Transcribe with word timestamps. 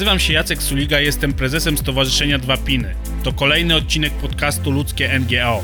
Nazywam 0.00 0.20
się 0.20 0.32
Jacek 0.32 0.62
Suliga, 0.62 1.00
jestem 1.00 1.32
prezesem 1.32 1.78
Stowarzyszenia 1.78 2.38
Dwa 2.38 2.56
Piny. 2.56 2.94
To 3.22 3.32
kolejny 3.32 3.76
odcinek 3.76 4.12
podcastu 4.12 4.70
Ludzkie 4.70 5.18
NGO. 5.18 5.62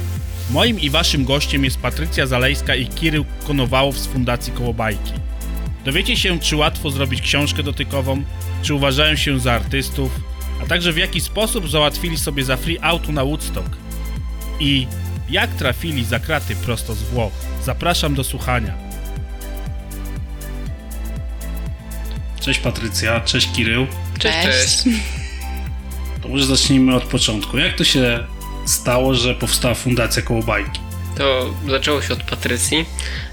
Moim 0.51 0.81
i 0.81 0.91
waszym 0.91 1.25
gościem 1.25 1.65
jest 1.65 1.79
Patrycja 1.79 2.27
Zalejska 2.27 2.75
i 2.75 2.87
Kirył 2.87 3.25
Konowałow 3.47 3.99
z 3.99 4.07
Fundacji 4.07 4.53
Kołobajki. 4.53 5.13
Dowiecie 5.85 6.17
się, 6.17 6.39
czy 6.39 6.57
łatwo 6.57 6.91
zrobić 6.91 7.23
książkę 7.23 7.63
dotykową, 7.63 8.23
czy 8.63 8.75
uważają 8.75 9.17
się 9.17 9.41
za 9.41 9.53
artystów, 9.53 10.21
a 10.63 10.67
także 10.67 10.93
w 10.93 10.99
jaki 10.99 11.21
sposób 11.21 11.71
załatwili 11.71 12.19
sobie 12.19 12.45
za 12.45 12.57
free 12.57 12.79
auto 12.81 13.13
na 13.13 13.25
Woodstock. 13.25 13.71
I 14.61 14.87
jak 15.31 15.51
trafili 15.51 16.05
za 16.05 16.19
kraty 16.19 16.57
prosto 16.57 16.95
z 16.95 17.03
Włoch. 17.03 17.33
Zapraszam 17.65 18.15
do 18.15 18.25
słuchania. 18.25 18.86
Cześć 22.47 22.61
Patrycja, 22.61 23.21
cześć 23.21 23.53
Kirył. 23.53 23.87
Cześć, 24.19 24.39
cześć. 24.43 24.79
To 26.23 26.29
może 26.29 26.47
zacznijmy 26.47 26.95
od 26.95 27.05
początku. 27.05 27.59
Jak 27.59 27.77
to 27.77 27.85
się 27.85 28.27
stało, 28.67 29.15
że 29.15 29.35
powstała 29.35 29.75
Fundacja 29.75 30.23
Kołobajki? 30.23 30.81
To 31.19 31.55
zaczęło 31.69 32.03
się 32.03 32.13
od 32.13 32.23
Patrycji. 32.23 32.85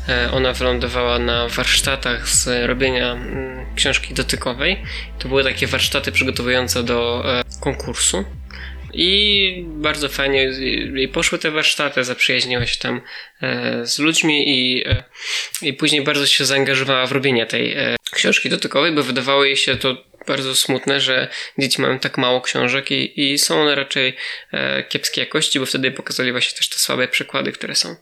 E, 0.09 0.31
ona 0.31 0.53
wylądowała 0.53 1.19
na 1.19 1.47
warsztatach 1.47 2.29
z 2.29 2.67
robienia 2.67 3.11
mm, 3.11 3.65
książki 3.75 4.13
dotykowej. 4.13 4.83
To 5.19 5.27
były 5.27 5.43
takie 5.43 5.67
warsztaty 5.67 6.11
przygotowujące 6.11 6.83
do 6.83 7.23
e, 7.39 7.43
konkursu. 7.59 8.23
I 8.93 9.65
bardzo 9.67 10.09
fajnie 10.09 10.41
jej 10.93 11.07
poszły 11.07 11.39
te 11.39 11.51
warsztaty, 11.51 12.03
zaprzyjaźniła 12.03 12.65
się 12.65 12.79
tam 12.79 13.01
e, 13.41 13.85
z 13.85 13.99
ludźmi 13.99 14.49
i, 14.49 14.83
i 15.61 15.73
później 15.73 16.01
bardzo 16.01 16.25
się 16.25 16.45
zaangażowała 16.45 17.05
w 17.05 17.11
robienie 17.11 17.45
tej 17.45 17.75
książki 18.11 18.49
dotykowej, 18.49 18.91
bo 18.91 19.03
wydawało 19.03 19.45
jej 19.45 19.57
się 19.57 19.75
to 19.75 20.12
bardzo 20.27 20.55
smutne, 20.55 21.01
że 21.01 21.27
dzieci 21.57 21.81
mają 21.81 21.99
tak 21.99 22.17
mało 22.17 22.41
książek 22.41 22.91
i, 22.91 23.31
i 23.31 23.37
są 23.37 23.61
one 23.61 23.75
raczej 23.75 24.15
e, 24.51 24.83
kiepskiej 24.83 25.21
jakości, 25.21 25.59
bo 25.59 25.65
wtedy 25.65 25.91
pokazali 25.91 26.31
właśnie 26.31 26.57
też 26.57 26.69
te 26.69 26.79
słabe 26.79 27.07
przykłady, 27.07 27.51
które 27.51 27.75
są. 27.75 27.95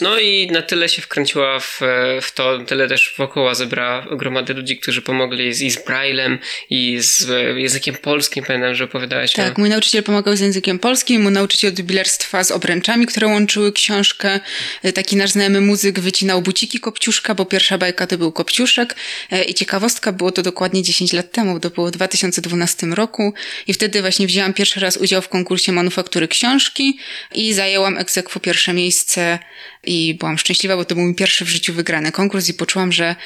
No 0.00 0.18
i 0.18 0.50
na 0.50 0.62
tyle 0.62 0.88
się 0.88 1.02
wkręciła 1.02 1.60
w, 1.60 1.80
w 2.22 2.32
to, 2.34 2.58
tyle 2.58 2.88
też 2.88 3.14
wokoła 3.18 3.54
zebrała 3.54 4.06
gromadę 4.10 4.54
ludzi, 4.54 4.78
którzy 4.78 5.02
pomogli 5.02 5.54
z, 5.54 5.62
i 5.62 5.70
z 5.70 5.84
Braillem, 5.84 6.38
i 6.70 6.98
z 7.00 7.28
językiem 7.58 7.94
polskim. 7.94 8.44
Pamiętam, 8.44 8.74
że 8.74 8.84
opowiadałeś 8.84 9.32
Tak, 9.32 9.58
o... 9.58 9.60
mój 9.60 9.70
nauczyciel 9.70 10.02
pomagał 10.02 10.36
z 10.36 10.40
językiem 10.40 10.78
polskim, 10.78 11.22
mój 11.22 11.32
nauczyciel 11.32 11.72
od 11.72 11.78
jubilerstwa 11.78 12.44
z 12.44 12.50
obręczami, 12.50 13.06
które 13.06 13.26
łączyły 13.26 13.72
książkę. 13.72 14.40
E, 14.82 14.92
taki 14.92 15.16
nasz 15.16 15.30
znajomy 15.30 15.60
muzyk 15.60 16.00
wycinał 16.00 16.42
buciki 16.42 16.80
Kopciuszka, 16.80 17.34
bo 17.34 17.44
pierwsza 17.46 17.78
bajka 17.78 18.06
to 18.06 18.18
był 18.18 18.32
Kopciuszek 18.32 18.96
e, 19.30 19.44
i 19.44 19.54
ciekawostka, 19.54 20.12
było 20.12 20.32
to 20.32 20.42
dokładnie 20.42 20.82
10 20.82 21.12
lat 21.12 21.32
temu, 21.32 21.57
to 21.60 21.70
było 21.70 21.86
w 21.86 21.90
2012 21.90 22.86
roku 22.86 23.34
i 23.66 23.74
wtedy 23.74 24.00
właśnie 24.00 24.26
wzięłam 24.26 24.52
pierwszy 24.54 24.80
raz 24.80 24.96
udział 24.96 25.22
w 25.22 25.28
konkursie 25.28 25.72
manufaktury 25.72 26.28
książki 26.28 26.98
i 27.34 27.54
zajęłam 27.54 27.98
egzekwo 27.98 28.40
pierwsze 28.40 28.72
miejsce 28.72 29.38
i 29.84 30.14
byłam 30.14 30.38
szczęśliwa, 30.38 30.76
bo 30.76 30.84
to 30.84 30.94
był 30.94 31.04
mój 31.04 31.14
pierwszy 31.14 31.44
w 31.44 31.48
życiu 31.48 31.74
wygrany 31.74 32.12
konkurs 32.12 32.48
i 32.48 32.54
poczułam, 32.54 32.92
że 32.92 33.16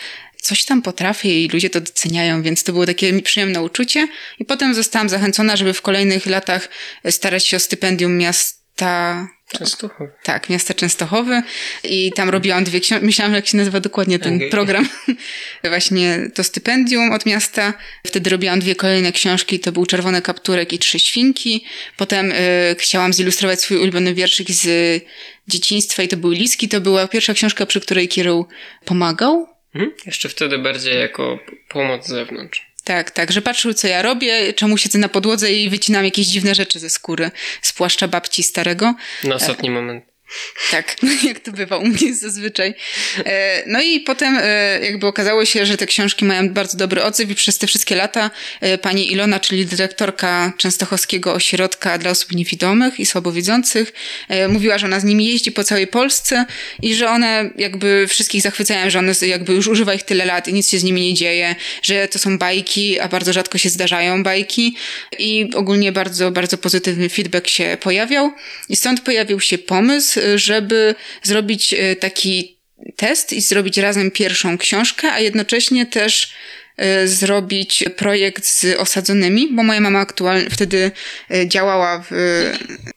coś 0.42 0.64
tam 0.64 0.82
potrafię 0.82 1.44
i 1.44 1.48
ludzie 1.48 1.70
to 1.70 1.80
doceniają, 1.80 2.42
więc 2.42 2.64
to 2.64 2.72
było 2.72 2.86
takie 2.86 3.22
przyjemne 3.22 3.62
uczucie. 3.62 4.08
I 4.38 4.44
potem 4.44 4.74
zostałam 4.74 5.08
zachęcona, 5.08 5.56
żeby 5.56 5.72
w 5.72 5.82
kolejnych 5.82 6.26
latach 6.26 6.68
starać 7.10 7.46
się 7.46 7.56
o 7.56 7.60
stypendium 7.60 8.18
miasta 8.18 9.28
Częstochowy. 9.58 10.10
Tak, 10.22 10.48
miasta 10.48 10.74
Częstochowy 10.74 11.42
i 11.84 12.12
tam 12.16 12.30
robiłam 12.30 12.64
dwie 12.64 12.80
książki. 12.80 13.06
Myślałam, 13.06 13.34
jak 13.34 13.46
się 13.46 13.56
nazywa 13.56 13.80
dokładnie 13.80 14.18
ten 14.18 14.36
okay. 14.36 14.50
program. 14.50 14.88
Właśnie 15.64 16.30
to 16.34 16.44
stypendium 16.44 17.12
od 17.12 17.26
miasta. 17.26 17.74
Wtedy 18.06 18.30
robiłam 18.30 18.60
dwie 18.60 18.74
kolejne 18.74 19.12
książki. 19.12 19.60
To 19.60 19.72
był 19.72 19.86
Czerwony 19.86 20.22
Kapturek 20.22 20.72
i 20.72 20.78
Trzy 20.78 20.98
Świnki. 20.98 21.64
Potem 21.96 22.32
y, 22.32 22.36
chciałam 22.78 23.12
zilustrować 23.12 23.60
swój 23.60 23.76
ulubiony 23.76 24.14
wierszyk 24.14 24.50
z 24.50 25.02
dzieciństwa 25.48 26.02
i 26.02 26.08
to 26.08 26.16
był 26.16 26.30
Liski. 26.30 26.68
To 26.68 26.80
była 26.80 27.08
pierwsza 27.08 27.34
książka, 27.34 27.66
przy 27.66 27.80
której 27.80 28.08
Kieruł 28.08 28.46
pomagał. 28.84 29.46
Mhm. 29.74 29.92
Jeszcze 30.06 30.28
wtedy 30.28 30.58
bardziej 30.58 31.00
jako 31.00 31.38
pomoc 31.68 32.06
z 32.06 32.08
zewnątrz. 32.08 32.71
Tak, 32.84 33.10
tak, 33.10 33.32
że 33.32 33.42
patrzył, 33.42 33.74
co 33.74 33.88
ja 33.88 34.02
robię, 34.02 34.52
czemu 34.52 34.78
siedzę 34.78 34.98
na 34.98 35.08
podłodze 35.08 35.52
i 35.52 35.70
wycinam 35.70 36.04
jakieś 36.04 36.26
dziwne 36.26 36.54
rzeczy 36.54 36.78
ze 36.78 36.90
skóry, 36.90 37.30
z 37.62 37.72
płaszcza 37.72 38.08
babci 38.08 38.42
starego. 38.42 38.94
Na 39.24 39.34
ostatni 39.34 39.70
moment. 39.70 40.11
Tak, 40.70 40.96
jak 41.28 41.40
to 41.40 41.52
bywa 41.52 41.76
u 41.76 41.86
mnie 41.86 42.14
zazwyczaj. 42.14 42.74
E, 43.26 43.62
no 43.66 43.80
i 43.80 44.00
potem 44.00 44.38
e, 44.42 44.80
jakby 44.84 45.06
okazało 45.06 45.44
się, 45.44 45.66
że 45.66 45.76
te 45.76 45.86
książki 45.86 46.24
mają 46.24 46.48
bardzo 46.48 46.78
dobry 46.78 47.02
odzew 47.02 47.30
i 47.30 47.34
przez 47.34 47.58
te 47.58 47.66
wszystkie 47.66 47.96
lata 47.96 48.30
e, 48.60 48.78
pani 48.78 49.12
Ilona, 49.12 49.40
czyli 49.40 49.66
dyrektorka 49.66 50.52
Częstochowskiego 50.56 51.34
Ośrodka 51.34 51.98
dla 51.98 52.10
Osób 52.10 52.32
Niewidomych 52.32 53.00
i 53.00 53.06
Słabowidzących, 53.06 53.92
mówiła, 54.48 54.78
że 54.78 54.86
ona 54.86 55.00
z 55.00 55.04
nimi 55.04 55.26
jeździ 55.26 55.52
po 55.52 55.64
całej 55.64 55.86
Polsce 55.86 56.44
i 56.82 56.94
że 56.94 57.08
one 57.08 57.50
jakby 57.56 58.06
wszystkich 58.08 58.42
zachwycają, 58.42 58.90
że 58.90 58.98
one 58.98 59.12
jakby 59.22 59.52
już 59.52 59.66
używa 59.68 59.94
ich 59.94 60.02
tyle 60.02 60.24
lat 60.24 60.48
i 60.48 60.52
nic 60.52 60.70
się 60.70 60.78
z 60.78 60.84
nimi 60.84 61.02
nie 61.02 61.14
dzieje, 61.14 61.54
że 61.82 62.08
to 62.08 62.18
są 62.18 62.38
bajki, 62.38 63.00
a 63.00 63.08
bardzo 63.08 63.32
rzadko 63.32 63.58
się 63.58 63.68
zdarzają 63.68 64.22
bajki 64.22 64.76
i 65.18 65.50
ogólnie 65.54 65.92
bardzo, 65.92 66.30
bardzo 66.30 66.58
pozytywny 66.58 67.08
feedback 67.08 67.48
się 67.48 67.76
pojawiał 67.80 68.32
i 68.68 68.76
stąd 68.76 69.00
pojawił 69.00 69.40
się 69.40 69.58
pomysł, 69.58 70.20
żeby 70.34 70.94
zrobić 71.22 71.72
e, 71.72 71.96
taki 71.96 72.58
test 72.96 73.32
i 73.32 73.40
zrobić 73.40 73.76
razem 73.76 74.10
pierwszą 74.10 74.58
książkę, 74.58 75.12
a 75.12 75.20
jednocześnie 75.20 75.86
też 75.86 76.32
zrobić 77.04 77.84
projekt 77.96 78.46
z 78.46 78.64
osadzonymi, 78.78 79.48
bo 79.52 79.62
moja 79.62 79.80
mama 79.80 79.98
aktualnie 79.98 80.50
wtedy 80.50 80.90
e, 81.30 81.48
działała 81.48 82.04
w 82.10 82.12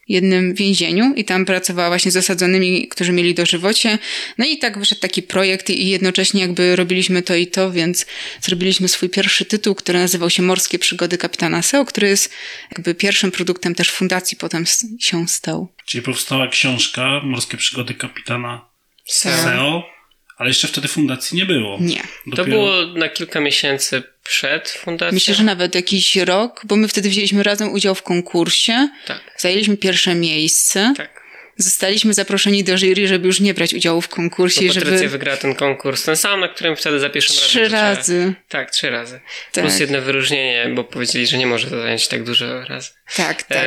jednym 0.08 0.54
więzieniu 0.54 1.14
i 1.16 1.24
tam 1.24 1.44
pracowała 1.44 1.88
właśnie 1.88 2.10
z 2.10 2.16
osadzonymi, 2.16 2.88
którzy 2.88 3.12
mieli 3.12 3.34
dożywocie. 3.34 3.98
No 4.38 4.46
i 4.46 4.58
tak 4.58 4.78
wyszedł 4.78 5.00
taki 5.00 5.22
projekt 5.22 5.70
i 5.70 5.88
jednocześnie 5.88 6.40
jakby 6.40 6.76
robiliśmy 6.76 7.22
to 7.22 7.34
i 7.34 7.46
to, 7.46 7.72
więc 7.72 8.06
zrobiliśmy 8.40 8.88
swój 8.88 9.08
pierwszy 9.08 9.44
tytuł, 9.44 9.74
który 9.74 9.98
nazywał 9.98 10.30
się 10.30 10.42
Morskie 10.42 10.78
Przygody 10.78 11.18
Kapitana 11.18 11.62
Seo, 11.62 11.84
który 11.84 12.08
jest 12.08 12.30
jakby 12.70 12.94
pierwszym 12.94 13.30
produktem 13.30 13.74
też 13.74 13.90
fundacji 13.90 14.36
potem 14.36 14.64
się 15.00 15.28
stał. 15.28 15.72
Czyli 15.86 16.02
powstała 16.02 16.48
książka 16.48 17.20
Morskie 17.24 17.56
Przygody 17.56 17.94
Kapitana 17.94 18.68
Seo, 19.04 19.95
ale 20.36 20.50
jeszcze 20.50 20.68
wtedy 20.68 20.88
fundacji 20.88 21.36
nie 21.36 21.46
było. 21.46 21.78
Nie. 21.80 22.02
Dopiero... 22.26 22.44
To 22.44 22.44
było 22.44 22.98
na 22.98 23.08
kilka 23.08 23.40
miesięcy 23.40 24.02
przed 24.22 24.68
fundacją. 24.68 25.14
Myślę, 25.14 25.34
że 25.34 25.42
nawet 25.42 25.74
jakiś 25.74 26.16
rok, 26.16 26.62
bo 26.64 26.76
my 26.76 26.88
wtedy 26.88 27.08
wzięliśmy 27.08 27.42
razem 27.42 27.72
udział 27.72 27.94
w 27.94 28.02
konkursie. 28.02 28.88
Tak. 29.06 29.20
Zajęliśmy 29.38 29.76
pierwsze 29.76 30.14
miejsce. 30.14 30.94
Tak 30.96 31.25
zostaliśmy 31.56 32.14
zaproszeni 32.14 32.64
do 32.64 32.78
jury, 32.78 33.08
żeby 33.08 33.26
już 33.26 33.40
nie 33.40 33.54
brać 33.54 33.74
udziału 33.74 34.00
w 34.00 34.08
konkursie. 34.08 34.60
Bo 34.60 34.74
Patrycja 34.74 34.98
żeby... 34.98 35.08
wygrała 35.08 35.36
ten 35.36 35.54
konkurs, 35.54 36.04
ten 36.04 36.16
sam, 36.16 36.40
na 36.40 36.48
którym 36.48 36.76
wtedy 36.76 37.00
za 37.00 37.10
pierwszym 37.10 37.36
razem. 37.36 37.48
Trzy 37.48 37.68
razy. 37.68 38.34
Tak, 38.48 38.70
trzy 38.70 38.90
razy. 38.90 39.20
Tak. 39.52 39.64
Plus 39.64 39.80
jedno 39.80 40.00
wyróżnienie, 40.00 40.70
bo 40.74 40.84
powiedzieli, 40.84 41.26
że 41.26 41.38
nie 41.38 41.46
może 41.46 41.70
to 41.70 41.80
zająć 41.80 42.08
tak 42.08 42.24
dużo 42.24 42.64
razy. 42.64 42.90
Tak, 43.16 43.42
tak. 43.42 43.66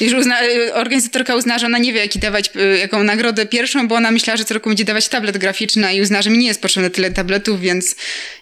E... 0.00 0.04
Już 0.04 0.12
uzna... 0.12 0.36
organizatorka 0.74 1.36
uznała, 1.36 1.58
że 1.58 1.66
ona 1.66 1.78
nie 1.78 1.92
wie, 1.92 2.00
jaki 2.00 2.18
dawać, 2.18 2.50
y, 2.56 2.78
jaką 2.78 3.04
nagrodę 3.04 3.46
pierwszą, 3.46 3.88
bo 3.88 3.94
ona 3.94 4.10
myślała, 4.10 4.36
że 4.36 4.44
co 4.44 4.54
roku 4.54 4.68
będzie 4.68 4.84
dawać 4.84 5.08
tablet 5.08 5.38
graficzny 5.38 5.94
i 5.94 6.00
uzna, 6.00 6.22
że 6.22 6.30
mi 6.30 6.38
nie 6.38 6.46
jest 6.46 6.62
potrzebne 6.62 6.90
tyle 6.90 7.10
tabletów, 7.10 7.60
więc 7.60 7.96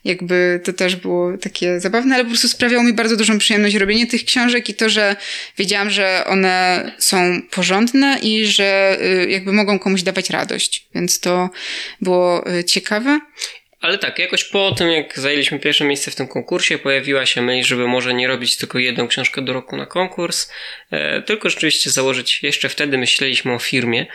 jakby 0.05 0.61
to 0.65 0.73
też 0.73 0.97
było 0.97 1.39
takie 1.39 1.81
zabawne, 1.81 2.15
ale 2.15 2.25
po 2.25 2.31
prostu 2.31 2.49
sprawiało 2.49 2.85
mi 2.85 2.93
bardzo 2.93 3.17
dużą 3.17 3.39
przyjemność 3.39 3.77
robienie 3.77 4.07
tych 4.07 4.25
książek 4.25 4.69
i 4.69 4.75
to, 4.75 4.89
że 4.89 5.17
wiedziałam, 5.59 5.91
że 5.91 6.25
one 6.27 6.93
są 6.99 7.43
porządne 7.51 8.19
i 8.23 8.47
że 8.47 8.80
Y, 9.03 9.31
jakby 9.31 9.53
mogą 9.53 9.79
komuś 9.79 10.03
dawać 10.03 10.31
radość. 10.31 10.87
Więc 10.95 11.21
to 11.21 11.51
było 12.01 12.51
y, 12.59 12.65
ciekawe. 12.65 13.21
Ale 13.81 13.99
tak, 13.99 14.19
jakoś 14.19 14.45
po 14.45 14.73
tym, 14.73 14.91
jak 14.91 15.19
zajęliśmy 15.19 15.59
pierwsze 15.59 15.85
miejsce 15.85 16.11
w 16.11 16.15
tym 16.15 16.29
konkursie, 16.29 16.79
pojawiła 16.79 17.27
się 17.27 17.43
myśl, 17.43 17.69
żeby 17.69 17.89
może 17.89 18.15
nie 18.15 18.29
robić 18.29 18.57
tylko 18.57 18.79
jedną 18.79 19.09
książkę 19.09 19.43
do 19.43 19.53
roku 19.53 19.77
na 19.77 19.87
konkurs, 19.87 20.53
e, 20.91 21.23
tylko 21.23 21.51
rzeczywiście 21.51 21.91
założyć, 21.91 22.43
jeszcze 22.43 22.69
wtedy 22.69 22.99
myśleliśmy 22.99 23.53
o 23.53 23.59
firmie 23.59 24.07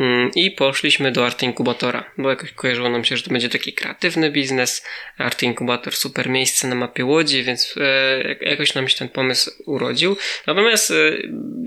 mm, 0.00 0.30
i 0.34 0.50
poszliśmy 0.50 1.12
do 1.12 1.26
Art 1.26 1.42
Inkubatora, 1.42 2.04
bo 2.18 2.30
jakoś 2.30 2.52
kojarzyło 2.52 2.88
nam 2.88 3.04
się, 3.04 3.16
że 3.16 3.22
to 3.22 3.30
będzie 3.30 3.48
taki 3.48 3.72
kreatywny 3.72 4.30
biznes. 4.30 4.86
Art 5.18 5.42
Inkubator, 5.42 5.96
super 5.96 6.28
miejsce 6.28 6.68
na 6.68 6.74
mapie 6.74 7.04
Łodzi, 7.04 7.42
więc 7.42 7.74
e, 7.80 8.34
jakoś 8.40 8.74
nam 8.74 8.88
się 8.88 8.98
ten 8.98 9.08
pomysł 9.08 9.50
urodził. 9.66 10.16
Natomiast 10.46 10.90
e, 10.90 10.94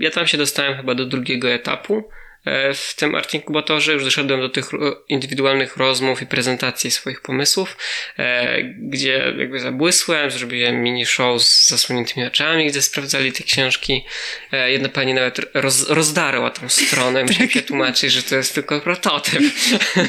ja 0.00 0.10
tam 0.10 0.26
się 0.26 0.38
dostałem 0.38 0.76
chyba 0.76 0.94
do 0.94 1.06
drugiego 1.06 1.50
etapu, 1.50 2.04
w 2.74 2.94
tym 2.96 3.14
Art 3.14 3.34
Inkubatorze, 3.34 3.92
już 3.92 4.04
doszedłem 4.04 4.40
do 4.40 4.48
tych 4.48 4.70
indywidualnych 5.08 5.76
rozmów 5.76 6.22
i 6.22 6.26
prezentacji 6.26 6.90
swoich 6.90 7.20
pomysłów, 7.20 7.76
e, 8.18 8.62
gdzie 8.62 9.34
jakby 9.38 9.60
zabłysłem, 9.60 10.30
zrobiłem 10.30 10.82
mini 10.82 11.06
show 11.06 11.42
z 11.42 11.68
zasłoniętymi 11.68 12.26
oczami, 12.26 12.66
gdzie 12.66 12.82
sprawdzali 12.82 13.32
te 13.32 13.44
książki. 13.44 14.04
E, 14.52 14.72
jedna 14.72 14.88
pani 14.88 15.14
nawet 15.14 15.40
roz, 15.54 15.88
rozdarła 15.88 16.50
tą 16.50 16.68
stronę, 16.68 17.24
musiałem 17.24 17.50
tłumaczyć, 17.50 18.12
że 18.12 18.22
to 18.22 18.36
jest 18.36 18.54
tylko 18.54 18.80
prototyp. 18.80 19.42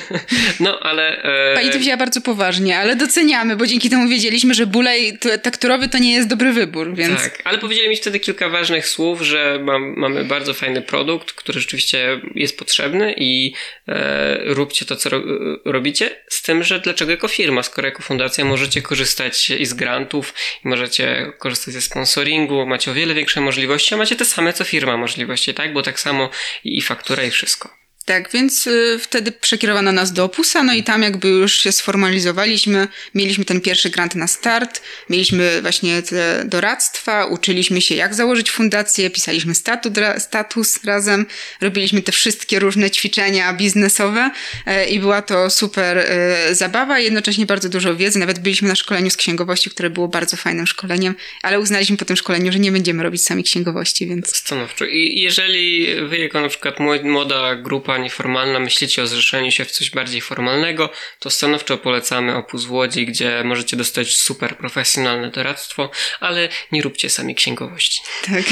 no, 0.59 0.79
ale... 0.79 1.21
Pani 1.55 1.69
to 1.69 1.79
wzięła 1.79 1.97
bardzo 1.97 2.21
poważnie, 2.21 2.77
ale 2.77 2.95
doceniamy, 2.95 3.55
bo 3.55 3.67
dzięki 3.67 3.89
temu 3.89 4.09
wiedzieliśmy, 4.09 4.53
że 4.53 4.65
bulej 4.65 5.17
tekturowy 5.43 5.89
to 5.89 5.97
nie 5.97 6.13
jest 6.13 6.27
dobry 6.27 6.53
wybór, 6.53 6.95
więc... 6.95 7.21
Tak, 7.21 7.41
ale 7.43 7.57
powiedzieli 7.57 7.89
mi 7.89 7.97
wtedy 7.97 8.19
kilka 8.19 8.49
ważnych 8.49 8.87
słów, 8.87 9.21
że 9.21 9.59
mam, 9.61 9.93
mamy 9.97 10.23
bardzo 10.23 10.53
fajny 10.53 10.81
produkt, 10.81 11.31
który 11.31 11.59
rzeczywiście 11.59 12.21
jest 12.35 12.59
potrzebny 12.59 13.15
i 13.17 13.53
e, 13.87 14.37
róbcie 14.53 14.85
to, 14.85 14.95
co 14.95 15.09
ro, 15.09 15.21
robicie, 15.65 16.23
z 16.27 16.41
tym, 16.41 16.63
że 16.63 16.79
dlaczego 16.79 17.11
jako 17.11 17.27
firma, 17.27 17.63
skoro 17.63 17.87
jako 17.87 18.03
fundacja 18.03 18.45
możecie 18.45 18.81
korzystać 18.81 19.49
i 19.49 19.65
z 19.65 19.73
grantów, 19.73 20.33
i 20.65 20.67
możecie 20.67 21.33
korzystać 21.39 21.73
ze 21.73 21.81
sponsoringu, 21.81 22.65
macie 22.65 22.91
o 22.91 22.93
wiele 22.93 23.13
większe 23.13 23.41
możliwości, 23.41 23.93
a 23.93 23.97
macie 23.97 24.15
te 24.15 24.25
same 24.25 24.53
co 24.53 24.63
firma 24.63 24.97
możliwości, 24.97 25.53
tak? 25.53 25.73
Bo 25.73 25.81
tak 25.81 25.99
samo 25.99 26.29
i 26.63 26.81
faktura 26.81 27.23
i 27.23 27.31
wszystko. 27.31 27.84
Tak, 28.05 28.31
więc 28.31 28.67
y, 28.67 28.99
wtedy 29.01 29.31
przekierowano 29.31 29.91
nas 29.91 30.13
do 30.13 30.23
Opusa, 30.23 30.63
no 30.63 30.73
i 30.73 30.83
tam 30.83 31.03
jakby 31.03 31.27
już 31.27 31.57
się 31.57 31.71
sformalizowaliśmy, 31.71 32.87
mieliśmy 33.15 33.45
ten 33.45 33.61
pierwszy 33.61 33.89
grant 33.89 34.15
na 34.15 34.27
start, 34.27 34.81
mieliśmy 35.09 35.61
właśnie 35.61 36.01
te 36.01 36.43
doradztwa, 36.45 37.25
uczyliśmy 37.25 37.81
się 37.81 37.95
jak 37.95 38.15
założyć 38.15 38.51
fundację, 38.51 39.09
pisaliśmy 39.09 39.55
statut, 39.55 39.93
status 40.17 40.83
razem, 40.83 41.25
robiliśmy 41.61 42.01
te 42.01 42.11
wszystkie 42.11 42.59
różne 42.59 42.91
ćwiczenia 42.91 43.53
biznesowe 43.53 44.31
y, 44.67 44.85
i 44.85 44.99
była 44.99 45.21
to 45.21 45.49
super 45.49 45.97
y, 45.97 46.55
zabawa, 46.55 46.99
jednocześnie 46.99 47.45
bardzo 47.45 47.69
dużo 47.69 47.95
wiedzy, 47.95 48.19
nawet 48.19 48.39
byliśmy 48.39 48.67
na 48.67 48.75
szkoleniu 48.75 49.09
z 49.09 49.17
księgowości, 49.17 49.69
które 49.69 49.89
było 49.89 50.07
bardzo 50.07 50.37
fajnym 50.37 50.67
szkoleniem, 50.67 51.15
ale 51.43 51.59
uznaliśmy 51.59 51.97
po 51.97 52.05
tym 52.05 52.15
szkoleniu, 52.15 52.51
że 52.51 52.59
nie 52.59 52.71
będziemy 52.71 53.03
robić 53.03 53.23
sami 53.23 53.43
księgowości, 53.43 54.07
więc... 54.07 54.35
Stanowczo. 54.35 54.85
I 54.85 55.21
jeżeli 55.21 55.95
wy 56.07 56.17
jako 56.17 56.41
na 56.41 56.49
przykład 56.49 56.75
młoda 57.03 57.55
grupa 57.55 57.94
nieformalna, 57.97 58.59
myślicie 58.59 59.03
o 59.03 59.07
zrzeszeniu 59.07 59.51
się 59.51 59.65
w 59.65 59.71
coś 59.71 59.89
bardziej 59.89 60.21
formalnego, 60.21 60.89
to 61.19 61.29
stanowczo 61.29 61.77
polecamy 61.77 62.35
Opus 62.35 62.67
Łodzi, 62.67 63.05
gdzie 63.05 63.43
możecie 63.43 63.77
dostać 63.77 64.15
super 64.15 64.57
profesjonalne 64.57 65.31
doradztwo, 65.31 65.89
ale 66.19 66.49
nie 66.71 66.81
róbcie 66.81 67.09
sami 67.09 67.35
księgowości. 67.35 68.01
Tak. 68.25 68.43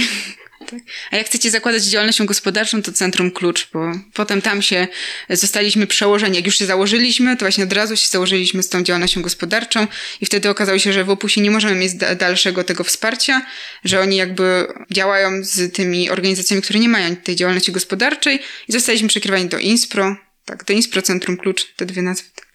Tak. 0.63 0.79
A 1.11 1.15
jak 1.17 1.25
chcecie 1.25 1.51
zakładać 1.51 1.83
działalnością 1.83 2.25
gospodarczą, 2.25 2.81
to 2.81 2.91
Centrum 2.91 3.31
Klucz, 3.31 3.69
bo 3.73 3.91
potem 4.13 4.41
tam 4.41 4.61
się 4.61 4.87
zostaliśmy 5.29 5.87
przełożeni. 5.87 6.35
Jak 6.35 6.45
już 6.45 6.57
się 6.57 6.65
założyliśmy, 6.65 7.37
to 7.37 7.45
właśnie 7.45 7.63
od 7.63 7.73
razu 7.73 7.97
się 7.97 8.07
założyliśmy 8.07 8.63
z 8.63 8.69
tą 8.69 8.83
działalnością 8.83 9.21
gospodarczą 9.21 9.87
i 10.21 10.25
wtedy 10.25 10.49
okazało 10.49 10.79
się, 10.79 10.93
że 10.93 11.03
w 11.03 11.09
Opusie 11.09 11.41
nie 11.41 11.51
możemy 11.51 11.75
mieć 11.75 11.93
dalszego 12.19 12.63
tego 12.63 12.83
wsparcia, 12.83 13.45
że 13.83 13.99
oni 13.99 14.15
jakby 14.15 14.67
działają 14.91 15.43
z 15.43 15.73
tymi 15.75 16.09
organizacjami, 16.09 16.61
które 16.63 16.79
nie 16.79 16.89
mają 16.89 17.15
tej 17.15 17.35
działalności 17.35 17.71
gospodarczej 17.71 18.39
i 18.67 18.71
zostaliśmy 18.71 19.07
przekierowani 19.07 19.49
do 19.49 19.57
Inspro, 19.57 20.15
tak, 20.45 20.63
do 20.63 20.73
Inspro 20.73 21.01
Centrum 21.01 21.37
Klucz, 21.37 21.73
te 21.75 21.85
dwie 21.85 22.01
nazwy. 22.01 22.29
Tak. 22.35 22.47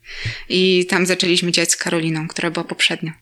I 0.49 0.87
tam 0.89 1.07
zaczęliśmy 1.07 1.53
działać 1.53 1.73
z 1.73 1.77
Karoliną, 1.77 2.29
która 2.29 2.51
była 2.51 2.65
poprzednio. 2.65 3.13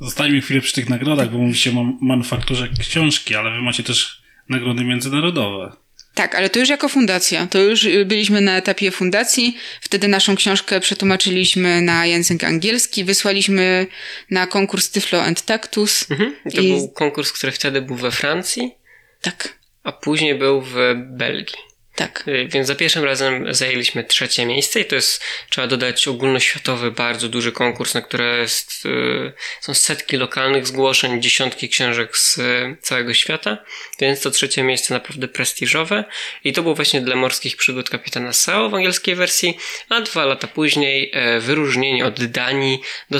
Zostańmy 0.00 0.40
chwilę 0.40 0.60
przy 0.60 0.72
tych 0.72 0.88
nagrodach, 0.88 1.30
bo 1.30 1.38
mówicie 1.38 1.70
o 1.70 1.92
manufakturze 2.00 2.68
książki, 2.80 3.34
ale 3.34 3.50
wy 3.50 3.62
macie 3.62 3.82
też 3.82 4.19
nagrody 4.50 4.84
międzynarodowe. 4.84 5.72
Tak, 6.14 6.34
ale 6.34 6.50
to 6.50 6.58
już 6.58 6.68
jako 6.68 6.88
fundacja. 6.88 7.46
To 7.46 7.58
już 7.58 7.88
byliśmy 8.06 8.40
na 8.40 8.56
etapie 8.56 8.90
fundacji. 8.90 9.56
Wtedy 9.80 10.08
naszą 10.08 10.36
książkę 10.36 10.80
przetłumaczyliśmy 10.80 11.82
na 11.82 12.06
język 12.06 12.44
angielski, 12.44 13.04
wysłaliśmy 13.04 13.86
na 14.30 14.46
konkurs 14.46 14.90
Tyflo 14.90 15.22
and 15.22 15.42
Tactus. 15.42 16.10
Mhm. 16.10 16.34
To 16.54 16.60
I... 16.60 16.68
był 16.68 16.88
konkurs, 16.88 17.32
który 17.32 17.52
wtedy 17.52 17.82
był 17.82 17.96
we 17.96 18.10
Francji. 18.10 18.74
Tak. 19.20 19.58
A 19.82 19.92
później 19.92 20.34
był 20.38 20.60
w 20.60 20.74
Belgii. 20.96 21.69
Tak. 22.00 22.24
Y, 22.28 22.48
więc 22.48 22.66
za 22.66 22.74
pierwszym 22.74 23.04
razem 23.04 23.54
zajęliśmy 23.54 24.04
trzecie 24.04 24.46
miejsce 24.46 24.80
i 24.80 24.84
to 24.84 24.94
jest, 24.94 25.22
trzeba 25.50 25.66
dodać, 25.66 26.08
ogólnoświatowy, 26.08 26.90
bardzo 26.90 27.28
duży 27.28 27.52
konkurs, 27.52 27.94
na 27.94 28.02
które 28.02 28.38
jest, 28.38 28.86
y, 28.86 29.32
są 29.60 29.74
setki 29.74 30.16
lokalnych 30.16 30.66
zgłoszeń, 30.66 31.22
dziesiątki 31.22 31.68
książek 31.68 32.16
z 32.16 32.38
y, 32.38 32.76
całego 32.80 33.14
świata, 33.14 33.58
więc 34.00 34.20
to 34.20 34.30
trzecie 34.30 34.62
miejsce 34.62 34.94
naprawdę 34.94 35.28
prestiżowe 35.28 36.04
i 36.44 36.52
to 36.52 36.62
było 36.62 36.74
właśnie 36.74 37.00
dla 37.00 37.16
morskich 37.16 37.56
przygód 37.56 37.90
kapitana 37.90 38.32
Sao 38.32 38.70
w 38.70 38.74
angielskiej 38.74 39.14
wersji, 39.14 39.58
a 39.88 40.00
dwa 40.00 40.24
lata 40.24 40.46
później 40.46 41.10
e, 41.14 41.40
wyróżnienie 41.40 42.06
od 42.06 42.24
Danii 42.24 42.80
do... 43.10 43.18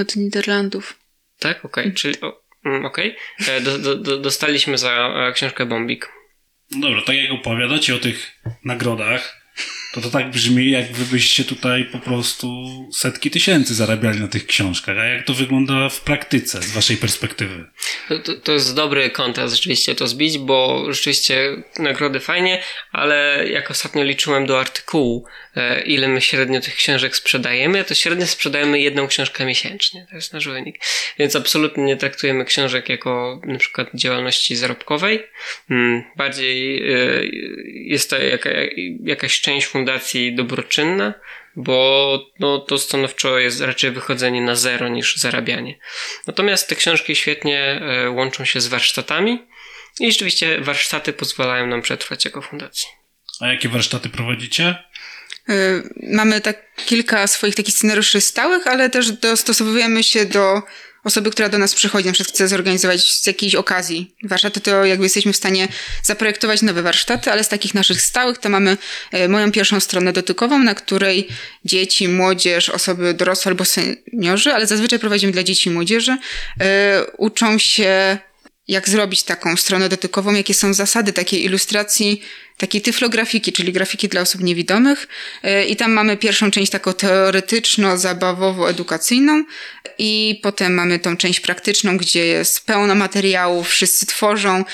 Od 0.00 0.16
Niderlandów. 0.16 0.96
Tak? 1.38 1.64
Okej, 1.64 1.84
okay. 1.84 1.94
czyli... 1.94 2.14
Mm, 2.64 2.84
okej. 2.84 3.16
Okay. 3.40 3.54
E, 3.54 3.60
do, 3.60 4.18
dostaliśmy 4.18 4.78
za 4.78 5.14
e, 5.28 5.32
książkę 5.32 5.66
Bombik. 5.66 6.16
No 6.70 6.88
dobra, 6.88 7.02
tak 7.02 7.16
jak 7.16 7.30
opowiadacie 7.30 7.94
o 7.94 7.98
tych 7.98 8.40
nagrodach, 8.64 9.46
to 9.96 10.00
to 10.00 10.10
tak 10.10 10.30
brzmi, 10.30 10.70
jak 10.70 10.92
wy 10.92 11.04
byście 11.04 11.44
tutaj 11.44 11.84
po 11.84 11.98
prostu 11.98 12.48
setki 12.92 13.30
tysięcy 13.30 13.74
zarabiali 13.74 14.20
na 14.20 14.28
tych 14.28 14.46
książkach. 14.46 14.98
A 14.98 15.04
jak 15.04 15.26
to 15.26 15.34
wygląda 15.34 15.88
w 15.88 16.00
praktyce 16.00 16.62
z 16.62 16.72
waszej 16.72 16.96
perspektywy? 16.96 17.64
To, 18.24 18.34
to, 18.34 18.52
jest 18.52 18.74
dobry 18.74 19.10
kontrast 19.10 19.54
rzeczywiście 19.54 19.94
to 19.94 20.06
zbić, 20.06 20.38
bo 20.38 20.84
rzeczywiście 20.92 21.62
nagrody 21.78 22.20
fajnie, 22.20 22.62
ale 22.92 23.44
jak 23.48 23.70
ostatnio 23.70 24.04
liczyłem 24.04 24.46
do 24.46 24.60
artykułu, 24.60 25.26
ile 25.84 26.08
my 26.08 26.20
średnio 26.20 26.60
tych 26.60 26.74
książek 26.74 27.16
sprzedajemy, 27.16 27.84
to 27.84 27.94
średnio 27.94 28.26
sprzedajemy 28.26 28.80
jedną 28.80 29.06
książkę 29.06 29.46
miesięcznie. 29.46 30.06
To 30.10 30.16
jest 30.16 30.32
nasz 30.32 30.48
wynik. 30.48 30.78
Więc 31.18 31.36
absolutnie 31.36 31.84
nie 31.84 31.96
traktujemy 31.96 32.44
książek 32.44 32.88
jako 32.88 33.40
na 33.44 33.58
przykład 33.58 33.88
działalności 33.94 34.56
zarobkowej. 34.56 35.26
Mm, 35.70 36.04
bardziej 36.16 36.88
e, 36.92 37.24
jest 37.64 38.10
to 38.10 38.18
jaka, 38.18 38.50
jakaś 39.04 39.40
część 39.40 39.66
fundacji 39.66 40.34
dobroczynna, 40.34 41.14
bo 41.56 42.18
no, 42.38 42.58
to 42.58 42.78
stanowczo 42.78 43.38
jest 43.38 43.60
raczej 43.60 43.90
wychodzenie 43.90 44.40
na 44.40 44.54
zero 44.54 44.88
niż 44.88 45.16
zarabianie. 45.16 45.78
Natomiast 46.26 46.68
te 46.68 46.76
książki 46.76 47.16
świetnie 47.16 47.60
e, 47.60 48.10
łączą 48.10 48.44
się 48.44 48.60
z 48.60 48.66
warsztatami 48.66 49.38
i 50.00 50.12
rzeczywiście 50.12 50.60
warsztaty 50.60 51.12
pozwalają 51.12 51.66
nam 51.66 51.82
przetrwać 51.82 52.24
jako 52.24 52.42
fundacji. 52.42 52.88
A 53.40 53.46
jakie 53.46 53.68
warsztaty 53.68 54.08
prowadzicie? 54.08 54.74
E, 55.48 55.82
mamy 56.16 56.40
tak 56.40 56.56
kilka 56.86 57.26
swoich 57.26 57.54
takich 57.54 57.74
scenariuszy 57.74 58.20
stałych, 58.20 58.66
ale 58.66 58.90
też 58.90 59.12
dostosowujemy 59.12 60.04
się 60.04 60.24
do 60.24 60.62
osoby, 61.06 61.30
która 61.30 61.48
do 61.48 61.58
nas 61.58 61.74
przychodzi, 61.74 62.06
na 62.06 62.12
przykład 62.12 62.34
chce 62.34 62.48
zorganizować 62.48 63.12
z 63.12 63.26
jakiejś 63.26 63.54
okazji 63.54 64.14
warsztaty, 64.22 64.60
to 64.60 64.84
jakby 64.84 65.04
jesteśmy 65.04 65.32
w 65.32 65.36
stanie 65.36 65.68
zaprojektować 66.02 66.62
nowe 66.62 66.82
warsztaty, 66.82 67.32
ale 67.32 67.44
z 67.44 67.48
takich 67.48 67.74
naszych 67.74 68.02
stałych 68.02 68.38
to 68.38 68.48
mamy 68.48 68.76
e, 69.12 69.28
moją 69.28 69.52
pierwszą 69.52 69.80
stronę 69.80 70.12
dotykową, 70.12 70.58
na 70.58 70.74
której 70.74 71.28
dzieci, 71.64 72.08
młodzież, 72.08 72.68
osoby 72.68 73.14
dorosłe 73.14 73.50
albo 73.50 73.64
seniorzy, 73.64 74.52
ale 74.52 74.66
zazwyczaj 74.66 74.98
prowadzimy 74.98 75.32
dla 75.32 75.42
dzieci 75.42 75.70
i 75.70 75.72
młodzieży, 75.72 76.16
e, 76.60 77.04
uczą 77.16 77.58
się 77.58 78.18
jak 78.68 78.88
zrobić 78.88 79.22
taką 79.22 79.56
stronę 79.56 79.88
dotykową, 79.88 80.34
jakie 80.34 80.54
są 80.54 80.74
zasady 80.74 81.12
takiej 81.12 81.44
ilustracji 81.44 82.22
takiej 82.56 82.82
tyflografiki, 82.82 83.52
czyli 83.52 83.72
grafiki 83.72 84.08
dla 84.08 84.20
osób 84.20 84.42
niewidomych. 84.42 85.08
E, 85.42 85.64
I 85.64 85.76
tam 85.76 85.92
mamy 85.92 86.16
pierwszą 86.16 86.50
część 86.50 86.72
taką 86.72 86.90
teoretyczno-zabawowo-edukacyjną 86.90 89.42
i 89.98 90.40
potem 90.42 90.74
mamy 90.74 90.98
tą 90.98 91.16
część 91.16 91.40
praktyczną, 91.40 91.96
gdzie 91.96 92.26
jest 92.26 92.66
pełno 92.66 92.94
materiałów, 92.94 93.68
wszyscy 93.68 94.06
tworzą, 94.06 94.64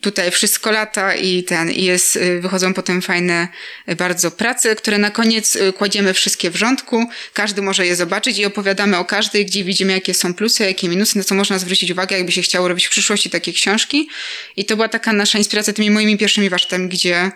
tutaj 0.00 0.30
wszystko 0.30 0.70
lata 0.70 1.14
i 1.14 1.44
ten, 1.44 1.70
i 1.70 1.84
jest, 1.84 2.16
y, 2.16 2.40
wychodzą 2.40 2.74
potem 2.74 3.02
fajne 3.02 3.48
y, 3.88 3.96
bardzo 3.96 4.30
prace, 4.30 4.76
które 4.76 4.98
na 4.98 5.10
koniec 5.10 5.58
kładziemy 5.76 6.14
wszystkie 6.14 6.50
w 6.50 6.56
rządku, 6.56 7.06
każdy 7.32 7.62
może 7.62 7.86
je 7.86 7.96
zobaczyć 7.96 8.38
i 8.38 8.44
opowiadamy 8.44 8.96
o 8.96 9.04
każdej, 9.04 9.46
gdzie 9.46 9.64
widzimy 9.64 9.92
jakie 9.92 10.14
są 10.14 10.34
plusy, 10.34 10.64
jakie 10.64 10.88
minusy, 10.88 11.18
na 11.18 11.24
co 11.24 11.34
można 11.34 11.58
zwrócić 11.58 11.90
uwagę, 11.90 12.16
jakby 12.16 12.32
się 12.32 12.42
chciało 12.42 12.68
robić 12.68 12.86
w 12.86 12.90
przyszłości 12.90 13.30
takie 13.30 13.52
książki. 13.52 14.08
I 14.56 14.64
to 14.64 14.76
była 14.76 14.88
taka 14.88 15.12
nasza 15.12 15.38
inspiracja 15.38 15.72
tymi 15.72 15.90
moimi 15.90 16.18
pierwszymi 16.18 16.50
warsztatami, 16.50 16.88
gdzie 16.88 17.27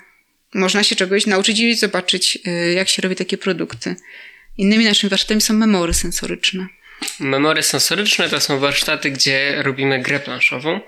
można 0.55 0.85
się 0.85 0.97
czegoś 0.97 1.27
nauczyć 1.27 1.61
i 1.61 1.75
zobaczyć, 1.75 2.39
y, 2.47 2.73
jak 2.73 2.89
się 2.89 3.03
robi 3.03 3.17
takie 3.17 3.39
produkty. 3.39 3.97
Innymi 4.59 4.85
naszymi 4.85 5.11
warsztatami 5.11 5.41
są 5.41 5.55
memory 5.55 5.95
sensoryczne. 5.95 6.67
Memory 7.21 7.63
sensoryczne 7.63 8.29
to 8.29 8.41
są 8.41 8.59
warsztaty, 8.59 9.11
gdzie 9.11 9.63
robimy 9.63 10.03
grę 10.03 10.21
planszową. 10.21 10.81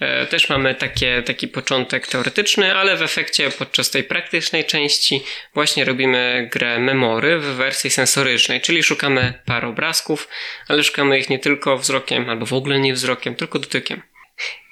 E, 0.00 0.26
też 0.26 0.48
mamy 0.48 0.74
takie, 0.74 1.22
taki 1.22 1.48
początek 1.48 2.06
teoretyczny, 2.06 2.74
ale 2.74 2.96
w 2.96 3.02
efekcie 3.02 3.50
podczas 3.50 3.90
tej 3.90 4.04
praktycznej 4.04 4.64
części 4.64 5.22
właśnie 5.54 5.84
robimy 5.84 6.48
grę 6.52 6.78
memory 6.78 7.38
w 7.38 7.44
wersji 7.44 7.90
sensorycznej, 7.90 8.60
czyli 8.60 8.82
szukamy 8.82 9.34
par 9.46 9.64
obrazków, 9.64 10.28
ale 10.68 10.84
szukamy 10.84 11.18
ich 11.18 11.30
nie 11.30 11.38
tylko 11.38 11.78
wzrokiem, 11.78 12.30
albo 12.30 12.46
w 12.46 12.52
ogóle 12.52 12.80
nie 12.80 12.94
wzrokiem, 12.94 13.34
tylko 13.34 13.58
dotykiem. 13.58 14.02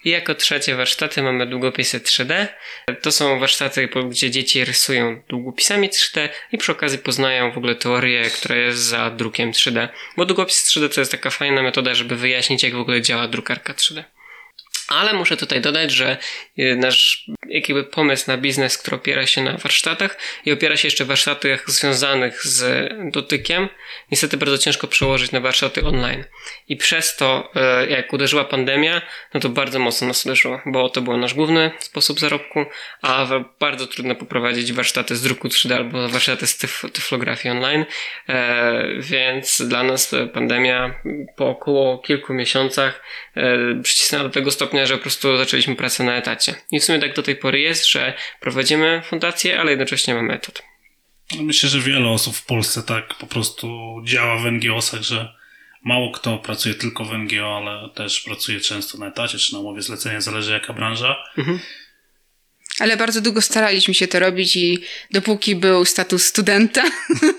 I 0.06 0.10
jako 0.10 0.34
trzecie 0.34 0.76
warsztaty 0.76 1.22
mamy 1.22 1.46
długopisy 1.46 2.00
3D. 2.00 2.46
To 3.02 3.12
są 3.12 3.38
warsztaty, 3.40 3.88
gdzie 4.08 4.30
dzieci 4.30 4.64
rysują 4.64 5.22
długopisami 5.28 5.90
3D 5.90 6.28
i 6.52 6.58
przy 6.58 6.72
okazji 6.72 6.98
poznają 6.98 7.52
w 7.52 7.58
ogóle 7.58 7.74
teorię, 7.74 8.30
która 8.30 8.56
jest 8.56 8.78
za 8.78 9.10
drukiem 9.10 9.52
3D. 9.52 9.88
Bo 10.16 10.24
długopis 10.26 10.70
3D 10.70 10.94
to 10.94 11.00
jest 11.00 11.10
taka 11.10 11.30
fajna 11.30 11.62
metoda, 11.62 11.94
żeby 11.94 12.16
wyjaśnić, 12.16 12.62
jak 12.62 12.74
w 12.74 12.78
ogóle 12.78 13.02
działa 13.02 13.28
drukarka 13.28 13.72
3D. 13.72 14.04
Ale 14.88 15.12
muszę 15.12 15.36
tutaj 15.36 15.60
dodać, 15.60 15.90
że 15.92 16.16
y, 16.58 16.76
nasz 16.76 17.30
jakby 17.48 17.84
pomysł 17.84 18.24
na 18.30 18.36
biznes, 18.38 18.78
który 18.78 18.96
opiera 18.96 19.26
się 19.26 19.42
na 19.42 19.56
warsztatach 19.56 20.18
i 20.44 20.52
opiera 20.52 20.76
się 20.76 20.88
jeszcze 20.88 21.04
w 21.04 21.08
warsztatach 21.08 21.70
związanych 21.70 22.46
z 22.46 22.90
dotykiem, 23.12 23.68
niestety 24.10 24.36
bardzo 24.36 24.58
ciężko 24.58 24.86
przełożyć 24.86 25.32
na 25.32 25.40
warsztaty 25.40 25.84
online. 25.84 26.24
I 26.68 26.76
przez 26.76 27.16
to, 27.16 27.52
y, 27.84 27.90
jak 27.90 28.12
uderzyła 28.12 28.44
pandemia, 28.44 29.02
no 29.34 29.40
to 29.40 29.48
bardzo 29.48 29.78
mocno 29.78 30.08
nas 30.08 30.26
uderzyło, 30.26 30.60
bo 30.66 30.88
to 30.88 31.00
był 31.00 31.16
nasz 31.16 31.34
główny 31.34 31.70
sposób 31.78 32.20
zarobku, 32.20 32.64
a 33.02 33.26
bardzo 33.60 33.86
trudno 33.86 34.14
poprowadzić 34.14 34.72
warsztaty 34.72 35.16
z 35.16 35.22
druku 35.22 35.48
3D 35.48 35.74
albo 35.74 36.08
warsztaty 36.08 36.46
z 36.46 36.58
tyf 36.58 36.82
tyflografii 36.92 37.54
online, 37.54 37.84
e, 38.28 38.86
więc 38.98 39.62
dla 39.62 39.82
nas 39.82 40.14
pandemia 40.34 41.00
po 41.36 41.48
około 41.48 41.98
kilku 41.98 42.34
miesiącach 42.34 43.02
e, 43.36 43.82
przycisnęła 43.82 44.24
do 44.24 44.30
tego 44.30 44.50
stopnia, 44.50 44.75
że 44.84 44.96
po 44.96 45.02
prostu 45.02 45.36
zaczęliśmy 45.36 45.76
pracę 45.76 46.04
na 46.04 46.16
etacie. 46.16 46.54
I 46.70 46.80
w 46.80 46.84
sumie 46.84 46.98
tak 46.98 47.14
do 47.14 47.22
tej 47.22 47.36
pory 47.36 47.60
jest, 47.60 47.88
że 47.88 48.14
prowadzimy 48.40 49.02
fundację, 49.04 49.60
ale 49.60 49.70
jednocześnie 49.70 50.14
mamy 50.14 50.32
etat. 50.32 50.62
No, 51.36 51.42
myślę, 51.42 51.68
że 51.68 51.80
wiele 51.80 52.08
osób 52.08 52.36
w 52.36 52.46
Polsce 52.46 52.82
tak 52.82 53.14
po 53.14 53.26
prostu 53.26 53.96
działa 54.04 54.38
w 54.38 54.52
NGO-sach, 54.52 55.02
że 55.02 55.34
mało 55.84 56.12
kto 56.12 56.38
pracuje 56.38 56.74
tylko 56.74 57.04
w 57.04 57.18
NGO, 57.18 57.56
ale 57.56 57.90
też 57.90 58.20
pracuje 58.20 58.60
często 58.60 58.98
na 58.98 59.06
etacie 59.06 59.38
czy 59.38 59.52
na 59.52 59.58
umowie 59.58 59.82
zlecenia, 59.82 60.20
zależy 60.20 60.52
jaka 60.52 60.72
branża. 60.72 61.16
Mhm. 61.38 61.60
Ale 62.78 62.96
bardzo 62.96 63.20
długo 63.20 63.42
staraliśmy 63.42 63.94
się 63.94 64.08
to 64.08 64.18
robić 64.18 64.56
i 64.56 64.78
dopóki 65.10 65.56
był 65.56 65.84
status 65.84 66.26
studenta 66.26 66.82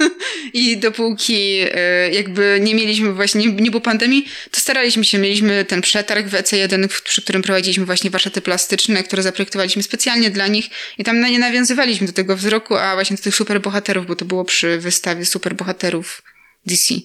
i 0.54 0.78
dopóki 0.78 1.60
e, 1.74 2.12
jakby 2.12 2.60
nie 2.62 2.76
mieliśmy 2.76 3.14
właśnie, 3.14 3.46
nie, 3.52 3.72
było 3.72 3.82
pandemii, 3.82 4.26
to 4.52 4.60
staraliśmy 4.60 5.06
się, 5.06 5.18
mieliśmy 5.18 5.66
ten 5.66 5.82
przetarg 5.82 6.28
w 6.28 6.34
EC1, 6.34 6.88
przy 7.04 7.22
którym 7.22 7.42
prowadziliśmy 7.42 7.86
właśnie 7.86 8.10
warsztaty 8.10 8.42
plastyczne, 8.42 9.04
które 9.04 9.24
zaprojektowaliśmy 9.24 9.84
specjalnie 9.84 10.30
dla 10.30 10.48
nich 10.48 10.70
i 10.98 11.04
tam 11.04 11.22
nie 11.22 11.40
nawiązywaliśmy 11.40 12.08
do 12.08 12.14
tego 12.14 12.36
wzroku, 12.36 12.76
a 12.76 12.94
właśnie 12.94 13.18
do 13.18 13.24
tych 13.24 13.36
superbohaterów, 13.36 14.08
bo 14.08 14.16
to 14.16 14.26
było 14.26 14.46
przy 14.46 14.78
wystawie 14.78 15.26
superbohaterów 15.26 16.22
DC. 16.68 16.96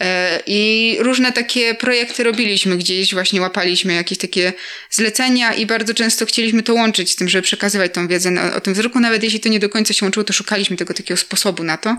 E, 0.00 0.40
I 0.46 0.96
różne 1.00 1.32
takie 1.32 1.74
projekty 1.74 2.24
robiliśmy, 2.24 2.76
gdzieś 2.76 3.14
właśnie 3.14 3.40
łapaliśmy 3.40 3.94
jakieś 3.94 4.18
takie 4.18 4.52
zlecenia 4.90 5.54
i 5.54 5.66
bardzo 5.66 5.94
często 5.94 6.26
chcieliśmy 6.26 6.62
to 6.62 6.74
łączyć 6.74 7.10
z 7.10 7.16
tym, 7.16 7.28
żeby 7.28 7.42
przekazywać 7.42 7.94
tą 7.94 8.08
wiedzę 8.08 8.30
o 8.56 8.60
tym 8.60 8.74
wzroku. 8.74 9.00
Nawet 9.00 9.22
jeśli 9.22 9.40
to 9.40 9.48
nie 9.48 9.60
do 9.60 9.68
końca 9.68 9.94
się 9.94 10.06
łączyło, 10.06 10.24
to 10.24 10.32
szukaliśmy 10.32 10.76
tego 10.76 10.94
takiego 10.94 11.18
sposobu 11.18 11.64
na 11.64 11.76
to. 11.76 11.96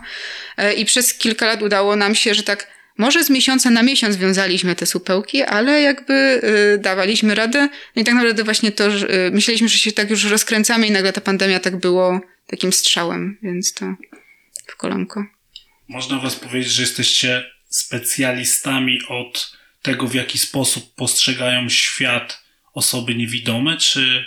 E, 0.58 0.74
I 0.74 0.86
przez 0.86 1.14
kilka 1.14 1.46
lat 1.46 1.62
udało 1.62 1.96
nam 1.96 2.16
się, 2.16 2.34
że 2.34 2.44
tak 2.44 2.74
może 2.98 3.24
z 3.24 3.30
miesiąca 3.30 3.70
na 3.70 3.84
miesiąc 3.84 4.16
wiązaliśmy 4.16 4.76
te 4.76 4.86
supełki, 4.86 5.44
ale 5.44 5.82
jakby 5.82 6.42
y, 6.74 6.78
dawaliśmy 6.78 7.36
radę. 7.36 7.70
No 7.96 8.02
i 8.02 8.06
tak 8.06 8.16
naprawdę 8.16 8.44
właśnie 8.44 8.72
to, 8.72 8.92
że, 8.92 9.08
myśleliśmy, 9.32 9.70
że 9.70 9.78
się 9.78 9.92
tak 9.92 10.10
już 10.10 10.24
rozkręcamy 10.24 10.88
i 10.88 10.92
nagle 10.92 11.14
ta 11.14 11.22
pandemia 11.22 11.60
tak 11.60 11.76
było 11.76 12.22
takim 12.48 12.74
strzałem, 12.74 13.38
więc 13.42 13.74
to 13.74 13.86
w 14.68 14.76
kolanko. 14.76 15.26
Można 15.88 16.20
was 16.20 16.36
powiedzieć, 16.36 16.74
że 16.74 16.82
jesteście 16.82 17.52
specjalistami 17.70 19.00
od 19.10 19.58
tego, 19.82 20.08
w 20.08 20.14
jaki 20.14 20.38
sposób 20.38 20.96
postrzegają 20.96 21.70
świat 21.70 22.44
osoby 22.74 23.16
niewidome, 23.16 23.78
czy, 23.78 24.26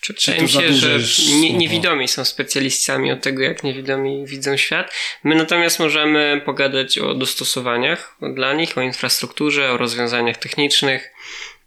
czy, 0.00 0.14
czy 0.14 0.32
to 0.32 0.48
się, 0.48 0.72
że 0.72 0.98
nie, 1.40 1.52
niewidomi 1.52 2.08
są 2.08 2.24
specjalistami 2.24 3.12
od 3.12 3.22
tego, 3.22 3.42
jak 3.42 3.64
niewidomi 3.64 4.26
widzą 4.26 4.56
świat. 4.56 4.94
My 5.24 5.34
natomiast 5.34 5.78
możemy 5.78 6.42
pogadać 6.44 6.98
o 6.98 7.14
dostosowaniach 7.14 8.16
dla 8.34 8.54
nich, 8.54 8.78
o 8.78 8.82
infrastrukturze, 8.82 9.70
o 9.70 9.76
rozwiązaniach 9.76 10.36
technicznych, 10.36 11.13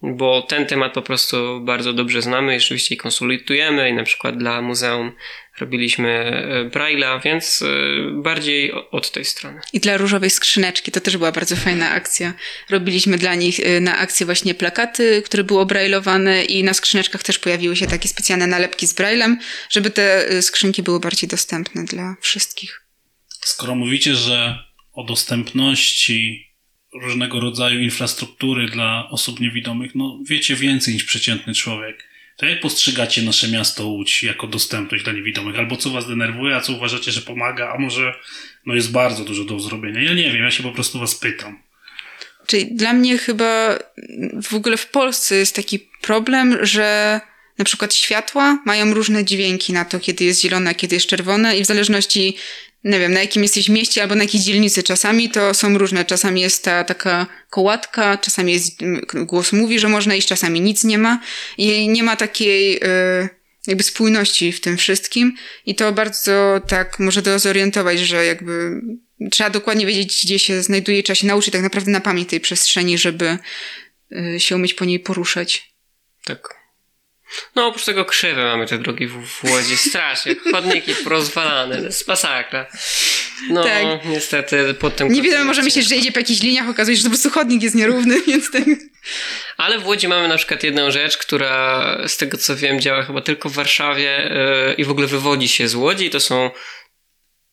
bo 0.01 0.41
ten 0.41 0.65
temat 0.65 0.93
po 0.93 1.01
prostu 1.01 1.61
bardzo 1.61 1.93
dobrze 1.93 2.21
znamy 2.21 2.55
i 2.55 2.59
rzeczywiście 2.59 2.97
konsultujemy 2.97 3.89
i 3.89 3.93
na 3.93 4.03
przykład 4.03 4.37
dla 4.37 4.61
muzeum 4.61 5.11
robiliśmy 5.59 6.09
e, 6.09 6.69
Braille'a, 6.69 7.23
więc 7.23 7.61
e, 7.61 8.21
bardziej 8.21 8.71
od 8.91 9.11
tej 9.11 9.25
strony. 9.25 9.61
I 9.73 9.79
dla 9.79 9.97
różowej 9.97 10.29
skrzyneczki 10.29 10.91
to 10.91 11.01
też 11.01 11.17
była 11.17 11.31
bardzo 11.31 11.55
fajna 11.55 11.89
akcja. 11.91 12.33
Robiliśmy 12.69 13.17
dla 13.17 13.35
nich 13.35 13.59
e, 13.59 13.79
na 13.79 13.97
akcję 13.97 14.25
właśnie 14.25 14.55
plakaty, 14.55 15.21
które 15.25 15.43
były 15.43 15.65
brailowane 15.65 16.45
i 16.45 16.63
na 16.63 16.73
skrzyneczkach 16.73 17.23
też 17.23 17.39
pojawiły 17.39 17.75
się 17.75 17.87
takie 17.87 18.09
specjalne 18.09 18.47
nalepki 18.47 18.87
z 18.87 18.93
Braillem, 18.93 19.39
żeby 19.69 19.89
te 19.89 20.27
skrzynki 20.41 20.83
były 20.83 20.99
bardziej 20.99 21.29
dostępne 21.29 21.85
dla 21.85 22.15
wszystkich. 22.21 22.81
Skoro 23.41 23.75
mówicie, 23.75 24.15
że 24.15 24.59
o 24.93 25.03
dostępności 25.03 26.46
różnego 26.93 27.39
rodzaju 27.39 27.79
infrastruktury 27.79 28.69
dla 28.69 29.09
osób 29.09 29.39
niewidomych, 29.39 29.95
no 29.95 30.19
wiecie 30.25 30.55
więcej 30.55 30.93
niż 30.93 31.03
przeciętny 31.03 31.53
człowiek. 31.53 32.07
To 32.37 32.45
jak 32.45 32.59
postrzegacie 32.59 33.21
nasze 33.21 33.47
miasto 33.47 33.87
Łódź 33.87 34.23
jako 34.23 34.47
dostępność 34.47 35.03
dla 35.03 35.13
niewidomych? 35.13 35.59
Albo 35.59 35.77
co 35.77 35.89
was 35.89 36.07
denerwuje, 36.07 36.55
a 36.55 36.61
co 36.61 36.73
uważacie, 36.73 37.11
że 37.11 37.21
pomaga, 37.21 37.73
a 37.75 37.77
może 37.77 38.13
no 38.65 38.75
jest 38.75 38.91
bardzo 38.91 39.23
dużo 39.23 39.43
do 39.43 39.59
zrobienia? 39.59 40.01
Ja 40.01 40.13
nie 40.13 40.31
wiem, 40.31 40.43
ja 40.43 40.51
się 40.51 40.63
po 40.63 40.71
prostu 40.71 40.99
was 40.99 41.15
pytam. 41.15 41.59
Czyli 42.47 42.75
dla 42.75 42.93
mnie 42.93 43.17
chyba 43.17 43.79
w 44.43 44.53
ogóle 44.53 44.77
w 44.77 44.87
Polsce 44.87 45.35
jest 45.35 45.55
taki 45.55 45.79
problem, 46.01 46.57
że 46.61 47.21
na 47.57 47.65
przykład 47.65 47.93
światła 47.95 48.59
mają 48.65 48.93
różne 48.93 49.25
dźwięki 49.25 49.73
na 49.73 49.85
to, 49.85 49.99
kiedy 49.99 50.23
jest 50.23 50.41
zielone, 50.41 50.69
a 50.69 50.73
kiedy 50.73 50.95
jest 50.95 51.07
czerwone 51.07 51.57
i 51.57 51.63
w 51.63 51.67
zależności 51.67 52.37
nie 52.87 52.99
wiem, 52.99 53.13
na 53.13 53.19
jakim 53.19 53.43
jesteś 53.43 53.69
mieście 53.69 54.01
albo 54.01 54.15
na 54.15 54.23
jakiej 54.23 54.41
dzielnicy. 54.41 54.83
Czasami 54.83 55.29
to 55.29 55.53
są 55.53 55.77
różne. 55.77 56.05
Czasami 56.05 56.41
jest 56.41 56.63
ta 56.63 56.83
taka 56.83 57.27
kołatka, 57.49 58.17
czasami 58.17 58.53
jest, 58.53 58.79
głos 59.13 59.53
mówi, 59.53 59.79
że 59.79 59.89
można 59.89 60.15
iść, 60.15 60.27
czasami 60.27 60.61
nic 60.61 60.83
nie 60.83 60.97
ma. 60.97 61.19
I 61.57 61.87
nie 61.89 62.03
ma 62.03 62.15
takiej 62.15 62.75
y, 62.75 63.29
jakby 63.67 63.83
spójności 63.83 64.51
w 64.51 64.61
tym 64.61 64.77
wszystkim. 64.77 65.35
I 65.65 65.75
to 65.75 65.91
bardzo 65.91 66.61
tak 66.67 66.99
może 66.99 67.21
to 67.21 67.39
zorientować, 67.39 67.99
że 67.99 68.25
jakby 68.25 68.81
trzeba 69.31 69.49
dokładnie 69.49 69.85
wiedzieć, 69.85 70.21
gdzie 70.23 70.39
się 70.39 70.63
znajduje, 70.63 71.03
trzeba 71.03 71.15
się 71.15 71.27
nauczyć 71.27 71.51
tak 71.51 71.61
naprawdę 71.61 71.91
na 71.91 72.01
pamięć 72.01 72.29
tej 72.29 72.39
przestrzeni, 72.39 72.97
żeby 72.97 73.37
y, 74.35 74.39
się 74.39 74.55
umieć 74.55 74.73
po 74.73 74.85
niej 74.85 74.99
poruszać. 74.99 75.73
Tak. 76.25 76.56
No 77.55 77.67
oprócz 77.67 77.85
tego 77.85 78.05
krzywe 78.05 78.43
mamy 78.43 78.67
te 78.67 78.77
drogi 78.77 79.07
w, 79.07 79.27
w 79.27 79.43
Łodzi. 79.43 79.77
Strasznie. 79.77 80.35
Chodniki 80.51 80.95
porozwalane. 81.03 81.77
To 81.77 81.83
jest 81.83 82.07
masakra. 82.07 82.65
No 83.49 83.63
tak. 83.63 84.05
niestety 84.05 84.73
pod 84.73 84.95
tym... 84.95 85.11
Nie 85.11 85.21
wiadomo, 85.21 85.45
może 85.45 85.61
myśleć, 85.61 85.89
że 85.89 85.95
jedzie 85.95 86.11
po 86.11 86.19
jakichś 86.19 86.41
liniach, 86.41 86.69
okazuje 86.69 86.97
się, 86.97 87.03
że 87.03 87.09
po 87.09 87.13
prostu 87.13 87.29
chodnik 87.29 87.63
jest 87.63 87.75
nierówny, 87.75 88.21
więc 88.27 88.51
tak... 88.51 88.63
Ale 89.57 89.79
w 89.79 89.87
Łodzi 89.87 90.07
mamy 90.07 90.27
na 90.27 90.37
przykład 90.37 90.63
jedną 90.63 90.91
rzecz, 90.91 91.17
która 91.17 91.97
z 92.07 92.17
tego 92.17 92.37
co 92.37 92.55
wiem 92.55 92.79
działa 92.79 93.03
chyba 93.03 93.21
tylko 93.21 93.49
w 93.49 93.53
Warszawie 93.53 94.31
yy, 94.67 94.73
i 94.73 94.83
w 94.83 94.91
ogóle 94.91 95.07
wywodzi 95.07 95.47
się 95.47 95.67
z 95.67 95.75
Łodzi. 95.75 96.09
To 96.09 96.19
są 96.19 96.51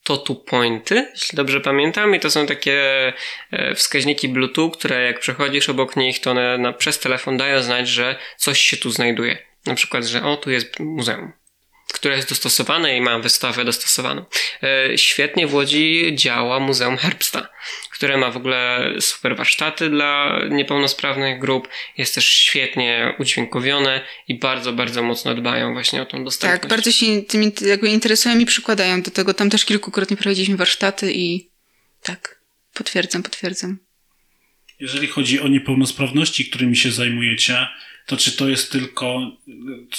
to 0.05 0.17
tu 0.17 0.35
pointy, 0.35 1.09
jeśli 1.15 1.37
dobrze 1.37 1.61
pamiętam, 1.61 2.15
i 2.15 2.21
to 2.21 2.31
są 2.31 2.47
takie 2.47 2.83
e, 3.51 3.75
wskaźniki 3.75 4.29
Bluetooth, 4.29 4.71
które 4.71 5.03
jak 5.03 5.21
przechodzisz 5.21 5.69
obok 5.69 5.97
nich, 5.97 6.21
to 6.21 6.31
one 6.31 6.59
na, 6.59 6.73
przez 6.73 6.99
telefon 6.99 7.37
dają 7.37 7.63
znać, 7.63 7.89
że 7.89 8.17
coś 8.37 8.61
się 8.61 8.77
tu 8.77 8.91
znajduje. 8.91 9.54
Na 9.67 9.75
przykład, 9.75 10.05
że 10.05 10.23
o, 10.23 10.37
tu 10.37 10.51
jest 10.51 10.81
muzeum, 10.81 11.33
które 11.95 12.17
jest 12.17 12.29
dostosowane 12.29 12.97
i 12.97 13.01
ma 13.01 13.19
wystawę 13.19 13.65
dostosowaną. 13.65 14.25
E, 14.63 14.99
świetnie 14.99 15.47
w 15.47 15.55
Łodzi 15.55 16.13
działa 16.15 16.61
Muzeum 16.61 16.97
Herbsta, 16.97 17.49
które 17.93 18.17
ma 18.17 18.31
w 18.31 18.37
ogóle 18.37 18.93
super 19.01 19.37
warsztaty 19.37 19.91
dla 19.91 20.41
niepełnosprawnych 20.51 21.41
grup, 21.41 21.69
jest 21.99 22.15
też 22.15 22.27
świetnie 22.27 23.15
udźwiękowione 23.19 24.01
i 24.29 24.39
bardzo, 24.39 24.73
bardzo 24.73 25.03
mocno 25.03 25.35
dbają 25.35 25.73
właśnie 25.73 26.03
o 26.03 26.07
tą 26.07 26.25
dostępność. 26.25 26.63
Tak, 26.63 26.71
bardzo 26.71 26.93
się 26.93 27.23
tym 27.23 27.53
jakby 27.67 27.89
interesują 27.89 28.39
i 28.39 28.47
przykładają 28.47 29.03
do 29.03 29.11
tego. 29.11 29.35
Tam 29.35 29.51
też 29.51 29.65
kilkukrotnie 29.65 30.17
prowadziliśmy 30.17 30.57
warsztaty 30.57 31.13
i 31.13 31.51
tak, 32.03 32.41
potwierdzam, 32.75 33.23
potwierdzam. 33.23 33.79
Jeżeli 34.81 35.07
chodzi 35.07 35.41
o 35.41 35.49
niepełnosprawności, 35.49 36.51
którymi 36.51 36.77
się 36.77 36.91
zajmujecie, 36.91 37.67
to 38.07 38.17
czy 38.17 38.37
to 38.37 38.49
jest 38.49 38.73
tylko, 38.73 39.37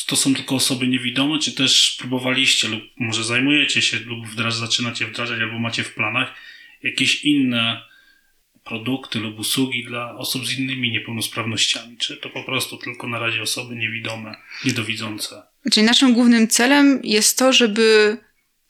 to 0.08 0.16
są 0.16 0.36
tylko 0.36 0.56
osoby 0.56 0.88
niewidome, 0.88 1.40
czy 1.40 1.52
też 1.52 1.96
próbowaliście 2.00 2.68
lub 2.68 2.84
może 2.98 3.24
zajmujecie 3.24 3.82
się 3.82 4.00
lub 4.00 4.28
wdraż, 4.28 4.56
zaczynacie 4.56 5.08
wdrażać 5.08 5.42
albo 5.42 5.60
macie 5.60 5.84
w 5.84 5.94
planach 5.94 6.34
jakieś 6.84 7.26
inne 7.26 7.82
produkty 8.64 9.20
lub 9.20 9.40
usługi 9.40 9.84
dla 9.84 10.16
osób 10.18 10.48
z 10.48 10.60
innymi 10.60 10.92
niepełnosprawnościami? 10.92 11.98
Czy 11.98 12.18
to 12.18 12.30
po 12.30 12.44
prostu 12.44 12.78
tylko 12.78 13.08
na 13.08 13.20
razie 13.20 13.42
osoby 13.42 13.76
niewidome, 13.76 14.36
niedowidzące? 14.66 15.44
Czyli 15.72 15.86
naszym 15.86 16.14
głównym 16.14 16.48
celem 16.48 17.00
jest 17.04 17.38
to, 17.38 17.54
żeby 17.54 18.18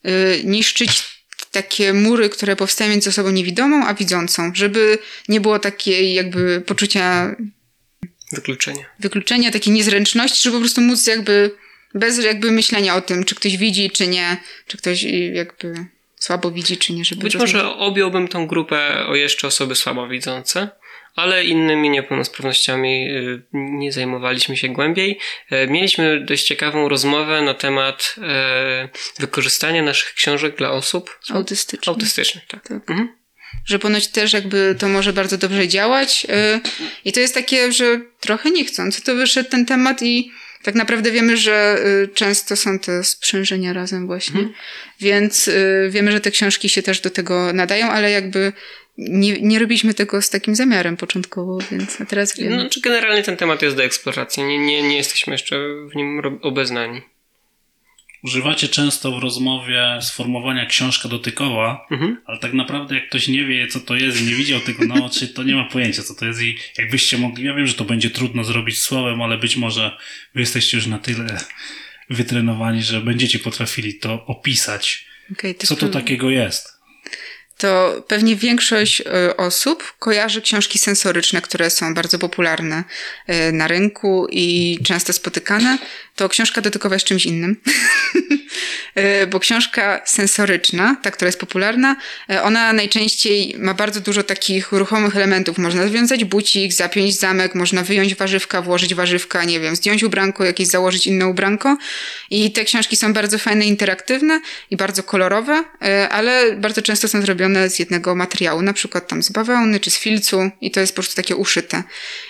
y, 0.05 0.41
niszczyć 0.43 1.03
takie 1.51 1.93
mury, 1.93 2.29
które 2.29 2.55
powstają 2.55 2.91
między 2.91 3.09
osobą 3.09 3.31
niewidomą 3.31 3.85
a 3.87 3.93
widzącą, 3.93 4.51
żeby 4.55 4.97
nie 5.29 5.41
było 5.41 5.59
takiej 5.59 6.13
jakby 6.13 6.61
poczucia 6.61 7.35
Wykluczenie. 8.31 8.85
wykluczenia, 8.99 9.51
takiej 9.51 9.73
niezręczności, 9.73 10.43
żeby 10.43 10.55
po 10.55 10.59
prostu 10.61 10.81
móc 10.81 11.07
jakby 11.07 11.51
bez 11.93 12.23
jakby 12.23 12.51
myślenia 12.51 12.95
o 12.95 13.01
tym, 13.01 13.23
czy 13.23 13.35
ktoś 13.35 13.57
widzi, 13.57 13.91
czy 13.91 14.07
nie, 14.07 14.37
czy 14.67 14.77
ktoś 14.77 15.03
jakby 15.33 15.85
słabo 16.15 16.51
widzi, 16.51 16.77
czy 16.77 16.93
nie, 16.93 17.05
żeby 17.05 17.21
Być 17.21 17.33
rozumieć. 17.33 17.53
może 17.53 17.75
objąłbym 17.75 18.27
tą 18.27 18.47
grupę 18.47 19.05
o 19.07 19.15
jeszcze 19.15 19.47
osoby 19.47 19.75
słabowidzące, 19.75 20.69
ale 21.15 21.43
innymi 21.45 21.89
niepełnosprawnościami 21.89 23.09
y, 23.11 23.41
nie 23.53 23.91
zajmowaliśmy 23.91 24.57
się 24.57 24.67
głębiej. 24.69 25.19
E, 25.49 25.67
Mieliśmy 25.67 26.25
dość 26.25 26.43
ciekawą 26.47 26.89
rozmowę 26.89 27.41
na 27.41 27.53
temat 27.53 28.15
e, 28.21 28.89
wykorzystania 29.19 29.83
naszych 29.83 30.13
książek 30.13 30.57
dla 30.57 30.71
osób 30.71 31.19
autystyczny. 31.29 31.93
autystycznych. 31.93 32.45
Tak. 32.47 32.67
Tak. 32.67 32.89
Mhm. 32.89 33.15
Że 33.65 33.79
ponoć 33.79 34.07
też 34.07 34.33
jakby 34.33 34.75
to 34.79 34.89
może 34.89 35.13
bardzo 35.13 35.37
dobrze 35.37 35.67
działać 35.67 36.27
y, 36.29 36.61
i 37.05 37.11
to 37.11 37.19
jest 37.19 37.33
takie, 37.33 37.71
że 37.71 38.01
trochę 38.19 38.51
nie 38.51 38.65
chcąc, 38.65 39.01
to 39.01 39.15
wyszedł 39.15 39.49
ten 39.49 39.65
temat 39.65 40.01
i 40.01 40.31
tak 40.63 40.75
naprawdę 40.75 41.11
wiemy, 41.11 41.37
że 41.37 41.77
y, 42.03 42.07
często 42.07 42.55
są 42.55 42.79
te 42.79 43.03
sprzężenia 43.03 43.73
razem 43.73 44.07
właśnie, 44.07 44.39
Mhm. 44.39 44.55
więc 44.99 45.47
y, 45.47 45.87
wiemy, 45.91 46.11
że 46.11 46.21
te 46.21 46.31
książki 46.31 46.69
się 46.69 46.81
też 46.81 46.99
do 46.99 47.09
tego 47.09 47.53
nadają, 47.53 47.87
ale 47.87 48.11
jakby 48.11 48.53
nie, 48.97 49.41
nie 49.41 49.59
robiliśmy 49.59 49.93
tego 49.93 50.21
z 50.21 50.29
takim 50.29 50.55
zamiarem 50.55 50.97
początkowo, 50.97 51.57
więc 51.71 52.01
a 52.01 52.05
teraz 52.05 52.37
wiemy. 52.37 52.57
No, 52.57 52.69
czy 52.69 52.81
generalnie 52.81 53.23
ten 53.23 53.37
temat 53.37 53.61
jest 53.61 53.75
do 53.75 53.83
eksploracji. 53.83 54.43
Nie, 54.43 54.59
nie, 54.59 54.83
nie 54.83 54.97
jesteśmy 54.97 55.33
jeszcze 55.33 55.55
w 55.91 55.95
nim 55.95 56.21
obeznani. 56.41 57.01
Używacie 58.25 58.67
często 58.67 59.11
w 59.19 59.23
rozmowie 59.23 59.99
sformułowania 60.01 60.65
książka 60.65 61.09
dotykowa, 61.09 61.85
Mhm. 61.91 62.21
ale 62.25 62.39
tak 62.39 62.53
naprawdę 62.53 62.95
jak 62.95 63.09
ktoś 63.09 63.27
nie 63.27 63.45
wie, 63.45 63.67
co 63.67 63.79
to 63.79 63.95
jest 63.95 64.21
i 64.21 64.23
nie 64.25 64.35
widział 64.35 64.59
tego 64.59 64.85
na 64.85 65.05
oczy, 65.05 65.27
to 65.27 65.43
nie 65.43 65.55
ma 65.55 65.63
pojęcia, 65.63 66.03
co 66.03 66.15
to 66.15 66.25
jest 66.25 66.41
i 66.41 66.57
jakbyście 66.77 67.17
mogli, 67.17 67.45
ja 67.45 67.53
wiem, 67.53 67.67
że 67.67 67.73
to 67.73 67.85
będzie 67.85 68.09
trudno 68.09 68.43
zrobić 68.43 68.81
słowem, 68.81 69.21
ale 69.21 69.37
być 69.37 69.57
może 69.57 69.97
wy 70.35 70.39
jesteście 70.41 70.77
już 70.77 70.87
na 70.87 70.99
tyle 70.99 71.37
wytrenowani, 72.09 72.83
że 72.83 73.01
będziecie 73.01 73.39
potrafili 73.39 73.95
to 73.99 74.25
opisać. 74.25 75.05
Okej, 75.31 75.55
to 75.55 75.67
Co 75.67 75.75
to 75.75 75.89
takiego 75.89 76.29
jest? 76.29 76.75
to 77.57 78.03
pewnie 78.07 78.35
większość 78.35 79.01
y, 79.01 79.37
osób 79.37 79.93
kojarzy 79.99 80.41
książki 80.41 80.79
sensoryczne, 80.79 81.41
które 81.41 81.69
są 81.69 81.93
bardzo 81.93 82.19
popularne 82.19 82.83
y, 83.29 83.51
na 83.51 83.67
rynku 83.67 84.27
i 84.31 84.77
często 84.83 85.13
spotykane. 85.13 85.77
To 86.15 86.29
książka 86.29 86.61
dotykowa 86.61 86.95
jest 86.95 87.05
czymś 87.05 87.25
innym. 87.25 87.61
Y, 88.97 89.27
Bo 89.31 89.39
książka 89.39 90.01
sensoryczna, 90.05 90.97
ta, 91.01 91.11
która 91.11 91.27
jest 91.27 91.39
popularna, 91.39 91.95
y, 92.31 92.41
ona 92.41 92.73
najczęściej 92.73 93.55
ma 93.57 93.73
bardzo 93.73 93.99
dużo 93.99 94.23
takich 94.23 94.71
ruchomych 94.71 95.15
elementów. 95.15 95.57
Można 95.57 95.87
związać 95.87 96.25
bucik, 96.25 96.73
zapiąć 96.73 97.19
zamek, 97.19 97.55
można 97.55 97.83
wyjąć 97.83 98.15
warzywka, 98.15 98.61
włożyć 98.61 98.95
warzywka, 98.95 99.43
nie 99.43 99.59
wiem, 99.59 99.75
zdjąć 99.75 100.03
ubranko, 100.03 100.43
jakieś 100.43 100.67
założyć 100.67 101.07
inne 101.07 101.27
ubranko. 101.27 101.77
I 102.29 102.51
te 102.51 102.65
książki 102.65 102.95
są 102.95 103.13
bardzo 103.13 103.37
fajne, 103.37 103.65
interaktywne 103.65 104.41
i 104.71 104.77
bardzo 104.77 105.03
kolorowe, 105.03 105.63
y, 105.83 106.09
ale 106.09 106.55
bardzo 106.57 106.81
często 106.81 107.07
są 107.07 107.21
zrobione 107.21 107.69
z 107.69 107.79
jednego 107.79 108.15
materiału, 108.15 108.61
na 108.61 108.73
przykład 108.73 109.07
tam 109.07 109.23
z 109.23 109.29
bawełny 109.29 109.79
czy 109.79 109.91
z 109.91 109.97
filcu 109.97 110.49
i 110.61 110.71
to 110.71 110.79
jest 110.79 110.93
po 110.93 110.95
prostu 110.95 111.15
takie 111.15 111.35
uszyte. 111.35 111.83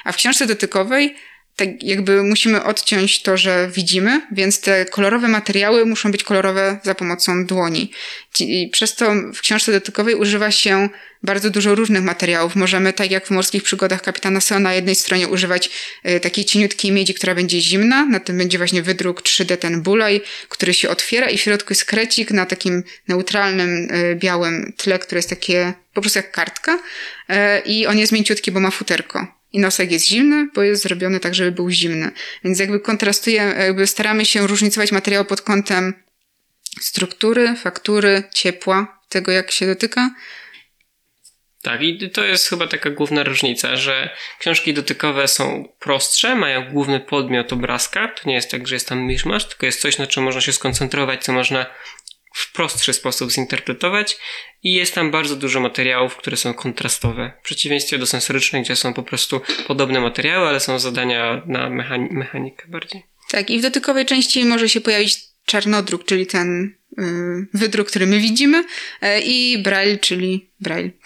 A 0.04 0.12
w 0.12 0.16
książce 0.16 0.48
dotykowej 0.48 1.16
tak 1.56 1.84
jakby 1.84 2.24
musimy 2.24 2.64
odciąć 2.64 3.22
to, 3.22 3.38
że 3.38 3.70
widzimy, 3.74 4.22
więc 4.32 4.62
te 4.62 4.86
kolorowe 4.86 5.28
materiały 5.28 5.86
muszą 5.86 6.12
być 6.12 6.24
kolorowe 6.24 6.80
za 6.84 6.96
pomocą 6.96 7.46
dłoni. 7.46 7.92
I 8.40 8.70
przez 8.72 8.96
to 8.96 9.12
w 9.36 9.42
książce 9.42 9.72
dotykowej 9.72 10.16
używa 10.16 10.52
się 10.52 10.90
bardzo 11.24 11.50
dużo 11.50 11.76
różnych 11.76 12.04
materiałów. 12.04 12.56
Możemy, 12.56 12.94
tak 12.94 13.12
jak 13.12 13.28
w 13.28 13.32
morskich 13.32 13.64
przygodach 13.64 14.02
kapitana 14.02 14.42
Seo, 14.42 14.60
na 14.60 14.74
jednej 14.74 14.96
stronie 14.96 15.28
używać 15.28 15.70
y, 16.10 16.20
takiej 16.20 16.46
cieniutkiej 16.46 16.92
miedzi, 16.92 17.14
która 17.14 17.36
będzie 17.36 17.62
zimna, 17.62 18.06
na 18.06 18.20
tym 18.20 18.38
będzie 18.38 18.58
właśnie 18.58 18.82
wydruk 18.82 19.22
3D, 19.22 19.58
ten 19.58 19.82
bulaj, 19.82 20.22
który 20.50 20.74
się 20.74 20.90
otwiera 20.90 21.30
i 21.30 21.38
w 21.38 21.42
środku 21.42 21.74
jest 21.74 21.86
krecik 21.86 22.32
na 22.32 22.46
takim 22.46 22.84
neutralnym, 23.08 23.92
y, 23.92 24.16
białym 24.16 24.74
tle, 24.78 25.00
które 25.00 25.20
jest 25.20 25.30
takie 25.30 25.74
po 25.94 26.02
prostu 26.02 26.20
jak 26.20 26.32
kartka 26.32 26.74
y, 26.74 27.34
i 27.66 27.88
on 27.88 27.98
jest 27.98 28.12
mięciutki, 28.12 28.52
bo 28.52 28.60
ma 28.60 28.72
futerko. 28.72 29.35
I 29.56 29.60
nosek 29.60 29.92
jest 29.92 30.08
zimny, 30.08 30.50
bo 30.56 30.64
jest 30.64 30.84
zrobiony 30.84 31.20
tak, 31.20 31.36
żeby 31.36 31.52
był 31.52 31.70
zimny. 31.70 32.12
Więc 32.44 32.60
jakby 32.60 32.80
kontrastuje, 32.80 33.42
jakby 33.58 33.88
staramy 33.88 34.26
się 34.26 34.48
różnicować 34.48 34.92
materiał 34.92 35.26
pod 35.26 35.42
kątem 35.42 35.94
struktury, 36.82 37.56
faktury, 37.56 38.24
ciepła, 38.34 39.00
tego 39.10 39.32
jak 39.32 39.52
się 39.52 39.66
dotyka. 39.66 40.12
Tak, 41.62 41.82
i 41.82 42.10
to 42.10 42.24
jest 42.24 42.50
chyba 42.50 42.68
taka 42.68 42.90
główna 42.90 43.24
różnica, 43.24 43.76
że 43.76 44.10
książki 44.40 44.74
dotykowe 44.74 45.28
są 45.28 45.74
prostsze, 45.80 46.36
mają 46.36 46.72
główny 46.72 47.00
podmiot 47.00 47.54
obrazka. 47.54 48.08
To 48.08 48.30
nie 48.30 48.36
jest 48.36 48.52
tak, 48.52 48.68
że 48.68 48.76
jest 48.76 48.90
tam 48.90 49.00
miszmasz, 49.00 49.46
tylko 49.46 49.66
jest 49.66 49.82
coś, 49.82 49.98
na 49.98 50.08
czym 50.08 50.24
można 50.24 50.42
się 50.42 50.54
skoncentrować, 50.54 51.24
co 51.24 51.34
można 51.34 51.66
w 52.36 52.52
prostszy 52.52 52.94
sposób 52.94 53.32
zinterpretować 53.32 54.18
i 54.64 54.74
jest 54.74 54.96
tam 54.96 55.12
bardzo 55.12 55.36
dużo 55.36 55.60
materiałów, 55.60 56.16
które 56.16 56.38
są 56.38 56.54
kontrastowe. 56.54 57.32
W 57.42 57.46
przeciwieństwie 57.46 57.98
do 57.98 58.06
sensorycznych, 58.06 58.64
gdzie 58.64 58.76
są 58.76 58.94
po 58.94 59.04
prostu 59.04 59.42
podobne 59.68 60.02
materiały, 60.02 60.48
ale 60.48 60.60
są 60.60 60.80
zadania 60.80 61.42
na 61.46 61.70
mechani- 61.70 62.12
mechanikę 62.12 62.68
bardziej. 62.68 63.04
Tak, 63.30 63.50
i 63.50 63.60
w 63.60 63.62
dotykowej 63.62 64.06
części 64.06 64.46
może 64.46 64.70
się 64.70 64.82
pojawić 64.82 65.18
czarnodruk, 65.46 66.06
czyli 66.06 66.28
ten 66.28 66.76
y, 67.00 67.04
wydruk, 67.54 67.88
który 67.88 68.08
my 68.08 68.20
widzimy, 68.20 68.64
e, 69.02 69.22
i 69.22 69.58
braille, 69.58 69.98
czyli 69.98 70.50
braille. 70.60 70.92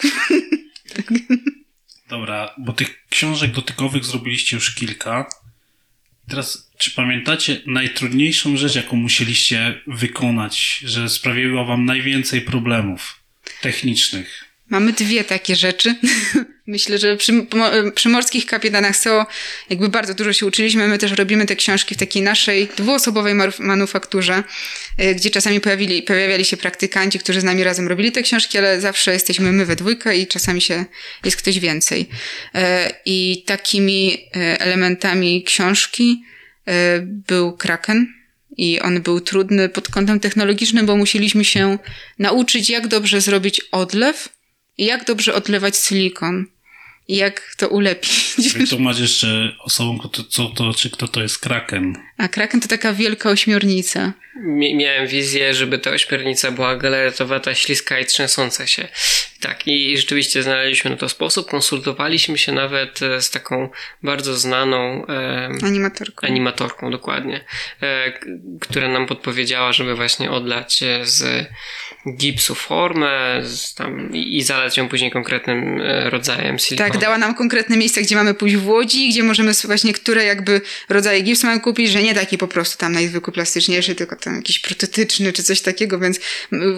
Dobra, 2.10 2.56
bo 2.58 2.74
tych 2.74 3.06
książek 3.10 3.52
dotykowych 3.52 4.06
zrobiliście 4.06 4.56
już 4.56 4.76
kilka. 4.76 5.30
Teraz, 6.30 6.72
czy 6.78 6.92
pamiętacie 6.92 7.62
najtrudniejszą 7.66 8.58
rzecz, 8.58 8.76
jaką 8.76 8.96
musieliście 8.96 9.82
wykonać, 9.88 10.84
że 10.86 11.10
sprawiła 11.10 11.64
wam 11.64 11.86
najwięcej 11.86 12.42
problemów 12.42 13.24
technicznych? 13.62 14.49
Mamy 14.70 14.94
dwie 14.94 15.24
takie 15.24 15.56
rzeczy. 15.56 15.96
Myślę, 16.68 16.98
że 16.98 17.18
przy, 17.18 17.46
przy 17.96 18.10
morskich 18.10 18.46
kapitanach 18.46 18.96
SEO 18.96 19.26
jakby 19.70 19.90
bardzo 19.90 20.14
dużo 20.14 20.34
się 20.34 20.46
uczyliśmy. 20.46 20.88
My 20.88 20.98
też 20.98 21.12
robimy 21.12 21.46
te 21.46 21.56
książki 21.56 21.96
w 21.96 21.98
takiej 21.98 22.22
naszej 22.22 22.68
dwuosobowej 22.78 23.34
manufakturze, 23.60 24.44
y, 25.02 25.16
gdzie 25.16 25.30
czasami 25.30 25.60
pojawili, 25.60 26.02
pojawiali 26.02 26.46
się 26.46 26.58
praktykanci, 26.58 27.20
którzy 27.20 27.42
z 27.42 27.44
nami 27.44 27.64
razem 27.64 27.88
robili 27.88 28.12
te 28.12 28.22
książki, 28.22 28.58
ale 28.58 28.82
zawsze 28.82 29.14
jesteśmy 29.14 29.52
my 29.52 29.66
we 29.66 29.76
dwójkę 29.76 30.18
i 30.18 30.28
czasami 30.28 30.62
się 30.62 30.86
jest 31.24 31.38
ktoś 31.38 31.60
więcej. 31.60 32.02
Y, 32.02 32.60
I 33.06 33.44
takimi 33.46 34.14
y, 34.14 34.40
elementami 34.60 35.44
książki 35.44 36.24
był 37.06 37.58
Kraken. 37.58 38.14
I 38.58 38.80
on 38.80 39.02
był 39.02 39.22
trudny 39.22 39.70
pod 39.70 39.90
kątem 39.90 40.20
technologicznym, 40.20 40.86
bo 40.86 40.98
musieliśmy 40.98 41.46
się 41.46 41.78
nauczyć, 42.20 42.70
jak 42.70 42.88
dobrze 42.88 43.22
zrobić 43.22 43.62
odlew 43.72 44.30
jak 44.86 45.06
dobrze 45.06 45.34
odlewać 45.34 45.78
silikon. 45.78 46.46
I 47.08 47.16
jak 47.16 47.56
to 47.58 47.68
ulepić. 47.70 48.54
Wytłumacz 48.58 49.00
jeszcze 49.00 49.52
osobom, 49.64 50.00
kto 50.00 50.10
to, 50.10 50.24
co 50.24 50.46
to, 50.46 50.74
czy 50.74 50.90
kto 50.90 51.08
to 51.08 51.22
jest 51.22 51.40
Kraken. 51.40 51.96
A 52.18 52.28
kraken 52.28 52.62
to 52.62 52.68
taka 52.68 52.94
wielka 52.94 53.30
ośmiornica. 53.30 54.14
Mi- 54.36 54.76
miałem 54.76 55.08
wizję, 55.08 55.54
żeby 55.54 55.80
ta 55.80 55.92
ośmiornica 55.92 56.52
była 56.52 56.76
galaretowata, 56.76 57.56
śliska 57.56 58.00
i 58.00 58.06
trzęsąca 58.06 58.68
się. 58.68 58.88
Tak, 59.40 59.68
i 59.68 59.98
rzeczywiście 59.98 60.44
znaleźliśmy 60.44 60.92
na 60.92 60.98
to 60.98 61.10
sposób. 61.10 61.50
Konsultowaliśmy 61.50 62.38
się 62.38 62.52
nawet 62.52 63.02
e, 63.02 63.22
z 63.22 63.30
taką 63.30 63.70
bardzo 64.04 64.38
znaną 64.38 65.06
e, 65.08 65.50
Animatorką. 65.64 66.28
animatorką, 66.28 66.92
dokładnie, 66.92 67.46
e, 67.82 68.14
która 68.62 68.88
nam 68.88 69.08
podpowiedziała, 69.08 69.74
żeby 69.74 69.96
właśnie 69.96 70.32
odlać 70.32 70.84
e, 70.84 71.06
z 71.06 71.48
gipsu 72.18 72.56
formę 72.56 73.42
z 73.44 73.74
tam, 73.74 74.14
i, 74.14 74.42
zalać 74.44 74.78
ją 74.78 74.90
później 74.90 75.12
konkretnym 75.12 75.82
e, 75.82 76.10
rodzajem 76.10 76.60
silikonu. 76.60 76.92
tak, 76.92 77.02
dała 77.02 77.18
nam 77.18 77.36
konkretne 77.36 77.78
miejsca, 77.78 78.02
gdzie 78.02 78.16
mamy 78.16 78.34
pójść 78.34 78.56
w 78.56 78.68
Łodzi, 78.68 79.10
gdzie 79.10 79.24
możemy 79.24 79.50
s- 79.50 79.66
właśnie, 79.66 79.94
które 79.94 80.24
jakby 80.24 80.62
rodzaje 80.90 81.22
gipsu 81.22 81.48
mamy 81.48 81.60
kupić, 81.60 81.90
że 81.92 82.04
nie 82.04 82.14
taki 82.16 82.38
po 82.38 82.48
prostu 82.48 82.78
tam 82.78 82.94
najzwykły 82.94 83.34
plastyczniejszy, 83.34 83.96
tylko 83.96 84.16
tam 84.16 84.36
jakiś 84.36 84.60
protetyczny 84.60 85.34
czy 85.34 85.44
coś 85.44 85.62
takiego, 85.62 86.00
więc 86.00 86.20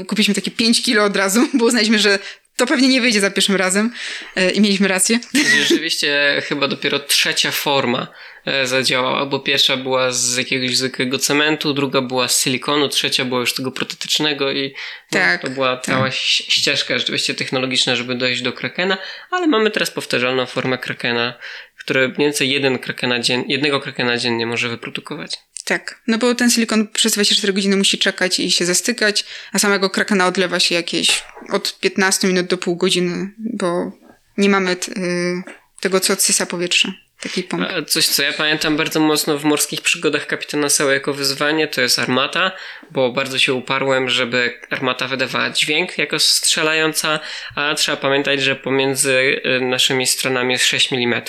kupiliśmy 0.07 0.33
takie 0.35 0.51
5 0.51 0.83
kilo 0.83 1.03
od 1.03 1.15
razu, 1.17 1.47
bo 1.53 1.65
uznaliśmy, 1.65 1.99
że 1.99 2.19
to 2.61 2.67
pewnie 2.67 2.87
nie 2.87 3.01
wyjdzie 3.01 3.19
za 3.21 3.31
pierwszym 3.31 3.55
razem 3.55 3.93
e, 4.35 4.51
i 4.51 4.61
mieliśmy 4.61 4.87
rację. 4.87 5.19
Rzeczywiście 5.61 6.41
chyba 6.45 6.67
dopiero 6.67 6.99
trzecia 6.99 7.51
forma 7.51 8.07
e, 8.45 8.67
zadziałała, 8.67 9.25
bo 9.25 9.39
pierwsza 9.39 9.77
była 9.77 10.11
z 10.11 10.37
jakiegoś 10.37 10.77
zwykłego 10.77 11.17
cementu, 11.19 11.73
druga 11.73 12.01
była 12.01 12.27
z 12.27 12.43
silikonu, 12.43 12.87
trzecia 12.89 13.25
była 13.25 13.39
już 13.39 13.53
tego 13.53 13.71
protetycznego 13.71 14.51
i 14.51 14.73
no, 15.11 15.19
Tak, 15.19 15.41
to 15.41 15.49
była 15.49 15.77
cała 15.77 16.07
ś- 16.07 16.45
ścieżka 16.49 16.97
rzeczywiście 16.97 17.33
technologiczna, 17.33 17.95
żeby 17.95 18.15
dojść 18.15 18.41
do 18.41 18.53
krakena, 18.53 18.97
ale 19.31 19.47
mamy 19.47 19.71
teraz 19.71 19.91
powtarzalną 19.91 20.45
formę 20.45 20.77
krakena, 20.77 21.33
które 21.77 22.07
mniej 22.07 22.17
więcej 22.17 22.49
jeden 22.49 22.79
krakena 22.79 23.19
dzien- 23.19 23.43
jednego 23.47 23.79
krakena 23.79 24.17
dziennie 24.17 24.45
może 24.45 24.69
wyprodukować. 24.69 25.37
Tak, 25.65 26.01
no 26.07 26.17
bo 26.17 26.35
ten 26.35 26.49
silikon 26.51 26.87
przez 26.87 27.13
24 27.13 27.53
godziny 27.53 27.75
musi 27.77 27.97
czekać 27.97 28.39
i 28.39 28.51
się 28.51 28.65
zastykać, 28.65 29.25
a 29.53 29.59
samego 29.59 29.89
krakena 29.89 30.27
odlewa 30.27 30.59
się 30.59 30.75
jakieś 30.75 31.23
od 31.49 31.79
15 31.79 32.27
minut 32.27 32.45
do 32.47 32.57
pół 32.57 32.75
godziny, 32.75 33.31
bo 33.37 33.91
nie 34.37 34.49
mamy 34.49 34.75
t- 34.75 34.91
y, 34.91 35.43
tego, 35.79 35.99
co 35.99 36.13
odsysa 36.13 36.45
powietrze. 36.45 36.93
takiej 37.21 37.43
pompy. 37.43 37.67
A 37.75 37.85
Coś, 37.85 38.07
co 38.07 38.23
ja 38.23 38.33
pamiętam 38.33 38.77
bardzo 38.77 38.99
mocno 38.99 39.37
w 39.37 39.43
morskich 39.43 39.81
przygodach 39.81 40.27
kapitana 40.27 40.69
Sała 40.69 40.93
jako 40.93 41.13
wyzwanie, 41.13 41.67
to 41.67 41.81
jest 41.81 41.99
armata, 41.99 42.51
bo 42.91 43.11
bardzo 43.11 43.39
się 43.39 43.53
uparłem, 43.53 44.09
żeby 44.09 44.59
armata 44.69 45.07
wydawała 45.07 45.49
dźwięk 45.49 45.97
jako 45.97 46.19
strzelająca, 46.19 47.19
a 47.55 47.75
trzeba 47.75 47.97
pamiętać, 47.97 48.41
że 48.41 48.55
pomiędzy 48.55 49.41
y, 49.45 49.61
naszymi 49.61 50.07
stronami 50.07 50.53
jest 50.53 50.65
6 50.65 50.93
mm 50.93 51.21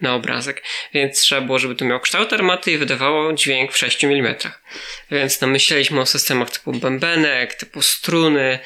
na 0.00 0.14
obrazek, 0.14 0.62
więc 0.94 1.20
trzeba 1.20 1.40
było, 1.40 1.58
żeby 1.58 1.74
to 1.74 1.84
miało 1.84 2.00
kształt 2.00 2.32
armaty 2.32 2.72
i 2.72 2.78
wydawało 2.78 3.32
dźwięk 3.32 3.72
w 3.72 3.78
6 3.78 4.04
mm. 4.04 4.34
Więc 5.10 5.40
no, 5.40 5.48
myśleliśmy 5.48 6.00
o 6.00 6.06
systemach 6.06 6.50
typu 6.50 6.72
bębenek, 6.72 7.54
typu 7.54 7.82
struny, 7.82 8.58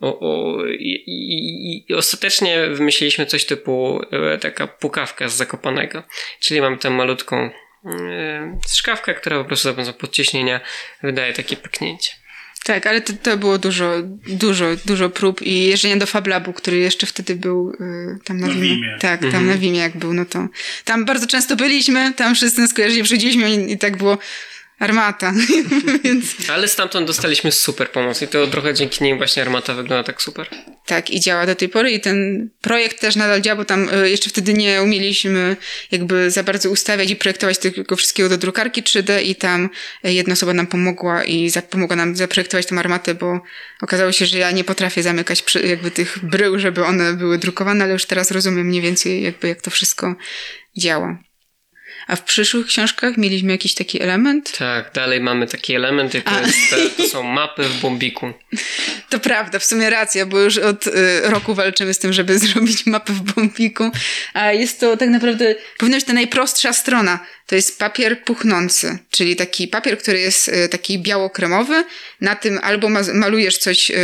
o, 0.00 0.20
o, 0.20 0.66
i, 0.66 1.04
i, 1.06 1.84
i 1.88 1.94
ostatecznie 1.94 2.66
wymyśliliśmy 2.66 3.26
coś 3.26 3.44
typu 3.44 4.00
e, 4.10 4.38
taka 4.38 4.66
pukawka 4.66 5.28
z 5.28 5.34
Zakopanego. 5.34 6.02
Czyli 6.40 6.60
mam 6.60 6.78
tę 6.78 6.90
malutką 6.90 7.50
e, 7.86 8.58
strzykawkę, 8.66 9.14
która 9.14 9.38
po 9.38 9.44
prostu 9.44 9.68
za 9.68 9.74
pomocą 9.74 9.92
podciśnienia 9.92 10.60
wydaje 11.02 11.32
takie 11.32 11.56
pyknięcie. 11.56 12.10
Tak, 12.64 12.86
ale 12.86 13.00
to, 13.00 13.12
to 13.22 13.36
było 13.36 13.58
dużo, 13.58 13.92
dużo, 14.26 14.64
dużo 14.84 15.10
prób 15.10 15.42
i 15.42 15.64
jeżdżenia 15.64 15.96
do 15.96 16.06
Fablabu, 16.06 16.52
który 16.52 16.76
jeszcze 16.76 17.06
wtedy 17.06 17.34
był 17.36 17.70
y, 17.70 17.76
tam 18.24 18.40
na, 18.40 18.46
Na 18.46 18.52
Wimie. 18.52 18.68
Wimie. 18.74 18.96
Tak, 19.00 19.20
tam 19.20 19.28
Mhm. 19.28 19.46
na 19.46 19.54
Wimie 19.54 19.78
jak 19.80 19.96
był, 19.96 20.12
no 20.14 20.24
to 20.24 20.46
tam 20.84 21.04
bardzo 21.04 21.26
często 21.26 21.56
byliśmy, 21.56 22.12
tam 22.16 22.34
wszyscy 22.34 22.60
nas 22.60 22.74
kojarzyli, 22.74 23.02
przychodziliśmy 23.02 23.54
i, 23.54 23.72
i 23.72 23.78
tak 23.78 23.96
było 23.96 24.18
armata, 24.84 25.32
więc 26.04 26.26
Ale 26.48 26.68
stamtąd 26.68 27.06
dostaliśmy 27.06 27.52
super 27.52 27.90
pomoc 27.90 28.22
i 28.22 28.28
to 28.28 28.46
trochę 28.46 28.74
dzięki 28.74 29.04
nim 29.04 29.16
właśnie 29.16 29.42
armata 29.42 29.74
wygląda 29.74 30.04
tak 30.04 30.22
super. 30.22 30.48
tak 30.86 31.10
i 31.10 31.20
działa 31.20 31.46
do 31.46 31.54
tej 31.54 31.68
pory 31.68 31.90
i 31.90 32.00
ten 32.00 32.48
projekt 32.60 33.00
też 33.00 33.16
nadal 33.16 33.40
działa, 33.40 33.56
bo 33.56 33.64
tam 33.64 33.88
y, 33.88 34.10
jeszcze 34.10 34.30
wtedy 34.30 34.54
nie 34.54 34.82
umieliśmy 34.82 35.56
jakby 35.90 36.30
za 36.30 36.42
bardzo 36.42 36.70
ustawiać 36.70 37.10
i 37.10 37.16
projektować 37.16 37.58
tego 37.58 37.96
wszystkiego 37.96 38.28
do 38.28 38.38
drukarki 38.38 38.82
3D 38.82 39.22
i 39.22 39.34
tam 39.34 39.70
y, 40.06 40.12
jedna 40.12 40.32
osoba 40.32 40.54
nam 40.54 40.66
pomogła 40.66 41.24
i 41.24 41.50
pomogła 41.70 41.96
nam 41.96 42.16
zaprojektować 42.16 42.66
tę 42.66 42.76
armatę, 42.78 43.14
bo 43.14 43.40
okazało 43.82 44.12
się, 44.12 44.26
że 44.26 44.38
ja 44.38 44.50
nie 44.50 44.64
potrafię 44.64 45.02
zamykać 45.02 45.42
przy, 45.42 45.66
jakby 45.66 45.90
tych 45.90 46.18
brył, 46.22 46.58
żeby 46.58 46.84
one 46.84 47.12
były 47.12 47.38
drukowane, 47.38 47.84
ale 47.84 47.92
już 47.92 48.04
teraz 48.04 48.30
rozumiem 48.30 48.66
mniej 48.66 48.82
więcej 48.82 49.22
jakby 49.22 49.48
jak 49.48 49.62
to 49.62 49.70
wszystko 49.70 50.14
działa. 50.76 51.18
A 52.06 52.16
w 52.16 52.22
przyszłych 52.22 52.66
książkach 52.66 53.16
mieliśmy 53.16 53.52
jakiś 53.52 53.74
taki 53.74 54.02
element? 54.02 54.58
Tak, 54.58 54.90
dalej 54.94 55.20
mamy 55.20 55.46
taki 55.46 55.74
element 55.74 56.14
i 56.14 56.22
to, 56.22 56.40
jest, 56.40 56.96
to 56.96 57.08
są 57.08 57.22
mapy 57.22 57.62
w 57.62 57.80
bombiku. 57.80 58.32
To 59.08 59.20
prawda, 59.20 59.58
w 59.58 59.64
sumie 59.64 59.90
racja, 59.90 60.26
bo 60.26 60.40
już 60.40 60.58
od 60.58 60.86
y, 60.86 60.90
roku 61.22 61.54
walczymy 61.54 61.94
z 61.94 61.98
tym, 61.98 62.12
żeby 62.12 62.38
zrobić 62.48 62.86
mapę 62.86 63.12
w 63.12 63.20
bombiku, 63.20 63.90
a 64.34 64.52
jest 64.52 64.80
to 64.80 64.96
tak 64.96 65.08
naprawdę, 65.08 65.54
powinna 65.78 65.96
być 65.96 66.06
ta 66.06 66.12
najprostsza 66.12 66.72
strona. 66.72 67.18
To 67.46 67.54
jest 67.54 67.78
papier 67.78 68.24
puchnący, 68.24 68.98
czyli 69.10 69.36
taki 69.36 69.68
papier, 69.68 69.98
który 69.98 70.20
jest 70.20 70.48
y, 70.48 70.68
taki 70.68 70.98
biało-kremowy. 70.98 71.84
Na 72.20 72.36
tym 72.36 72.58
albo 72.62 72.88
ma- 72.88 73.12
malujesz 73.14 73.58
coś 73.58 73.90
y, 73.90 73.94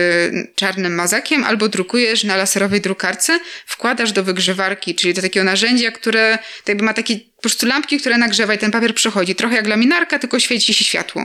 czarnym 0.54 0.94
mazakiem, 0.94 1.44
albo 1.44 1.68
drukujesz 1.68 2.24
na 2.24 2.36
laserowej 2.36 2.80
drukarce, 2.80 3.40
wkładasz 3.66 4.12
do 4.12 4.24
wygrzewarki, 4.24 4.94
czyli 4.94 5.14
do 5.14 5.22
takiego 5.22 5.44
narzędzia, 5.44 5.90
które 5.90 6.38
jakby 6.68 6.84
ma 6.84 6.94
takie 6.94 7.16
po 7.36 7.42
prostu 7.42 7.66
lampki, 7.66 7.98
które 7.98 8.18
nagrzewa 8.18 8.54
i 8.54 8.58
ten 8.58 8.70
papier 8.70 8.94
przechodzi. 8.94 9.34
Trochę 9.34 9.56
jak 9.56 9.66
laminarka, 9.66 10.18
tylko 10.18 10.40
świeci 10.40 10.74
się 10.74 10.84
światło. 10.84 11.24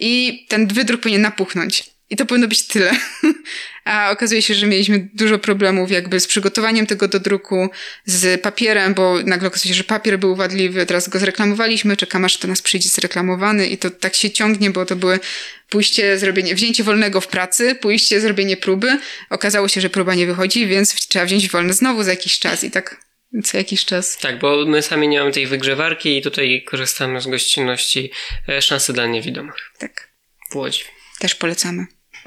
I 0.00 0.44
ten 0.48 0.66
wydruk 0.66 1.00
powinien 1.00 1.22
napuchnąć. 1.22 1.90
I 2.10 2.16
to 2.16 2.26
powinno 2.26 2.48
być 2.48 2.66
tyle. 2.66 2.92
A 3.84 4.10
okazuje 4.10 4.42
się, 4.42 4.54
że 4.54 4.66
mieliśmy 4.66 5.08
dużo 5.14 5.38
problemów 5.38 5.90
jakby 5.90 6.20
z 6.20 6.26
przygotowaniem 6.26 6.86
tego 6.86 7.08
do 7.08 7.20
druku, 7.20 7.68
z 8.04 8.42
papierem, 8.42 8.94
bo 8.94 9.22
nagle 9.24 9.48
okazuje 9.48 9.74
się, 9.74 9.78
że 9.78 9.84
papier 9.84 10.18
był 10.18 10.36
wadliwy, 10.36 10.86
teraz 10.86 11.08
go 11.08 11.18
zreklamowaliśmy, 11.18 11.96
czekam 11.96 12.24
aż 12.24 12.36
to 12.36 12.48
nas 12.48 12.62
przyjdzie 12.62 12.88
zreklamowany 12.88 13.66
i 13.66 13.78
to 13.78 13.90
tak 13.90 14.14
się 14.14 14.30
ciągnie, 14.30 14.70
bo 14.70 14.86
to 14.86 14.96
były 14.96 15.20
pójście, 15.68 16.18
zrobienie, 16.18 16.54
wzięcie 16.54 16.84
wolnego 16.84 17.20
w 17.20 17.26
pracy, 17.26 17.74
pójście, 17.74 18.20
zrobienie 18.20 18.56
próby. 18.56 18.98
Okazało 19.30 19.68
się, 19.68 19.80
że 19.80 19.90
próba 19.90 20.14
nie 20.14 20.26
wychodzi, 20.26 20.66
więc 20.66 20.94
trzeba 20.94 21.24
wziąć 21.24 21.48
wolne 21.48 21.72
znowu 21.72 22.02
za 22.02 22.10
jakiś 22.10 22.38
czas 22.38 22.64
i 22.64 22.70
tak 22.70 23.10
co 23.44 23.56
jakiś 23.56 23.84
czas. 23.84 24.18
Tak, 24.18 24.38
bo 24.38 24.64
my 24.66 24.82
sami 24.82 25.08
nie 25.08 25.18
mamy 25.18 25.32
tej 25.32 25.46
wygrzewarki 25.46 26.18
i 26.18 26.22
tutaj 26.22 26.64
korzystamy 26.66 27.20
z 27.20 27.26
gościnności 27.26 28.10
e, 28.48 28.62
szansy 28.62 28.92
dla 28.92 29.06
niewidomych 29.06 29.54
Tak. 29.78 30.12
w 30.50 30.56
Łodzi. 30.56 30.84
Też 31.18 31.34
polecamy. 31.34 31.86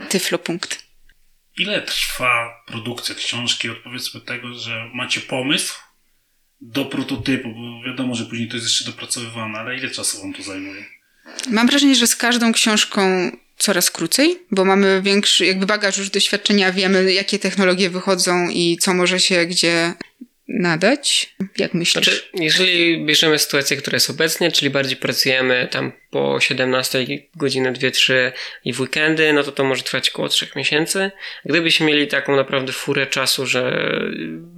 Tyflopunkt. 0.09 0.83
Ile 1.57 1.81
trwa 1.81 2.63
produkcja 2.67 3.15
książki 3.15 3.69
od 3.69 3.77
powiedzmy 3.77 4.21
tego, 4.21 4.53
że 4.53 4.89
macie 4.93 5.21
pomysł 5.21 5.75
do 6.61 6.85
prototypu, 6.85 7.49
bo 7.53 7.83
wiadomo, 7.87 8.15
że 8.15 8.25
później 8.25 8.47
to 8.47 8.55
jest 8.55 8.67
jeszcze 8.67 8.85
dopracowywane, 8.85 9.59
ale 9.59 9.77
ile 9.77 9.89
czasu 9.89 10.21
wam 10.21 10.33
to 10.33 10.43
zajmuje? 10.43 10.85
Mam 11.49 11.67
wrażenie, 11.67 11.95
że 11.95 12.07
z 12.07 12.15
każdą 12.15 12.51
książką 12.51 13.31
coraz 13.57 13.91
krócej, 13.91 14.39
bo 14.51 14.65
mamy 14.65 15.01
większy 15.01 15.45
jakby 15.45 15.65
bagaż 15.65 15.97
już 15.97 16.09
doświadczenia, 16.09 16.71
wiemy 16.71 17.13
jakie 17.13 17.39
technologie 17.39 17.89
wychodzą 17.89 18.49
i 18.49 18.77
co 18.77 18.93
może 18.93 19.19
się 19.19 19.45
gdzie 19.45 19.93
nadać. 20.47 21.35
Jak 21.57 21.73
myślisz? 21.73 22.05
Znaczy, 22.05 22.23
jeżeli 22.33 23.05
bierzemy 23.05 23.39
sytuację, 23.39 23.77
która 23.77 23.95
jest 23.95 24.09
obecnie, 24.09 24.51
czyli 24.51 24.69
bardziej 24.69 24.97
pracujemy 24.97 25.67
tam 25.71 25.91
po 26.11 26.39
17 26.39 27.07
godziny 27.35 27.71
2-3 27.71 28.13
i 28.65 28.73
w 28.73 28.81
weekendy, 28.81 29.33
no 29.33 29.43
to 29.43 29.51
to 29.51 29.63
może 29.63 29.83
trwać 29.83 30.09
około 30.09 30.29
3 30.29 30.47
miesięcy. 30.55 31.11
Gdybyśmy 31.45 31.85
mieli 31.85 32.07
taką 32.07 32.35
naprawdę 32.35 32.73
furę 32.73 33.07
czasu, 33.07 33.45
że 33.45 33.91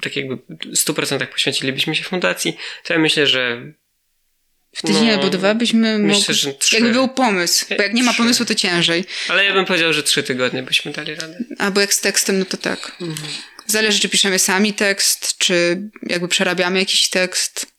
tak 0.01 0.15
jakby 0.15 0.35
w 0.35 0.75
100% 0.75 1.27
poświęcilibyśmy 1.27 1.95
się 1.95 2.03
fundacji, 2.03 2.57
to 2.83 2.93
ja 2.93 2.99
myślę, 2.99 3.27
że 3.27 3.61
w 4.75 4.81
tydzień 4.81 5.07
no, 5.07 5.13
albo 5.13 5.29
dwa 5.29 5.55
byśmy 5.55 5.97
myślę, 5.97 6.19
mogli... 6.19 6.35
że 6.35 6.53
trzy. 6.53 6.75
Jakby 6.75 6.91
był 6.91 7.07
pomysł, 7.07 7.65
bo 7.77 7.83
jak 7.83 7.93
nie 7.93 8.03
ma 8.03 8.11
Trzy. 8.11 8.17
pomysłu, 8.21 8.45
to 8.45 8.55
ciężej. 8.55 9.05
ale 9.29 9.45
ja 9.45 9.53
bym 9.53 9.65
powiedział, 9.65 9.93
że 9.93 10.03
3 10.03 10.23
tygodnie 10.23 10.63
byśmy 10.63 10.91
dali 10.91 11.15
radę. 11.15 11.37
Albo 11.57 11.81
jak 11.81 11.93
z 11.93 12.01
tekstem, 12.01 12.39
no 12.39 12.45
to 12.45 12.57
tak. 12.57 12.97
Zależy, 13.65 13.99
czy 13.99 14.09
piszemy 14.09 14.39
sami 14.39 14.73
tekst, 14.73 15.37
czy 15.37 15.81
jakby 16.03 16.27
przerabiamy 16.27 16.79
jakiś 16.79 17.09
tekst. 17.09 17.75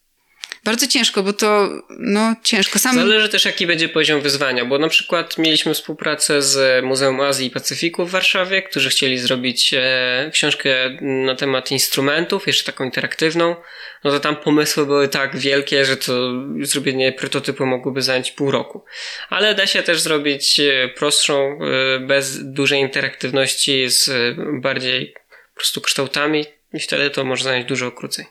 Bardzo 0.66 0.86
ciężko, 0.86 1.22
bo 1.22 1.32
to, 1.32 1.68
no, 1.98 2.36
ciężko. 2.44 2.78
Sam... 2.78 2.94
Zależy 2.94 3.28
też, 3.28 3.44
jaki 3.44 3.66
będzie 3.66 3.88
poziom 3.88 4.20
wyzwania, 4.20 4.64
bo 4.64 4.78
na 4.78 4.88
przykład 4.88 5.38
mieliśmy 5.38 5.74
współpracę 5.74 6.42
z 6.42 6.84
Muzeum 6.84 7.20
Azji 7.20 7.46
i 7.46 7.50
Pacyfiku 7.50 8.06
w 8.06 8.10
Warszawie, 8.10 8.62
którzy 8.62 8.90
chcieli 8.90 9.18
zrobić 9.18 9.74
e, 9.74 10.30
książkę 10.32 10.98
na 11.00 11.34
temat 11.34 11.70
instrumentów, 11.70 12.46
jeszcze 12.46 12.72
taką 12.72 12.84
interaktywną. 12.84 13.56
No 14.04 14.10
to 14.10 14.20
tam 14.20 14.36
pomysły 14.36 14.86
były 14.86 15.08
tak 15.08 15.36
wielkie, 15.36 15.84
że 15.84 15.96
to 15.96 16.32
zrobienie 16.62 17.12
prototypu 17.12 17.66
mogłoby 17.66 18.02
zająć 18.02 18.32
pół 18.32 18.50
roku. 18.50 18.84
Ale 19.28 19.54
da 19.54 19.66
się 19.66 19.82
też 19.82 20.00
zrobić 20.00 20.60
e, 20.60 20.88
prostszą, 20.88 21.58
e, 21.60 22.00
bez 22.00 22.52
dużej 22.52 22.80
interaktywności, 22.80 23.90
z 23.90 24.08
e, 24.08 24.36
bardziej 24.60 25.14
po 25.56 25.60
prostu 25.60 25.80
kształtami 25.80 26.44
i 26.72 26.80
wtedy 26.80 27.10
to 27.10 27.24
może 27.24 27.44
zająć 27.44 27.68
dużo 27.68 27.92
krócej. 27.92 28.26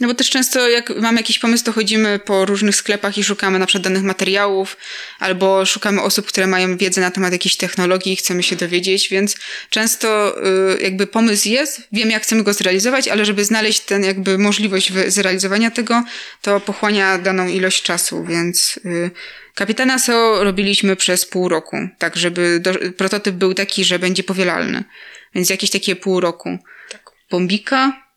No 0.00 0.08
bo 0.08 0.14
też 0.14 0.30
często 0.30 0.68
jak 0.68 0.90
mamy 0.96 1.18
jakiś 1.18 1.38
pomysł, 1.38 1.64
to 1.64 1.72
chodzimy 1.72 2.18
po 2.18 2.44
różnych 2.44 2.76
sklepach 2.76 3.18
i 3.18 3.24
szukamy 3.24 3.58
na 3.58 3.66
przykład 3.66 3.84
danych 3.84 4.02
materiałów, 4.02 4.76
albo 5.18 5.66
szukamy 5.66 6.02
osób, 6.02 6.26
które 6.26 6.46
mają 6.46 6.76
wiedzę 6.76 7.00
na 7.00 7.10
temat 7.10 7.32
jakiejś 7.32 7.56
technologii 7.56 8.12
i 8.12 8.16
chcemy 8.16 8.42
się 8.42 8.56
dowiedzieć, 8.56 9.08
więc 9.08 9.36
często 9.70 10.36
y, 10.74 10.82
jakby 10.82 11.06
pomysł 11.06 11.48
jest, 11.48 11.80
wiemy 11.92 12.12
jak 12.12 12.22
chcemy 12.22 12.42
go 12.42 12.52
zrealizować, 12.52 13.08
ale 13.08 13.24
żeby 13.24 13.44
znaleźć 13.44 13.80
ten 13.80 14.04
jakby 14.04 14.38
możliwość 14.38 14.92
zrealizowania 15.06 15.70
tego, 15.70 16.04
to 16.42 16.60
pochłania 16.60 17.18
daną 17.18 17.48
ilość 17.48 17.82
czasu, 17.82 18.24
więc 18.24 18.80
y, 18.84 19.10
Kapitana 19.58 19.98
SEO 19.98 20.44
robiliśmy 20.44 20.96
przez 20.96 21.26
pół 21.26 21.48
roku, 21.48 21.76
tak 21.98 22.16
żeby 22.16 22.60
do, 22.60 22.74
prototyp 22.96 23.34
był 23.34 23.54
taki, 23.54 23.84
że 23.84 23.98
będzie 23.98 24.22
powielalny, 24.22 24.84
więc 25.34 25.50
jakieś 25.50 25.70
takie 25.70 25.96
pół 25.96 26.20
roku. 26.20 26.58
Bombika 27.30 28.08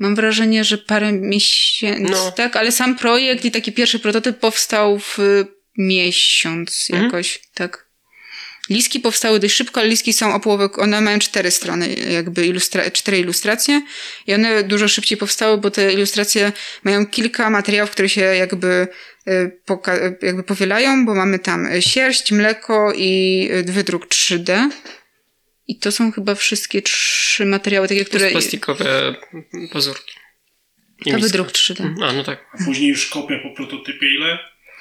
Mam 0.00 0.14
wrażenie, 0.14 0.64
że 0.64 0.78
parę 0.78 1.12
miesięcy, 1.12 2.12
No. 2.12 2.32
tak, 2.32 2.56
ale 2.56 2.72
sam 2.72 2.96
projekt 2.96 3.44
i 3.44 3.50
taki 3.50 3.72
pierwszy 3.72 3.98
prototyp 3.98 4.38
powstał 4.38 4.98
w 4.98 5.16
miesiąc 5.78 6.88
Mhm. 6.90 7.04
jakoś, 7.06 7.40
tak. 7.54 7.86
Liski 8.70 9.00
powstały 9.00 9.40
dość 9.40 9.54
szybko, 9.54 9.80
ale 9.80 9.88
liski 9.90 10.12
są 10.12 10.34
o 10.34 10.40
połowę, 10.40 10.68
one 10.78 11.00
mają 11.00 11.18
cztery 11.18 11.50
strony, 11.50 11.94
jakby 11.94 12.46
ilustra- 12.46 12.90
cztery 12.92 13.18
ilustracje 13.18 13.82
i 14.26 14.34
one 14.34 14.62
dużo 14.62 14.88
szybciej 14.88 15.18
powstały, 15.18 15.58
bo 15.58 15.70
te 15.70 15.92
ilustracje 15.92 16.52
mają 16.84 17.06
kilka 17.06 17.50
materiałów, 17.50 17.90
które 17.90 18.08
się 18.08 18.20
jakby, 18.20 18.88
y, 19.28 19.58
jakby 20.22 20.42
powielają, 20.42 21.06
bo 21.06 21.14
mamy 21.14 21.38
tam 21.38 21.66
y, 21.66 21.82
sierść, 21.82 22.32
mleko 22.32 22.92
i 22.96 23.48
y, 23.52 23.72
wydruk 23.72 24.06
3D. 24.06 24.68
I 25.70 25.78
to 25.78 25.92
są 25.92 26.12
chyba 26.12 26.34
wszystkie 26.34 26.82
trzy 26.82 27.46
materiały, 27.46 27.88
takie, 27.88 28.04
Które... 28.04 28.18
które... 28.18 28.30
Plastikowe 28.30 29.14
pazurki. 29.72 30.12
I 31.06 31.10
To 31.10 31.16
miska. 31.16 31.26
wydruk 31.26 31.48
3D. 31.48 32.04
A, 32.04 32.12
no 32.12 32.24
tak. 32.24 32.46
A 32.60 32.64
później 32.64 32.88
już 32.88 33.06
kopia 33.06 33.34
po 33.42 33.50
prototypie 33.56 34.06
ile? 34.16 34.38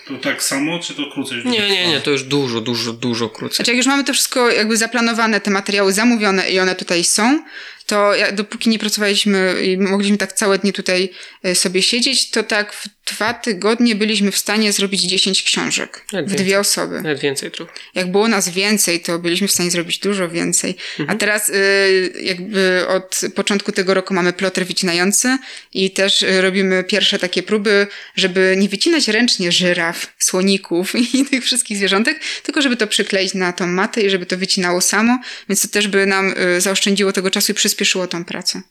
To 0.07 0.17
tak 0.17 0.43
samo, 0.43 0.79
czy 0.79 0.93
to 0.93 1.11
krócej? 1.11 1.41
Nie, 1.45 1.69
nie, 1.69 1.87
nie, 1.87 2.01
to 2.01 2.11
już 2.11 2.23
dużo, 2.23 2.61
dużo, 2.61 2.93
dużo 2.93 3.29
krócej. 3.29 3.55
Znaczy, 3.55 3.71
jak 3.71 3.77
już 3.77 3.85
mamy 3.85 4.03
to 4.03 4.13
wszystko 4.13 4.49
jakby 4.51 4.77
zaplanowane, 4.77 5.41
te 5.41 5.51
materiały 5.51 5.93
zamówione 5.93 6.49
i 6.51 6.59
one 6.59 6.75
tutaj 6.75 7.03
są, 7.03 7.43
to 7.85 8.15
ja, 8.15 8.31
dopóki 8.31 8.69
nie 8.69 8.79
pracowaliśmy 8.79 9.55
i 9.63 9.77
mogliśmy 9.77 10.17
tak 10.17 10.33
całe 10.33 10.59
dni 10.59 10.73
tutaj 10.73 11.09
e, 11.43 11.55
sobie 11.55 11.81
siedzieć, 11.81 12.29
to 12.29 12.43
tak 12.43 12.73
w 12.73 12.87
dwa 13.13 13.33
tygodnie 13.33 13.95
byliśmy 13.95 14.31
w 14.31 14.37
stanie 14.37 14.73
zrobić 14.73 15.01
10 15.01 15.43
książek. 15.43 16.05
Nawet 16.13 16.27
w 16.27 16.29
więcej. 16.29 16.45
dwie 16.45 16.59
osoby. 16.59 17.01
Nawet 17.01 17.19
więcej 17.19 17.51
trochę. 17.51 17.71
Jak 17.95 18.11
było 18.11 18.27
nas 18.27 18.49
więcej, 18.49 18.99
to 18.99 19.19
byliśmy 19.19 19.47
w 19.47 19.51
stanie 19.51 19.71
zrobić 19.71 19.99
dużo 19.99 20.29
więcej. 20.29 20.75
A 21.07 21.15
teraz 21.15 21.49
y, 21.49 22.13
jakby 22.21 22.85
od 22.87 23.21
początku 23.35 23.71
tego 23.71 23.93
roku 23.93 24.13
mamy 24.13 24.33
ploter 24.33 24.65
wycinający 24.65 25.37
i 25.73 25.91
też 25.91 26.23
y, 26.23 26.41
robimy 26.41 26.83
pierwsze 26.83 27.19
takie 27.19 27.43
próby, 27.43 27.87
żeby 28.15 28.55
nie 28.57 28.69
wycinać 28.69 29.07
ręcznie 29.07 29.51
żyraf, 29.51 30.13
słoników 30.17 30.93
i 31.13 31.25
tych 31.25 31.43
wszystkich 31.43 31.77
zwierzątek, 31.77 32.19
tylko 32.43 32.61
żeby 32.61 32.77
to 32.77 32.87
przykleić 32.87 33.33
na 33.33 33.53
tą 33.53 33.67
matę 33.67 34.01
i 34.01 34.09
żeby 34.09 34.25
to 34.25 34.37
wycinało 34.37 34.81
samo, 34.81 35.19
więc 35.49 35.61
to 35.61 35.67
też 35.67 35.87
by 35.87 36.05
nam 36.05 36.33
y, 36.57 36.61
zaoszczędziło 36.61 37.11
tego 37.11 37.31
czasu 37.31 37.51
i 37.51 37.55
przyspieszyło 37.55 38.07
tą 38.07 38.25
pracę. 38.25 38.61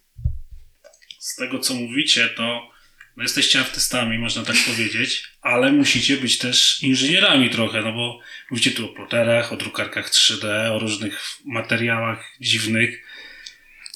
Z 1.19 1.37
tego 1.37 1.59
co 1.59 1.75
mówicie, 1.75 2.29
to 2.37 2.78
no 3.19 3.25
jesteście 3.25 3.61
artystami, 3.61 4.19
można 4.19 4.45
tak 4.45 4.57
powiedzieć, 4.67 5.25
ale 5.43 5.73
musicie 5.73 6.17
być 6.17 6.39
też 6.39 6.83
inżynierami 6.83 7.51
trochę, 7.51 7.83
no 7.83 7.93
bo 7.93 8.21
mówicie 8.51 8.71
tu 8.71 8.85
o 8.85 8.89
ploterach, 8.89 9.53
o 9.53 9.57
drukarkach 9.57 10.11
3D, 10.11 10.71
o 10.73 10.79
różnych 10.79 11.21
materiałach 11.45 12.25
dziwnych. 12.41 13.05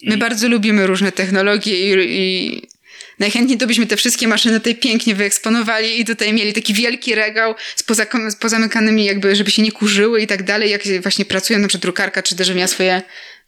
My 0.02 0.16
bardzo 0.16 0.48
lubimy 0.48 0.86
różne 0.86 1.12
technologie 1.12 1.94
i, 1.94 2.20
i 2.20 2.62
najchętniej 3.18 3.58
to 3.58 3.66
byśmy 3.66 3.86
te 3.86 3.96
wszystkie 3.96 4.28
maszyny 4.28 4.60
tutaj 4.60 4.74
pięknie 4.74 5.14
wyeksponowali 5.14 6.00
i 6.00 6.04
tutaj 6.04 6.32
mieli 6.32 6.52
taki 6.52 6.74
wielki 6.74 7.14
regał 7.14 7.54
z, 7.76 7.82
poza, 7.82 8.06
z 8.30 8.36
pozamykanymi 8.36 9.04
jakby, 9.04 9.36
żeby 9.36 9.50
się 9.50 9.62
nie 9.62 9.72
kurzyły 9.72 10.22
i 10.22 10.26
tak 10.26 10.42
dalej, 10.42 10.70
jak 10.70 10.82
właśnie 11.02 11.24
pracują, 11.24 11.58
na 11.58 11.68
przykład 11.68 11.82
drukarka 11.82 12.22
czy 12.22 12.36
też 12.36 12.46
że 12.46 12.54
miała 12.54 12.68
swoje 12.68 13.02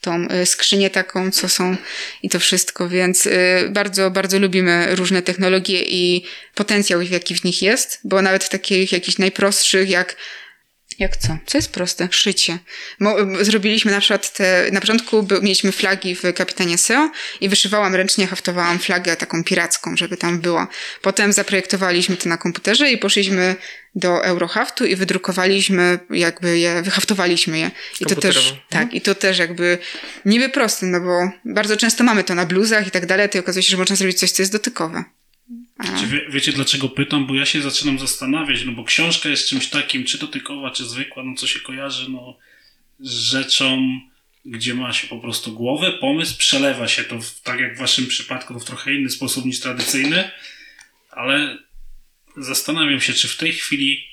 tą 0.04 0.28
y, 0.42 0.46
skrzynię 0.46 0.90
taką, 0.90 1.30
co 1.30 1.48
są 1.48 1.76
i 2.22 2.28
to 2.28 2.40
wszystko, 2.40 2.88
więc 2.88 3.26
y, 3.26 3.68
bardzo, 3.70 4.10
bardzo 4.10 4.38
lubimy 4.38 4.96
różne 4.96 5.22
technologie 5.22 5.82
i 5.82 6.24
potencjał, 6.54 7.02
jaki 7.02 7.34
w 7.34 7.44
nich 7.44 7.62
jest, 7.62 8.00
bo 8.04 8.22
nawet 8.22 8.44
w 8.44 8.48
takich 8.48 8.92
jakichś 8.92 9.18
najprostszych, 9.18 9.90
jak 9.90 10.16
jak 10.98 11.16
co? 11.16 11.38
Co 11.46 11.58
jest 11.58 11.72
proste? 11.72 12.08
Szycie. 12.10 12.58
Mo- 13.00 13.16
zrobiliśmy 13.40 13.92
na 13.92 14.00
przykład 14.00 14.32
te, 14.32 14.68
na 14.72 14.80
początku 14.80 15.22
by, 15.22 15.40
mieliśmy 15.40 15.72
flagi 15.72 16.14
w 16.14 16.22
Kapitanie 16.34 16.78
SEO 16.78 17.10
i 17.40 17.48
wyszywałam 17.48 17.94
ręcznie, 17.94 18.26
haftowałam 18.26 18.78
flagę 18.78 19.16
taką 19.16 19.44
piracką, 19.44 19.96
żeby 19.96 20.16
tam 20.16 20.40
była. 20.40 20.68
Potem 21.02 21.32
zaprojektowaliśmy 21.32 22.16
to 22.16 22.28
na 22.28 22.36
komputerze 22.36 22.90
i 22.90 22.98
poszliśmy 22.98 23.56
do 23.94 24.24
Eurohaftu 24.24 24.86
i 24.86 24.96
wydrukowaliśmy 24.96 25.98
jakby 26.10 26.58
je, 26.58 26.82
wyhaftowaliśmy 26.82 27.58
je. 27.58 27.70
I 28.00 28.04
to 28.04 28.16
też, 28.16 28.34
Komputerowo. 28.34 28.56
tak, 28.68 28.94
i 28.94 29.00
to 29.00 29.14
też 29.14 29.38
jakby 29.38 29.78
niby 30.24 30.48
proste, 30.48 30.86
no 30.86 31.00
bo 31.00 31.30
bardzo 31.44 31.76
często 31.76 32.04
mamy 32.04 32.24
to 32.24 32.34
na 32.34 32.46
bluzach 32.46 32.86
i 32.86 32.90
tak 32.90 33.06
dalej, 33.06 33.28
to 33.28 33.38
okazuje 33.38 33.62
się, 33.62 33.70
że 33.70 33.76
można 33.76 33.96
zrobić 33.96 34.18
coś, 34.18 34.30
co 34.30 34.42
jest 34.42 34.52
dotykowe. 34.52 35.04
Czy 36.00 36.06
wie, 36.06 36.20
wiecie 36.30 36.52
dlaczego 36.52 36.88
pytam? 36.88 37.26
Bo 37.26 37.34
ja 37.34 37.46
się 37.46 37.62
zaczynam 37.62 37.98
zastanawiać, 37.98 38.64
no 38.64 38.72
bo 38.72 38.84
książka 38.84 39.28
jest 39.28 39.48
czymś 39.48 39.66
takim, 39.66 40.04
czy 40.04 40.18
dotykowa, 40.18 40.70
czy 40.70 40.84
zwykła, 40.84 41.22
no 41.22 41.34
co 41.34 41.46
się 41.46 41.60
kojarzy, 41.60 42.10
no 42.10 42.36
z 43.00 43.10
rzeczą, 43.10 44.00
gdzie 44.44 44.74
ma 44.74 44.92
się 44.92 45.08
po 45.08 45.18
prostu 45.18 45.52
głowę, 45.52 45.92
pomysł, 46.00 46.38
przelewa 46.38 46.88
się 46.88 47.04
to, 47.04 47.18
w, 47.20 47.40
tak 47.40 47.60
jak 47.60 47.76
w 47.76 47.78
waszym 47.78 48.06
przypadku, 48.06 48.54
to 48.54 48.60
w 48.60 48.64
trochę 48.64 48.94
inny 48.94 49.10
sposób 49.10 49.44
niż 49.44 49.60
tradycyjny, 49.60 50.30
ale 51.10 51.58
zastanawiam 52.36 53.00
się, 53.00 53.12
czy 53.12 53.28
w 53.28 53.36
tej 53.36 53.52
chwili 53.52 54.04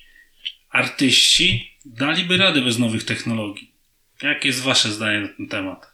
artyści 0.70 1.72
daliby 1.86 2.38
radę 2.38 2.62
bez 2.62 2.80
nowych 2.80 3.04
technologii. 3.04 3.72
Jakie 4.22 4.48
jest 4.48 4.62
wasze 4.62 4.92
zdanie 4.92 5.20
na 5.20 5.28
ten 5.28 5.48
temat? 5.48 5.92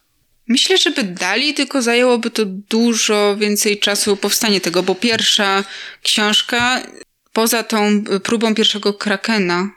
Myślę, 0.48 0.78
że 0.78 0.90
by 0.90 1.02
dali, 1.02 1.54
tylko 1.54 1.82
zajęłoby 1.82 2.30
to 2.30 2.44
dużo 2.46 3.36
więcej 3.36 3.78
czasu 3.78 4.16
powstanie 4.16 4.60
tego, 4.60 4.82
bo 4.82 4.94
pierwsza 4.94 5.64
książka, 6.02 6.82
poza 7.32 7.62
tą 7.62 8.04
próbą 8.22 8.54
pierwszego 8.54 8.94
krakena, 8.94 9.70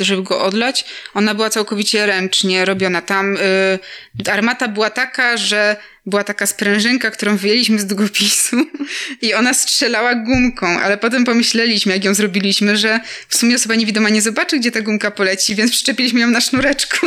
y, 0.00 0.04
żeby 0.04 0.22
go 0.22 0.44
odlać, 0.44 0.84
ona 1.14 1.34
była 1.34 1.50
całkowicie 1.50 2.06
ręcznie 2.06 2.64
robiona. 2.64 3.02
Tam 3.02 3.36
y, 3.36 4.30
armata 4.32 4.68
była 4.68 4.90
taka, 4.90 5.36
że 5.36 5.76
była 6.06 6.24
taka 6.24 6.46
sprężynka, 6.46 7.10
którą 7.10 7.36
wyjęliśmy 7.36 7.78
z 7.78 7.86
długopisu 7.86 8.56
i 9.22 9.34
ona 9.34 9.54
strzelała 9.54 10.14
gumką, 10.14 10.80
ale 10.80 10.98
potem 10.98 11.24
pomyśleliśmy, 11.24 11.92
jak 11.92 12.04
ją 12.04 12.14
zrobiliśmy, 12.14 12.76
że 12.76 13.00
w 13.28 13.36
sumie 13.36 13.54
osoba 13.54 13.74
niewidoma 13.74 14.08
nie 14.08 14.22
zobaczy, 14.22 14.58
gdzie 14.58 14.70
ta 14.70 14.80
gumka 14.80 15.10
poleci, 15.10 15.54
więc 15.54 15.70
przyczepiliśmy 15.70 16.20
ją 16.20 16.30
na 16.30 16.40
sznureczku. 16.40 17.06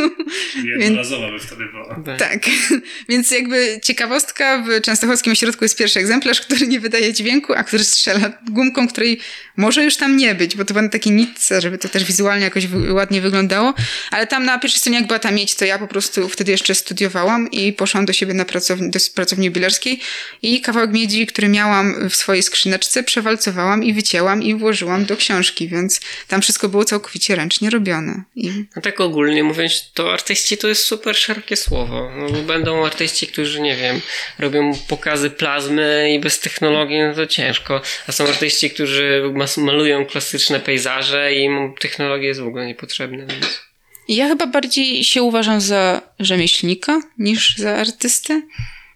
Jednorazowa 0.78 1.30
by 1.30 1.38
wtedy 1.38 1.64
była. 1.66 2.00
Tak. 2.04 2.18
Tak, 2.18 2.42
więc 3.08 3.30
jakby 3.30 3.80
ciekawostka, 3.82 4.62
w 4.62 4.80
Częstochowskim 4.80 5.32
Ośrodku 5.32 5.64
jest 5.64 5.78
pierwszy 5.78 6.00
egzemplarz, 6.00 6.40
który 6.40 6.66
nie 6.66 6.80
wydaje 6.80 7.12
dźwięku, 7.12 7.54
a 7.54 7.64
który 7.64 7.84
strzela 7.84 8.32
gumką, 8.50 8.88
której 8.88 9.20
może 9.56 9.84
już 9.84 9.96
tam 9.96 10.16
nie 10.16 10.34
być, 10.34 10.56
bo 10.56 10.64
to 10.64 10.74
na 10.74 10.88
takie 10.88 11.10
nitce, 11.10 11.60
żeby 11.60 11.78
to 11.78 11.88
też 11.88 12.04
wizualnie 12.04 12.44
jakoś 12.44 12.64
ładnie 12.90 13.20
wyglądało, 13.20 13.74
ale 14.10 14.26
tam 14.26 14.44
na 14.44 14.58
pierwszej 14.58 14.80
stronie 14.80 14.98
jak 14.98 15.06
była 15.06 15.18
ta 15.18 15.30
miedź, 15.30 15.54
to 15.54 15.64
ja 15.64 15.78
po 15.78 15.86
prostu 15.86 16.28
wtedy 16.28 16.52
jeszcze 16.52 16.74
studiowałam 16.74 17.50
i 17.50 17.72
poszłam 17.72 18.06
do 18.06 18.12
siebie 18.12 18.34
na 18.34 18.44
pracowni, 18.44 18.87
do 18.90 18.98
pracowni 19.14 19.46
jubilerskiej 19.46 20.00
i 20.42 20.60
kawałek 20.60 20.92
miedzi, 20.92 21.26
który 21.26 21.48
miałam 21.48 22.10
w 22.10 22.16
swojej 22.16 22.42
skrzyneczce, 22.42 23.02
przewalcowałam 23.02 23.84
i 23.84 23.92
wycięłam 23.92 24.42
i 24.42 24.54
włożyłam 24.54 25.04
do 25.04 25.16
książki, 25.16 25.68
więc 25.68 26.00
tam 26.28 26.42
wszystko 26.42 26.68
było 26.68 26.84
całkowicie 26.84 27.34
ręcznie 27.34 27.70
robione. 27.70 28.22
I 28.36 28.50
No 28.76 28.82
tak 28.82 29.00
ogólnie 29.00 29.44
mówiąc, 29.44 29.90
to 29.94 30.12
artyści 30.12 30.58
to 30.58 30.68
jest 30.68 30.84
super 30.84 31.16
szerokie 31.16 31.56
słowo. 31.56 32.10
No, 32.16 32.30
bo 32.30 32.42
będą 32.42 32.86
artyści, 32.86 33.26
którzy, 33.26 33.60
nie 33.60 33.76
wiem, 33.76 34.00
robią 34.38 34.72
pokazy 34.88 35.30
plazmy 35.30 36.14
i 36.14 36.20
bez 36.20 36.40
technologii, 36.40 36.98
no 37.02 37.14
to 37.14 37.26
ciężko. 37.26 37.80
A 38.06 38.12
są 38.12 38.28
artyści, 38.28 38.70
którzy 38.70 39.22
malują 39.56 40.06
klasyczne 40.06 40.60
pejzaże 40.60 41.34
i 41.34 41.48
technologia 41.80 42.28
jest 42.28 42.40
w 42.40 42.46
ogóle 42.46 42.66
niepotrzebna. 42.66 43.26
Więc... 43.26 43.60
Ja 44.08 44.28
chyba 44.28 44.46
bardziej 44.46 45.04
się 45.04 45.22
uważam 45.22 45.60
za 45.60 46.02
rzemieślnika 46.18 47.00
niż 47.18 47.56
za 47.56 47.74
artystę. 47.74 48.42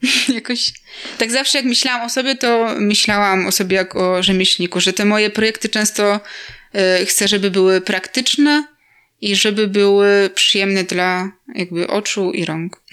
Jakoś. 0.35 0.73
Tak 1.19 1.31
zawsze 1.31 1.59
jak 1.59 1.67
myślałam 1.67 2.07
o 2.07 2.09
sobie, 2.09 2.35
to 2.35 2.75
myślałam 2.79 3.47
o 3.47 3.53
sobie 3.53 3.77
jak 3.77 3.97
o 3.97 4.23
rzemieślniku, 4.23 4.81
że 4.81 4.93
te 4.93 5.05
moje 5.05 5.31
projekty 5.31 5.69
często 5.69 6.21
y, 7.01 7.07
chcę, 7.07 7.29
żeby 7.29 7.51
były 7.51 7.81
praktyczne 7.81 8.67
i 9.21 9.37
żeby 9.37 9.69
były 9.69 10.31
przyjemne 10.35 10.85
dla 10.85 11.33
jakby 11.55 11.87
oczu 11.87 12.33
i 12.33 12.45
rąk. 12.45 12.81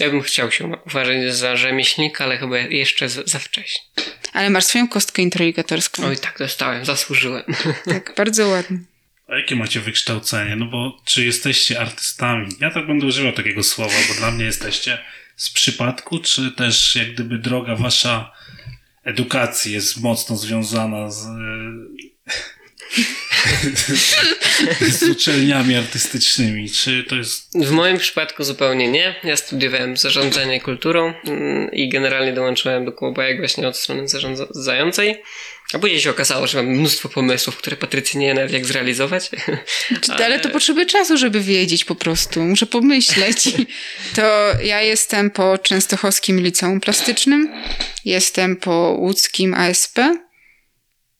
Ja 0.00 0.10
bym 0.10 0.22
chciał 0.22 0.50
się 0.50 0.72
uważać 0.86 1.34
za 1.34 1.56
rzemieślnika, 1.56 2.24
ale 2.24 2.38
chyba 2.38 2.58
jeszcze 2.58 3.08
za, 3.08 3.22
za 3.24 3.38
wcześnie. 3.38 3.80
Ale 4.32 4.50
masz 4.50 4.64
swoją 4.64 4.88
kostkę 4.88 5.22
introligatorską. 5.22 6.06
Oj, 6.06 6.16
tak, 6.16 6.38
dostałem, 6.38 6.84
zasłużyłem. 6.84 7.42
Tak, 7.84 8.12
bardzo 8.16 8.48
ładnie. 8.48 8.78
A 9.28 9.36
jakie 9.36 9.56
macie 9.56 9.80
wykształcenie? 9.80 10.56
No 10.56 10.66
bo 10.66 11.00
czy 11.04 11.24
jesteście 11.24 11.80
artystami? 11.80 12.48
Ja 12.60 12.70
tak 12.70 12.86
będę 12.86 13.06
używał 13.06 13.32
takiego 13.32 13.62
słowa, 13.62 13.94
bo 14.08 14.14
dla 14.14 14.30
mnie 14.30 14.44
jesteście 14.44 14.98
z 15.36 15.50
przypadku, 15.50 16.18
czy 16.18 16.52
też 16.52 16.96
jak 16.96 17.14
gdyby 17.14 17.38
droga 17.38 17.76
wasza 17.76 18.32
edukacji 19.04 19.72
jest 19.72 20.00
mocno 20.00 20.36
związana 20.36 21.10
z, 21.10 21.26
z 24.98 25.02
uczelniami 25.02 25.76
artystycznymi? 25.76 26.70
Czy 26.70 27.04
to 27.04 27.16
jest 27.16 27.58
W 27.66 27.70
moim 27.70 27.98
przypadku 27.98 28.44
zupełnie 28.44 28.90
nie. 28.90 29.14
Ja 29.24 29.36
studiowałem 29.36 29.96
zarządzanie 29.96 30.60
kulturą 30.60 31.14
mm, 31.26 31.72
i 31.72 31.88
generalnie 31.88 32.32
dołączyłem 32.32 32.84
do 32.84 32.92
Kłobajek 32.92 33.38
właśnie 33.38 33.68
od 33.68 33.76
strony 33.76 34.08
zarządzającej. 34.08 35.22
A 35.72 35.78
później 35.78 36.00
się 36.00 36.10
okazało, 36.10 36.46
że 36.46 36.62
mam 36.62 36.72
mnóstwo 36.72 37.08
pomysłów, 37.08 37.56
które 37.56 37.76
Patrycja 37.76 38.20
nie 38.20 38.26
wie 38.26 38.34
nawet 38.34 38.52
jak 38.52 38.66
zrealizować. 38.66 39.30
Czy- 40.00 40.12
Ale 40.12 40.40
to 40.40 40.48
potrzebuje 40.48 40.86
czasu, 40.86 41.16
żeby 41.16 41.40
wiedzieć 41.40 41.84
po 41.84 41.94
prostu. 41.94 42.40
Muszę 42.42 42.66
pomyśleć. 42.66 43.48
To 44.16 44.52
ja 44.64 44.82
jestem 44.82 45.30
po 45.30 45.58
Częstochowskim 45.58 46.40
Liceum 46.40 46.80
Plastycznym, 46.80 47.52
jestem 48.04 48.56
po 48.56 48.96
łódzkim 48.98 49.54
ASP 49.54 49.98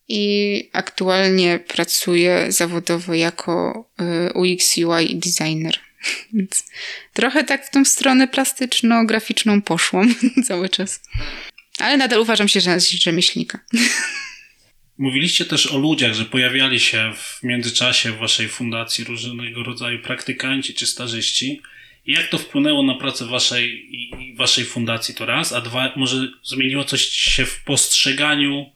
i 0.08 0.70
aktualnie 0.72 1.58
pracuję 1.58 2.46
zawodowo 2.48 3.14
jako 3.14 3.84
y, 4.28 4.32
UX 4.32 4.76
UI 4.78 5.16
designer. 5.16 5.78
Więc 6.34 6.64
trochę 7.12 7.44
tak 7.44 7.66
w 7.66 7.70
tą 7.70 7.84
stronę 7.84 8.28
plastyczno-graficzną 8.28 9.62
poszłam 9.62 10.14
cały 10.48 10.68
czas. 10.68 11.00
Ale 11.78 11.96
nadal 11.96 12.20
uważam 12.20 12.48
się 12.48 12.60
za 12.60 12.78
rzemieślnika. 12.80 13.58
Mówiliście 15.02 15.44
też 15.44 15.66
o 15.66 15.78
ludziach, 15.78 16.14
że 16.14 16.24
pojawiali 16.24 16.80
się 16.80 17.12
w 17.16 17.42
międzyczasie 17.42 18.12
w 18.12 18.18
waszej 18.18 18.48
fundacji 18.48 19.04
różnego 19.04 19.62
rodzaju 19.62 19.98
praktykanci 19.98 20.74
czy 20.74 20.86
stażyści. 20.86 21.60
Jak 22.06 22.28
to 22.28 22.38
wpłynęło 22.38 22.82
na 22.82 22.94
pracę 22.94 23.26
waszej 23.26 23.96
i 23.96 24.34
waszej 24.36 24.64
fundacji 24.64 25.14
to 25.14 25.26
raz, 25.26 25.52
a 25.52 25.60
dwa, 25.60 25.92
może 25.96 26.28
zmieniło 26.42 26.84
coś 26.84 27.08
się 27.08 27.44
w 27.44 27.64
postrzeganiu, 27.64 28.70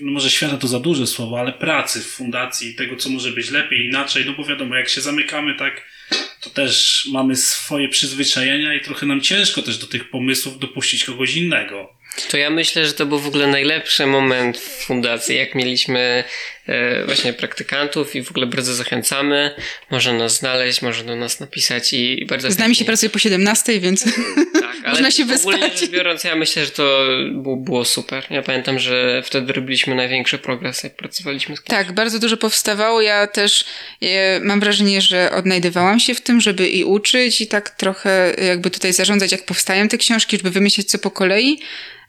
no 0.00 0.12
może 0.12 0.30
świata 0.30 0.56
to 0.56 0.68
za 0.68 0.80
duże 0.80 1.06
słowo, 1.06 1.40
ale 1.40 1.52
pracy 1.52 2.00
w 2.00 2.06
fundacji, 2.06 2.74
tego 2.74 2.96
co 2.96 3.10
może 3.10 3.32
być 3.32 3.50
lepiej, 3.50 3.86
inaczej, 3.86 4.24
no 4.26 4.32
bo 4.32 4.44
wiadomo, 4.44 4.76
jak 4.76 4.88
się 4.88 5.00
zamykamy 5.00 5.54
tak 5.54 5.82
to 6.40 6.50
też 6.50 7.06
mamy 7.12 7.36
swoje 7.36 7.88
przyzwyczajenia 7.88 8.74
i 8.74 8.80
trochę 8.80 9.06
nam 9.06 9.20
ciężko 9.20 9.62
też 9.62 9.78
do 9.78 9.86
tych 9.86 10.10
pomysłów 10.10 10.58
dopuścić 10.58 11.04
kogoś 11.04 11.36
innego. 11.36 11.93
To 12.30 12.36
ja 12.36 12.50
myślę, 12.50 12.86
że 12.86 12.92
to 12.92 13.06
był 13.06 13.18
w 13.18 13.26
ogóle 13.26 13.46
najlepszy 13.46 14.06
moment 14.06 14.58
w 14.58 14.84
fundacji, 14.84 15.36
jak 15.36 15.54
mieliśmy 15.54 16.24
właśnie 17.06 17.32
praktykantów 17.32 18.16
i 18.16 18.22
w 18.22 18.30
ogóle 18.30 18.46
bardzo 18.46 18.74
zachęcamy. 18.74 19.54
Można 19.90 20.12
nas 20.12 20.36
znaleźć, 20.38 20.82
można 20.82 21.04
do 21.04 21.16
nas 21.16 21.40
napisać 21.40 21.92
i 21.92 22.26
bardzo 22.26 22.50
Z 22.50 22.58
nami 22.58 22.76
się 22.76 22.84
pracuje 22.84 23.10
po 23.10 23.18
17, 23.18 23.80
więc 23.80 24.04
Tak, 24.04 24.14
ale 24.84 24.90
można 24.90 25.10
się 25.10 25.22
ogólnie 25.22 25.58
wyspać. 25.58 25.80
rzecz 25.80 25.90
biorąc, 25.90 26.24
ja 26.24 26.36
myślę, 26.36 26.64
że 26.64 26.70
to 26.70 27.06
było, 27.32 27.56
było 27.56 27.84
super. 27.84 28.26
Ja 28.30 28.42
pamiętam, 28.42 28.78
że 28.78 29.22
wtedy 29.24 29.52
robiliśmy 29.52 29.94
największy 29.94 30.38
progres, 30.38 30.82
jak 30.84 30.96
pracowaliśmy 30.96 31.56
z 31.56 31.60
kimś. 31.60 31.68
Tak, 31.70 31.92
bardzo 31.92 32.18
dużo 32.18 32.36
powstawało. 32.36 33.02
Ja 33.02 33.26
też 33.26 33.64
e, 34.02 34.40
mam 34.40 34.60
wrażenie, 34.60 35.00
że 35.00 35.30
odnajdywałam 35.32 36.00
się 36.00 36.14
w 36.14 36.20
tym, 36.20 36.40
żeby 36.40 36.68
i 36.68 36.84
uczyć, 36.84 37.40
i 37.40 37.46
tak 37.46 37.70
trochę 37.70 38.34
jakby 38.48 38.70
tutaj 38.70 38.92
zarządzać, 38.92 39.32
jak 39.32 39.44
powstają 39.44 39.88
te 39.88 39.98
książki, 39.98 40.36
żeby 40.36 40.50
wymyśleć 40.50 40.90
co 40.90 40.98
po 40.98 41.10
kolei. 41.10 41.58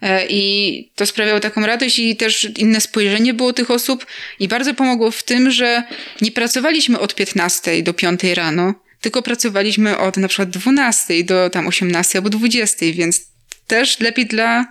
E, 0.02 0.26
I 0.30 0.90
to 0.96 1.06
sprawiało 1.06 1.40
taką 1.40 1.66
radość 1.66 2.00
i 2.00 2.16
też 2.16 2.48
inne 2.58 2.82
spojrzenie 2.82 3.34
było 3.34 3.54
tych 3.54 3.72
osób. 3.72 4.06
I 4.40 4.45
bardzo 4.48 4.74
pomogło 4.74 5.12
w 5.12 5.24
tym, 5.24 5.52
że 5.52 5.84
nie 6.22 6.32
pracowaliśmy 6.32 7.00
od 7.00 7.16
15 7.16 7.84
do 7.84 7.94
5 7.94 8.24
rano, 8.24 8.74
tylko 9.02 9.22
pracowaliśmy 9.22 9.98
od 9.98 10.18
na 10.18 10.28
przykład 10.28 10.50
12 10.50 11.24
do 11.24 11.50
tam 11.50 11.68
18 11.68 12.20
albo 12.20 12.30
20, 12.30 12.86
więc 12.94 13.22
też 13.68 14.00
lepiej 14.00 14.26
dla 14.26 14.66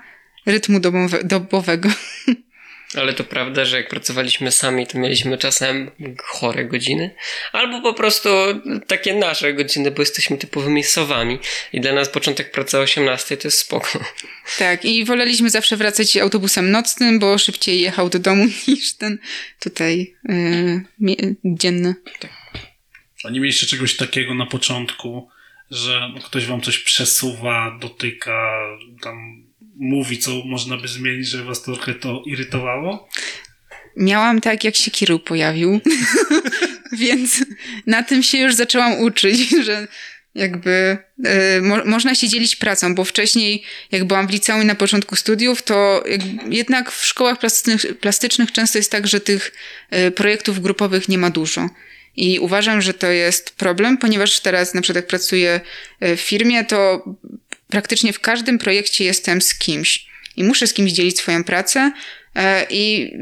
rytmu 0.46 0.80
dobowe, 0.80 1.24
dobowego. 1.24 1.88
Ale 2.96 3.12
to 3.12 3.24
prawda, 3.24 3.64
że 3.64 3.76
jak 3.76 3.88
pracowaliśmy 3.88 4.50
sami, 4.50 4.86
to 4.86 4.98
mieliśmy 4.98 5.38
czasem 5.38 5.90
chore 6.24 6.64
godziny, 6.64 7.14
albo 7.52 7.82
po 7.82 7.94
prostu 7.94 8.28
takie 8.86 9.14
nasze 9.14 9.54
godziny, 9.54 9.90
bo 9.90 10.02
jesteśmy 10.02 10.38
typowymi 10.38 10.84
sowami 10.84 11.38
i 11.72 11.80
dla 11.80 11.92
nas 11.92 12.08
początek 12.08 12.50
pracy 12.50 12.78
o 12.78 12.80
18 12.80 13.36
to 13.36 13.48
jest 13.48 13.58
spoko. 13.58 14.04
Tak, 14.58 14.84
i 14.84 15.04
woleliśmy 15.04 15.50
zawsze 15.50 15.76
wracać 15.76 16.16
autobusem 16.16 16.70
nocnym, 16.70 17.18
bo 17.18 17.38
szybciej 17.38 17.80
jechał 17.80 18.08
do 18.08 18.18
domu 18.18 18.44
niż 18.68 18.96
ten 18.96 19.18
tutaj 19.60 20.14
yy, 21.00 21.34
dzienny. 21.44 21.94
A 23.24 23.30
nie 23.30 23.40
mieliście 23.40 23.66
czegoś 23.66 23.96
takiego 23.96 24.34
na 24.34 24.46
początku, 24.46 25.28
że 25.70 26.10
ktoś 26.24 26.46
wam 26.46 26.60
coś 26.60 26.78
przesuwa, 26.78 27.78
dotyka, 27.80 28.52
tam 29.02 29.43
mówi, 29.76 30.18
co 30.18 30.30
można 30.44 30.76
by 30.76 30.88
zmienić, 30.88 31.28
że 31.28 31.44
was 31.44 31.62
trochę 31.62 31.94
to 31.94 32.22
irytowało? 32.26 33.08
Miałam 33.96 34.40
tak, 34.40 34.64
jak 34.64 34.76
się 34.76 34.90
Kirył 34.90 35.18
pojawił, 35.18 35.80
więc 36.92 37.44
na 37.86 38.02
tym 38.02 38.22
się 38.22 38.38
już 38.38 38.54
zaczęłam 38.54 39.00
uczyć, 39.00 39.48
że 39.66 39.88
jakby 40.34 40.98
y, 41.58 41.62
mo- 41.62 41.84
można 41.84 42.14
się 42.14 42.28
dzielić 42.28 42.56
pracą, 42.56 42.94
bo 42.94 43.04
wcześniej, 43.04 43.62
jak 43.92 44.04
byłam 44.04 44.28
w 44.28 44.30
liceum 44.30 44.62
i 44.62 44.66
na 44.66 44.74
początku 44.74 45.16
studiów, 45.16 45.62
to 45.62 46.04
jak, 46.08 46.20
jednak 46.48 46.90
w 46.92 47.06
szkołach 47.06 47.38
plastycznych, 47.38 47.98
plastycznych 47.98 48.52
często 48.52 48.78
jest 48.78 48.90
tak, 48.90 49.06
że 49.06 49.20
tych 49.20 49.52
y, 49.92 50.10
projektów 50.10 50.60
grupowych 50.60 51.08
nie 51.08 51.18
ma 51.18 51.30
dużo. 51.30 51.68
I 52.16 52.38
uważam, 52.38 52.82
że 52.82 52.94
to 52.94 53.06
jest 53.06 53.50
problem, 53.50 53.98
ponieważ 53.98 54.40
teraz 54.40 54.74
na 54.74 54.82
przykład 54.82 54.96
jak 54.96 55.06
pracuję 55.06 55.60
y, 56.02 56.16
w 56.16 56.20
firmie, 56.20 56.64
to 56.64 57.04
praktycznie 57.68 58.12
w 58.12 58.20
każdym 58.20 58.58
projekcie 58.58 59.04
jestem 59.04 59.42
z 59.42 59.54
kimś 59.54 60.06
i 60.36 60.44
muszę 60.44 60.66
z 60.66 60.74
kimś 60.74 60.92
dzielić 60.92 61.18
swoją 61.18 61.44
pracę 61.44 61.92
e, 62.36 62.66
i 62.70 63.12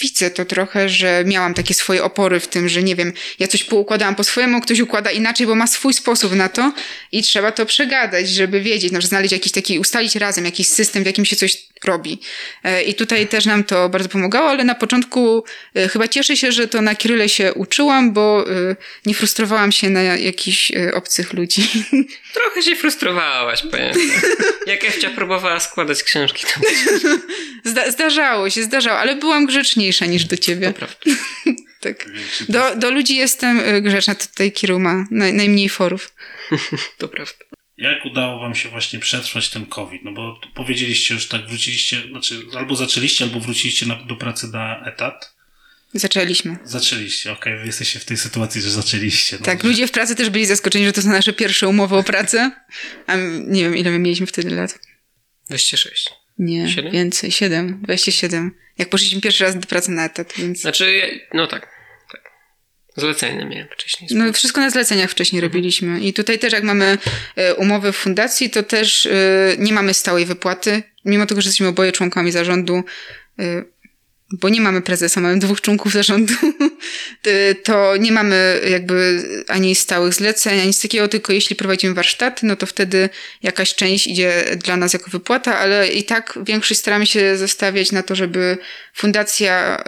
widzę 0.00 0.30
to 0.30 0.44
trochę, 0.44 0.88
że 0.88 1.24
miałam 1.26 1.54
takie 1.54 1.74
swoje 1.74 2.04
opory 2.04 2.40
w 2.40 2.48
tym, 2.48 2.68
że 2.68 2.82
nie 2.82 2.96
wiem, 2.96 3.12
ja 3.38 3.48
coś 3.48 3.64
poukładałam 3.64 4.14
po 4.14 4.24
swojemu, 4.24 4.60
ktoś 4.60 4.80
układa 4.80 5.10
inaczej, 5.10 5.46
bo 5.46 5.54
ma 5.54 5.66
swój 5.66 5.94
sposób 5.94 6.34
na 6.34 6.48
to 6.48 6.72
i 7.12 7.22
trzeba 7.22 7.52
to 7.52 7.66
przegadać, 7.66 8.28
żeby 8.28 8.60
wiedzieć, 8.60 8.92
no, 8.92 9.02
znaleźć 9.02 9.32
jakiś 9.32 9.52
taki, 9.52 9.78
ustalić 9.78 10.16
razem 10.16 10.44
jakiś 10.44 10.66
system, 10.66 11.02
w 11.02 11.06
jakim 11.06 11.24
się 11.24 11.36
coś 11.36 11.69
robi. 11.84 12.20
E, 12.64 12.82
I 12.82 12.94
tutaj 12.94 13.26
też 13.26 13.46
nam 13.46 13.64
to 13.64 13.88
bardzo 13.88 14.08
pomagało, 14.08 14.48
ale 14.50 14.64
na 14.64 14.74
początku 14.74 15.44
e, 15.74 15.88
chyba 15.88 16.08
cieszę 16.08 16.36
się, 16.36 16.52
że 16.52 16.68
to 16.68 16.82
na 16.82 16.94
Kiryle 16.94 17.28
się 17.28 17.54
uczyłam, 17.54 18.12
bo 18.12 18.44
e, 18.50 18.76
nie 19.06 19.14
frustrowałam 19.14 19.72
się 19.72 19.90
na 19.90 20.02
jakichś 20.02 20.72
obcych 20.94 21.32
ludzi. 21.32 21.68
Trochę 22.34 22.62
się 22.62 22.76
frustrowałaś, 22.76 23.62
powiem. 23.70 23.92
Jak 24.66 24.84
Ewcia 24.84 25.10
próbowała 25.10 25.60
składać 25.60 26.02
książki, 26.02 26.44
to 26.54 26.60
Zda- 27.70 27.90
zdarzało 27.90 28.50
się, 28.50 28.62
zdarzało, 28.62 28.98
ale 28.98 29.16
byłam 29.16 29.46
grzeczniejsza 29.46 30.06
niż 30.06 30.24
do 30.24 30.36
ciebie. 30.36 30.72
Tak. 31.80 32.06
Do, 32.48 32.76
do 32.76 32.90
ludzi 32.90 33.16
jestem 33.16 33.82
grzeczna, 33.82 34.14
tutaj 34.14 34.52
Kiru 34.52 34.78
ma 34.78 35.06
naj, 35.10 35.32
najmniej 35.32 35.68
forów. 35.68 36.12
To 36.98 37.08
prawda. 37.08 37.44
Jak 37.80 38.04
udało 38.04 38.40
wam 38.40 38.54
się 38.54 38.68
właśnie 38.68 38.98
przetrwać 38.98 39.48
ten 39.48 39.66
COVID? 39.66 40.04
No 40.04 40.12
bo 40.12 40.40
powiedzieliście 40.54 41.14
już 41.14 41.28
tak, 41.28 41.46
wróciliście, 41.46 42.02
znaczy 42.10 42.42
albo 42.58 42.76
zaczęliście, 42.76 43.24
albo 43.24 43.40
wróciliście 43.40 43.86
na, 43.86 43.94
do 43.94 44.16
pracy 44.16 44.48
na 44.48 44.84
etat. 44.86 45.34
Zaczęliśmy. 45.94 46.56
Zaczęliście, 46.64 47.32
okej, 47.32 47.58
wy 47.58 47.66
jesteście 47.66 47.98
w 48.00 48.04
tej 48.04 48.16
sytuacji, 48.16 48.60
że 48.62 48.70
zaczęliście. 48.70 49.36
No, 49.40 49.44
Tak, 49.46 49.62
że- 49.62 49.68
ludzie 49.68 49.86
w 49.86 49.90
pracy 49.90 50.14
też 50.16 50.30
byli 50.30 50.46
zaskoczeni, 50.46 50.84
że 50.84 50.92
to 50.92 51.02
są 51.02 51.08
nasze 51.08 51.32
pierwsze 51.32 51.68
umowy 51.68 51.96
o 51.96 52.02
pracę. 52.02 52.50
A 53.06 53.16
nie 53.46 53.62
wiem, 53.62 53.76
ile 53.76 53.90
my 53.90 53.98
mieliśmy 53.98 54.26
wtedy 54.26 54.50
lat. 54.50 54.78
26. 55.48 56.10
Nie, 56.38 56.68
Siedem? 56.68 56.92
więcej, 56.92 57.32
7, 57.32 57.80
27. 57.82 58.54
Jak 58.78 58.88
poszliśmy 58.90 59.20
pierwszy 59.20 59.44
raz 59.44 59.56
do 59.58 59.66
pracy 59.66 59.90
na 59.90 60.04
etat, 60.04 60.32
więc... 60.38 60.60
Znaczy, 60.60 61.02
no 61.34 61.46
tak. 61.46 61.79
Zlecenie 62.96 63.44
miałem 63.44 63.68
wcześniej. 63.68 64.10
No 64.14 64.32
wszystko 64.32 64.60
na 64.60 64.70
zleceniach 64.70 65.10
wcześniej 65.10 65.40
robiliśmy. 65.40 66.00
I 66.00 66.12
tutaj 66.12 66.38
też 66.38 66.52
jak 66.52 66.64
mamy 66.64 66.98
e, 67.36 67.54
umowy 67.54 67.92
w 67.92 67.96
fundacji, 67.96 68.50
to 68.50 68.62
też 68.62 69.06
e, 69.06 69.10
nie 69.58 69.72
mamy 69.72 69.94
stałej 69.94 70.26
wypłaty. 70.26 70.82
Mimo 71.04 71.26
tego, 71.26 71.40
że 71.40 71.48
jesteśmy 71.48 71.68
oboje 71.68 71.92
członkami 71.92 72.32
zarządu, 72.32 72.82
e, 73.38 73.64
bo 74.32 74.48
nie 74.48 74.60
mamy 74.60 74.82
prezesa, 74.82 75.20
mamy 75.20 75.38
dwóch 75.38 75.60
członków 75.60 75.92
zarządu, 75.92 76.34
to 77.62 77.96
nie 77.96 78.12
mamy 78.12 78.60
jakby 78.70 79.22
ani 79.48 79.74
stałych 79.74 80.14
zleceń, 80.14 80.58
ani 80.58 80.66
nic 80.66 80.82
takiego, 80.82 81.08
tylko 81.08 81.32
jeśli 81.32 81.56
prowadzimy 81.56 81.94
warsztaty, 81.94 82.46
no 82.46 82.56
to 82.56 82.66
wtedy 82.66 83.08
jakaś 83.42 83.74
część 83.74 84.06
idzie 84.06 84.44
dla 84.56 84.76
nas 84.76 84.92
jako 84.92 85.10
wypłata, 85.10 85.58
ale 85.58 85.88
i 85.88 86.04
tak 86.04 86.38
większość 86.42 86.80
staramy 86.80 87.06
się 87.06 87.36
zostawiać 87.36 87.92
na 87.92 88.02
to, 88.02 88.14
żeby 88.14 88.58
fundacja 88.94 89.84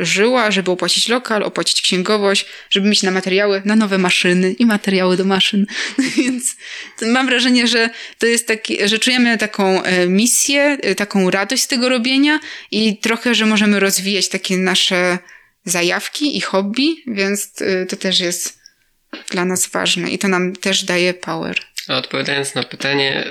y, 0.00 0.04
żyła, 0.04 0.50
żeby 0.50 0.70
opłacić 0.70 1.08
lokal, 1.08 1.42
opłacić 1.42 1.82
księgowość, 1.82 2.46
żeby 2.70 2.88
mieć 2.88 3.02
na 3.02 3.10
materiały, 3.10 3.62
na 3.64 3.76
nowe 3.76 3.98
maszyny 3.98 4.52
i 4.52 4.66
materiały 4.66 5.16
do 5.16 5.24
maszyn. 5.24 5.66
Więc 6.16 6.56
mam 7.02 7.26
wrażenie, 7.26 7.66
że 7.66 7.90
to 8.18 8.26
jest 8.26 8.46
taki, 8.46 8.88
że 8.88 8.98
czujemy 8.98 9.38
taką 9.38 9.82
e, 9.82 10.06
misję, 10.06 10.78
e, 10.82 10.94
taką 10.94 11.30
radość 11.30 11.62
z 11.62 11.68
tego 11.68 11.88
robienia 11.88 12.40
i 12.70 12.98
trochę, 12.98 13.34
że 13.34 13.46
możemy 13.46 13.80
rozwijać 13.80 14.28
takie 14.28 14.56
nasze 14.56 15.18
zajawki 15.64 16.36
i 16.36 16.40
hobby, 16.40 16.96
więc 17.06 17.60
y, 17.60 17.86
to 17.90 17.96
też 17.96 18.20
jest 18.20 18.64
dla 19.30 19.44
nas 19.44 19.66
ważne 19.66 20.10
i 20.10 20.18
to 20.18 20.28
nam 20.28 20.56
też 20.56 20.84
daje 20.84 21.14
power. 21.14 21.60
A 21.88 21.96
odpowiadając 21.96 22.54
na 22.54 22.62
pytanie, 22.62 23.24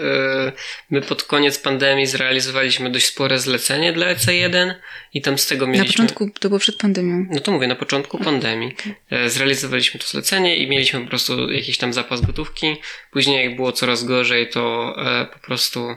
yy, 0.46 0.52
my 0.90 1.02
pod 1.02 1.24
koniec 1.24 1.60
pandemii 1.60 2.06
zrealizowaliśmy 2.06 2.90
dość 2.90 3.06
spore 3.06 3.40
zlecenie 3.40 3.94
dla 3.94 4.16
EC1 4.16 4.74
i 5.14 5.22
tam 5.22 5.38
z 5.38 5.48
tego 5.48 5.66
Na 5.66 5.72
mieliśmy... 5.72 5.94
początku 5.94 6.40
to 6.40 6.50
było 6.50 6.60
przed 6.60 6.78
pandemią. 6.78 7.26
No 7.30 7.40
to 7.40 7.52
mówię, 7.52 7.68
na 7.68 7.76
początku 7.76 8.18
pandemii 8.18 8.76
e, 9.10 9.30
zrealizowaliśmy 9.30 10.00
to 10.00 10.08
zlecenie 10.08 10.56
i 10.56 10.70
mieliśmy 10.70 11.02
po 11.02 11.08
prostu 11.08 11.52
jakiś 11.52 11.78
tam 11.78 11.94
zapas 11.94 12.22
gotówki. 12.22 12.76
Później 13.12 13.46
jak 13.46 13.56
było 13.56 13.72
coraz 13.72 14.04
gorzej, 14.04 14.50
to 14.50 14.96
e, 14.98 15.26
po 15.26 15.40
prostu 15.40 15.96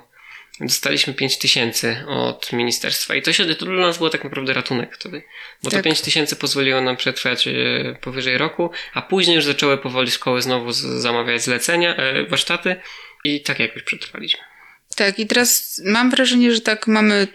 dostaliśmy 0.60 1.14
5 1.14 1.38
tysięcy 1.38 1.96
od 2.08 2.52
ministerstwa 2.52 3.14
i 3.14 3.22
to 3.22 3.32
się 3.32 3.54
to 3.54 3.64
dla 3.64 3.86
nas 3.86 3.98
było 3.98 4.10
tak 4.10 4.24
naprawdę 4.24 4.52
ratunek 4.52 4.96
wtedy. 4.96 5.22
Bo 5.62 5.70
to 5.70 5.76
Tak. 5.76 5.84
5 5.84 6.00
tysięcy 6.00 6.36
pozwoliło 6.36 6.80
nam 6.80 6.96
przetrwać 6.96 7.48
e, 7.48 7.52
powyżej 8.00 8.38
roku, 8.38 8.70
a 8.94 9.02
później 9.02 9.36
już 9.36 9.44
zaczęły 9.44 9.78
powoli 9.78 10.10
szkoły 10.10 10.42
znowu 10.42 10.72
zamawiać 10.72 11.42
zlecenia, 11.42 11.96
e, 11.96 12.26
warsztaty 12.26 12.76
i 13.24 13.40
tak 13.42 13.58
jakoś 13.58 13.82
przetrwaliśmy. 13.82 14.40
Tak, 14.96 15.18
i 15.18 15.26
teraz 15.26 15.80
mam 15.84 16.10
wrażenie, 16.10 16.52
że 16.52 16.60
tak 16.60 16.86
mamy. 16.86 17.28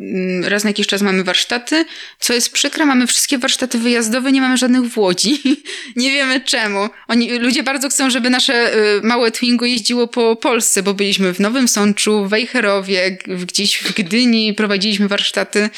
Mm, 0.00 0.44
Raz 0.44 0.64
na 0.64 0.70
jakiś 0.70 0.86
czas 0.86 1.02
mamy 1.02 1.24
warsztaty. 1.24 1.84
Co 2.20 2.34
jest 2.34 2.52
przykre, 2.52 2.86
mamy 2.86 3.06
wszystkie 3.06 3.38
warsztaty 3.38 3.78
wyjazdowe, 3.78 4.32
nie 4.32 4.40
mamy 4.40 4.56
żadnych 4.56 4.82
w 4.82 4.98
Łodzi. 4.98 5.42
nie 5.96 6.10
wiemy 6.10 6.40
czemu. 6.40 6.88
Oni, 7.08 7.38
ludzie 7.38 7.62
bardzo 7.62 7.88
chcą, 7.88 8.10
żeby 8.10 8.30
nasze 8.30 8.76
y, 8.76 9.02
małe 9.02 9.30
Twingo 9.30 9.66
jeździło 9.66 10.08
po 10.08 10.36
Polsce, 10.36 10.82
bo 10.82 10.94
byliśmy 10.94 11.34
w 11.34 11.40
Nowym 11.40 11.68
Sączu, 11.68 12.24
w 12.24 12.28
Wejherowie, 12.28 13.18
gdzieś 13.46 13.78
w 13.78 13.92
Gdyni, 13.92 14.54
prowadziliśmy 14.54 15.08
warsztaty 15.08 15.70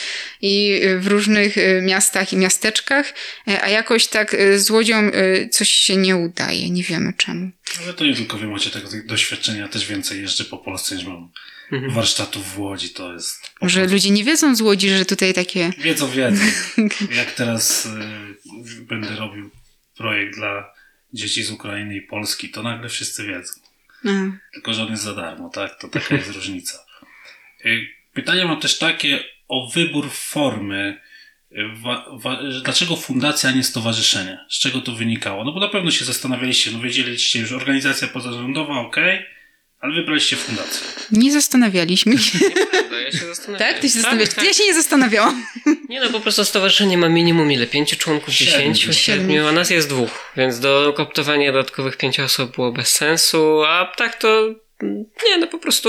i 0.43 0.81
y, 0.85 0.99
w 1.01 1.07
różnych 1.07 1.59
y, 1.59 1.83
miastach 1.83 2.33
i 2.33 2.37
miasteczkach, 2.37 3.15
y, 3.49 3.63
a 3.63 3.69
jakoś 3.69 4.07
tak 4.07 4.37
z 4.57 4.71
Łodzią 4.71 5.11
coś 5.51 5.69
się 5.69 5.97
nie 5.97 6.17
udaje. 6.17 6.71
Nie 6.71 6.83
wiemy 6.83 7.13
czemu. 7.17 7.51
Ale 7.85 7.95
to 7.95 8.05
nie 8.05 8.15
tylko 8.15 8.39
wy 8.39 8.47
macie 8.47 8.71
tego 8.71 8.89
doświadczenia, 9.05 9.69
też 9.69 9.87
więcej 9.87 10.21
jeżdżę 10.21 10.45
po 10.45 10.59
Polsce 10.59 10.97
niż 10.97 11.05
mam. 11.05 11.31
Warsztatów 11.89 12.55
w 12.55 12.59
Łodzi, 12.59 12.91
to 12.91 13.13
jest... 13.13 13.51
Może 13.63 13.87
ludzie 13.87 14.11
nie 14.11 14.25
wiedzą 14.25 14.57
z 14.57 14.61
Łodzi, 14.61 14.91
że 14.91 15.05
tutaj 15.05 15.35
takie 15.35 15.71
Wiedzą, 15.79 16.11
wiedzą. 16.11 16.45
Jak 17.21 17.33
teraz 17.33 17.87
y, 17.87 18.83
będę 18.83 19.17
robił 19.17 19.51
projekt 19.97 20.35
dla 20.35 20.75
dzieci 21.13 21.43
z 21.43 21.51
Ukrainy 21.51 21.97
i 21.97 22.03
Polski, 22.03 22.49
to 22.49 22.63
nagle 22.63 22.89
wszyscy 22.89 23.27
wiedzą. 23.27 23.53
Aha. 24.07 24.39
Tylko, 24.53 24.75
że 24.75 24.83
on 24.83 24.91
jest 24.91 25.03
za 25.03 25.15
darmo, 25.15 25.49
tak? 25.49 25.79
To 25.79 25.89
taka 25.89 26.15
jest 26.15 26.31
różnica. 26.31 26.79
Y, 27.65 27.99
Pytanie 28.13 28.45
mam 28.45 28.61
też 28.61 28.79
takie 28.79 29.25
o 29.49 29.71
wybór 29.75 30.11
formy. 30.11 31.01
Y, 31.53 31.69
Wa, 31.83 32.07
wa, 32.13 32.41
dlaczego 32.65 32.97
fundacja, 32.97 33.51
a 33.51 33.53
nie 33.53 33.65
stowarzyszenie? 33.65 34.39
Z 34.51 34.59
czego 34.59 34.81
to 34.81 34.93
wynikało? 34.93 35.45
No 35.45 35.53
bo 35.53 35.61
na 35.61 35.69
pewno 35.69 35.91
się 35.91 36.05
zastanawialiście, 36.05 36.71
no 36.71 36.81
wiedzieliście 36.81 37.41
już, 37.41 37.53
organizacja 37.53 38.09
pozarządowa, 38.09 38.81
ok, 38.81 38.97
ale 39.81 39.95
wybraliście 39.95 40.37
fundację. 40.37 40.87
Nie 41.13 41.33
zastanawialiśmy 41.33 42.19
się. 42.19 42.39
Prawda, 42.71 43.01
ja 43.01 43.13
się. 43.13 43.19
Tak? 43.59 43.79
Ty 43.79 43.89
się 43.89 43.95
zastanawiasz? 44.01 44.29
Tak, 44.35 44.45
Ja 44.45 44.55
się 44.55 44.65
nie 44.65 44.75
zastanawiałam. 44.75 45.47
Nie 45.89 46.01
no, 46.01 46.11
po 46.11 46.21
prostu 46.21 46.45
stowarzyszenie 46.45 46.99
ma 46.99 47.09
minimum 47.09 47.53
ile? 47.53 47.67
Pięciu 47.67 47.97
członków, 47.97 48.35
dziesięciu, 48.35 48.93
siedmiu, 48.93 49.47
a 49.47 49.53
nas 49.53 49.71
jest 49.71 49.89
dwóch, 49.89 50.33
więc 50.37 50.61
do 50.61 50.93
koptowania 50.97 51.53
dodatkowych 51.53 51.97
pięciu 51.97 52.23
osób 52.23 52.55
było 52.55 52.73
bez 52.73 52.89
sensu, 52.89 53.63
a 53.65 53.93
tak 53.97 54.19
to 54.19 54.55
mm, 54.83 55.05
nie, 55.27 55.39
no 55.39 55.47
po 55.47 55.59
prostu 55.59 55.89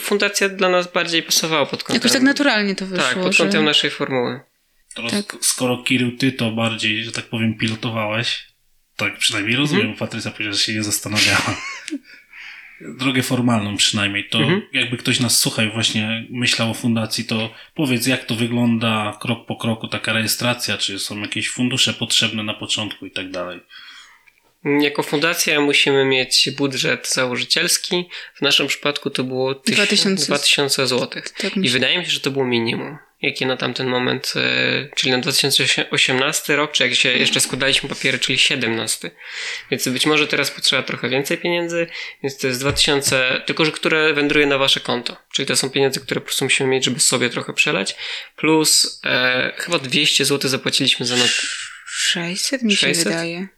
fundacja 0.00 0.48
dla 0.48 0.68
nas 0.68 0.92
bardziej 0.92 1.22
pasowała 1.22 1.66
pod 1.66 1.82
kątem... 1.84 1.94
Jakoś 1.94 2.12
tak 2.12 2.22
naturalnie 2.22 2.74
to 2.74 2.86
wyszło. 2.86 3.04
Tak, 3.04 3.18
pod 3.18 3.32
że... 3.32 3.44
kątem 3.44 3.64
naszej 3.64 3.90
formuły. 3.90 4.40
To 4.94 5.02
Tak. 5.10 5.36
skoro 5.40 5.82
Kirył, 5.82 6.16
ty 6.16 6.32
to 6.32 6.50
bardziej, 6.50 7.04
że 7.04 7.12
tak 7.12 7.24
powiem, 7.24 7.54
pilotowałeś, 7.58 8.46
tak 8.96 9.18
przynajmniej 9.18 9.56
rozumiem, 9.56 9.92
bo 9.92 9.98
Patrycja 9.98 10.30
powiedziała, 10.30 10.54
że 10.54 10.60
się 10.60 10.74
nie 10.74 10.82
zastanawiała. 10.82 11.56
Drogę 12.98 13.22
formalną 13.22 13.76
przynajmniej, 13.76 14.28
to 14.28 14.38
Mhm. 14.38 14.62
jakby 14.72 14.96
ktoś 14.96 15.20
nas 15.20 15.40
słuchał 15.40 15.70
właśnie 15.74 16.26
myślał 16.30 16.70
o 16.70 16.74
fundacji, 16.74 17.24
to 17.24 17.50
powiedz 17.74 18.06
jak 18.06 18.24
to 18.24 18.34
wygląda 18.34 19.16
krok 19.20 19.46
po 19.46 19.56
kroku, 19.56 19.88
taka 19.88 20.12
rejestracja, 20.12 20.78
czy 20.78 20.98
są 20.98 21.20
jakieś 21.20 21.48
fundusze 21.50 21.94
potrzebne 21.94 22.42
na 22.42 22.54
początku 22.54 23.06
i 23.06 23.10
tak 23.10 23.30
dalej. 23.30 23.60
Jako 24.64 25.02
fundacja 25.02 25.60
musimy 25.60 26.04
mieć 26.04 26.50
budżet 26.50 27.08
założycielski. 27.08 28.08
W 28.34 28.42
naszym 28.42 28.66
przypadku 28.66 29.10
to 29.10 29.24
było 29.24 29.54
2000. 29.54 30.26
2000 30.26 30.86
zł. 30.86 31.22
Tak 31.38 31.56
I 31.56 31.68
wydaje 31.68 31.98
mi 31.98 32.04
się, 32.04 32.10
że 32.10 32.20
to 32.20 32.30
było 32.30 32.44
minimum, 32.44 32.98
jakie 33.22 33.46
na 33.46 33.56
tamten 33.56 33.86
moment, 33.86 34.32
e, 34.36 34.88
czyli 34.96 35.12
na 35.12 35.18
2018 35.18 36.56
rok, 36.56 36.72
czy 36.72 36.82
jak 36.82 36.94
się 36.94 37.08
jeszcze 37.08 37.40
składaliśmy 37.40 37.88
papiery, 37.88 38.18
czyli 38.18 38.38
17. 38.38 39.10
Więc 39.70 39.88
być 39.88 40.06
może 40.06 40.26
teraz 40.26 40.50
potrzeba 40.50 40.82
trochę 40.82 41.08
więcej 41.08 41.38
pieniędzy, 41.38 41.86
więc 42.22 42.38
to 42.38 42.46
jest 42.46 42.60
2000, 42.60 43.42
tylko 43.46 43.64
że 43.64 43.72
które 43.72 44.14
wędruje 44.14 44.46
na 44.46 44.58
wasze 44.58 44.80
konto. 44.80 45.16
Czyli 45.32 45.46
to 45.46 45.56
są 45.56 45.70
pieniądze, 45.70 46.00
które 46.00 46.20
po 46.20 46.24
prostu 46.24 46.44
musimy 46.44 46.68
mieć, 46.68 46.84
żeby 46.84 47.00
sobie 47.00 47.30
trochę 47.30 47.52
przelać. 47.52 47.96
Plus 48.36 49.00
e, 49.04 49.52
chyba 49.56 49.78
200 49.78 50.24
zł 50.24 50.50
zapłaciliśmy 50.50 51.06
za 51.06 51.16
not. 51.16 51.30
600 51.86 52.62
mi 52.62 52.76
się 52.76 52.86
600? 52.86 53.04
wydaje. 53.04 53.48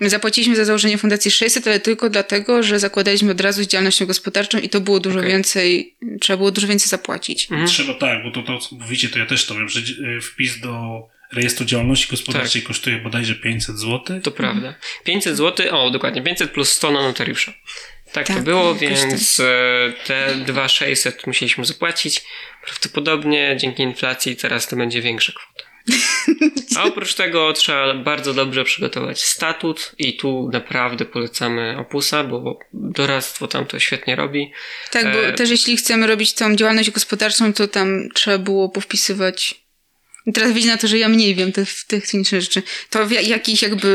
My 0.00 0.10
zapłaciliśmy 0.10 0.56
za 0.56 0.64
założenie 0.64 0.98
fundacji 0.98 1.30
600, 1.30 1.66
ale 1.66 1.80
tylko 1.80 2.10
dlatego, 2.10 2.62
że 2.62 2.78
zakładaliśmy 2.78 3.32
od 3.32 3.40
razu 3.40 3.62
z 3.62 3.66
działalnością 3.66 4.06
gospodarczą 4.06 4.58
i 4.58 4.68
to 4.68 4.80
było 4.80 5.00
dużo 5.00 5.18
Okej. 5.18 5.30
więcej, 5.30 5.94
trzeba 6.20 6.36
było 6.36 6.50
dużo 6.50 6.66
więcej 6.66 6.88
zapłacić. 6.88 7.50
Mhm. 7.50 7.68
Trzeba 7.68 7.94
tak, 7.94 8.22
bo 8.22 8.30
to, 8.30 8.42
to 8.42 8.58
co 8.58 8.76
mówicie, 8.76 9.08
to 9.08 9.18
ja 9.18 9.26
też 9.26 9.46
to 9.46 9.54
wiem, 9.54 9.68
że 9.68 9.80
y, 9.80 10.20
wpis 10.20 10.60
do 10.60 11.02
rejestru 11.32 11.64
działalności 11.66 12.10
gospodarczej 12.10 12.62
kosztuje 12.62 12.98
bodajże 12.98 13.34
500 13.34 13.78
zł. 13.78 14.20
To 14.22 14.30
prawda. 14.30 14.74
500 15.04 15.36
zł, 15.36 15.66
o 15.70 15.90
dokładnie, 15.90 16.22
500 16.22 16.50
plus 16.50 16.72
100 16.72 16.90
na 16.90 17.02
notariusza. 17.02 17.52
Tak, 18.12 18.26
to 18.26 18.34
Tak, 18.34 18.42
było, 18.42 18.66
jakoś 18.68 18.80
więc 18.80 19.40
e, 19.40 19.92
te 20.06 20.34
2600 20.46 21.26
musieliśmy 21.26 21.64
zapłacić. 21.64 22.22
Prawdopodobnie 22.64 23.56
dzięki 23.60 23.82
inflacji 23.82 24.36
teraz 24.36 24.68
to 24.68 24.76
będzie 24.76 25.02
większa 25.02 25.32
kwota. 25.32 25.67
A 26.76 26.84
oprócz 26.84 27.14
tego 27.14 27.52
trzeba 27.52 27.94
bardzo 27.94 28.34
dobrze 28.34 28.64
przygotować 28.64 29.24
statut 29.24 29.92
i 29.98 30.16
tu 30.16 30.50
naprawdę 30.52 31.04
polecamy 31.04 31.76
Opusa, 31.78 32.24
bo 32.24 32.58
doradztwo 32.72 33.48
tam 33.48 33.66
to 33.66 33.78
świetnie 33.78 34.16
robi. 34.16 34.52
Tak, 34.90 35.04
bo 35.12 35.26
E, 35.26 35.32
też 35.32 35.50
jeśli 35.50 35.76
chcemy 35.76 36.06
robić 36.06 36.32
tą 36.32 36.56
działalność 36.56 36.90
gospodarczą, 36.90 37.52
to 37.52 37.68
tam 37.68 38.08
trzeba 38.14 38.38
było 38.38 38.68
powpisywać. 38.68 39.60
I 40.26 40.32
Teraz 40.32 40.52
widzi 40.52 40.68
na 40.68 40.76
to, 40.76 40.88
że 40.88 40.98
ja 40.98 41.08
mniej 41.08 41.34
wiem 41.34 41.52
te 41.52 41.64
te 41.64 42.00
techniczne 42.00 42.40
rzeczy. 42.40 42.62
To 42.90 43.06
w 43.06 43.12
ja- 43.12 43.20
jakiś 43.20 43.62
jakby. 43.62 43.88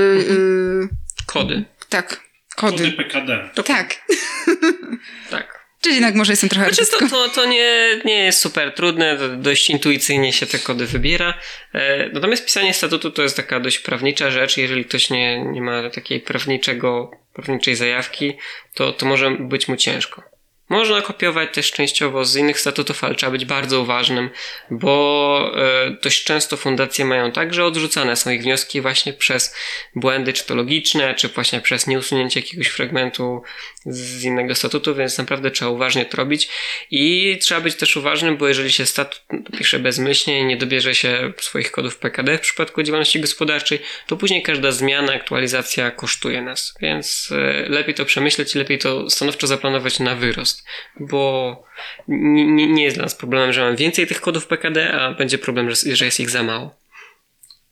y, 0.92 1.24
Kody. 1.26 1.64
tak, 1.90 2.20
Kody 2.56 2.78
kody. 2.78 2.92
PKD. 2.92 3.50
Tak. 3.66 3.96
Tak. 5.30 5.63
Czyli 5.84 5.96
jednak 5.96 6.16
może 6.16 6.34
jestem 6.34 6.50
trochę 6.50 6.74
Znaczy 6.74 6.92
to, 6.92 7.10
to, 7.10 7.30
to 7.30 7.46
nie, 7.46 8.00
nie 8.06 8.24
jest 8.24 8.40
super 8.40 8.74
trudne, 8.74 9.18
dość 9.38 9.70
intuicyjnie 9.70 10.34
się 10.34 10.46
te 10.46 10.60
kody 10.60 10.86
wybiera. 10.86 11.40
E, 11.74 12.10
Natomiast 12.10 12.46
pisanie 12.46 12.74
statutu 12.74 13.12
to 13.12 13.22
jest 13.22 13.38
taka 13.38 13.60
dość 13.60 13.80
prawnicza 13.80 14.32
rzecz. 14.32 14.58
Jeżeli 14.58 14.86
ktoś 14.86 15.10
nie, 15.10 15.44
nie 15.44 15.62
ma 15.62 15.90
takiej 15.90 16.20
prawniczego, 16.20 17.12
prawniczej 17.34 17.76
zajawki, 17.76 18.34
to, 18.74 18.94
to 18.94 19.06
może 19.06 19.32
być 19.32 19.68
mu 19.68 19.76
ciężko. 19.76 20.33
Można 20.70 21.02
kopiować 21.02 21.54
też 21.54 21.72
częściowo 21.72 22.26
z 22.26 22.36
innych 22.36 22.60
statutów, 22.60 23.04
ale 23.04 23.16
trzeba 23.16 23.32
być 23.32 23.46
bardzo 23.46 23.82
uważnym, 23.82 24.30
bo 24.72 25.52
e, 25.56 25.98
dość 26.04 26.24
często 26.24 26.58
fundacje 26.58 27.06
mają 27.06 27.32
tak, 27.32 27.54
że 27.54 27.66
odrzucane 27.66 28.16
są 28.16 28.32
ich 28.32 28.42
wnioski 28.42 28.82
właśnie 28.82 29.14
przez 29.14 29.56
błędy, 29.96 30.34
czy 30.34 30.46
to 30.46 30.56
logiczne, 30.56 31.16
czy 31.16 31.28
właśnie 31.28 31.62
przez 31.62 31.88
nieusunięcie 31.88 32.40
jakiegoś 32.40 32.68
fragmentu 32.68 33.42
z 33.86 34.24
innego 34.24 34.56
statutu, 34.56 34.96
więc 34.96 35.18
naprawdę 35.18 35.52
trzeba 35.52 35.72
uważnie 35.72 36.06
to 36.06 36.18
robić. 36.18 36.50
I 36.92 37.38
trzeba 37.42 37.62
być 37.62 37.76
też 37.76 37.98
uważnym, 37.98 38.38
bo 38.38 38.48
jeżeli 38.48 38.72
się 38.72 38.86
statut 38.86 39.22
pisze 39.58 39.80
bezmyślnie 39.80 40.40
i 40.40 40.46
nie 40.46 40.58
dobierze 40.58 40.96
się 40.96 41.34
swoich 41.42 41.72
kodów 41.72 41.98
PKD 41.98 42.38
w 42.38 42.42
przypadku 42.42 42.84
działalności 42.84 43.20
gospodarczej, 43.20 43.80
to 44.08 44.18
później 44.18 44.44
każda 44.44 44.72
zmiana, 44.72 45.14
aktualizacja 45.14 45.92
kosztuje 45.92 46.42
nas. 46.42 46.74
Więc 46.82 47.30
e, 47.32 47.70
lepiej 47.70 47.94
to 47.96 48.06
przemyśleć 48.06 48.56
i 48.56 48.60
lepiej 48.60 48.80
to 48.80 49.10
stanowczo 49.10 49.48
zaplanować 49.48 50.00
na 50.00 50.16
wyrost, 50.16 50.53
bo 51.00 51.64
nie, 52.08 52.46
nie- 52.46 52.68
nie 52.68 52.84
jest 52.84 52.96
dla 52.98 53.04
nas 53.04 53.16
problemem, 53.16 53.54
że 53.54 53.62
mam 53.62 53.76
więcej 53.76 54.08
tych 54.08 54.22
kodów 54.22 54.48
PKD, 54.48 54.94
a 54.94 55.12
będzie 55.14 55.38
problem, 55.38 55.72
że, 55.76 55.96
że 55.96 56.06
jest 56.06 56.20
ich 56.20 56.30
za 56.30 56.44
mało. 56.44 56.76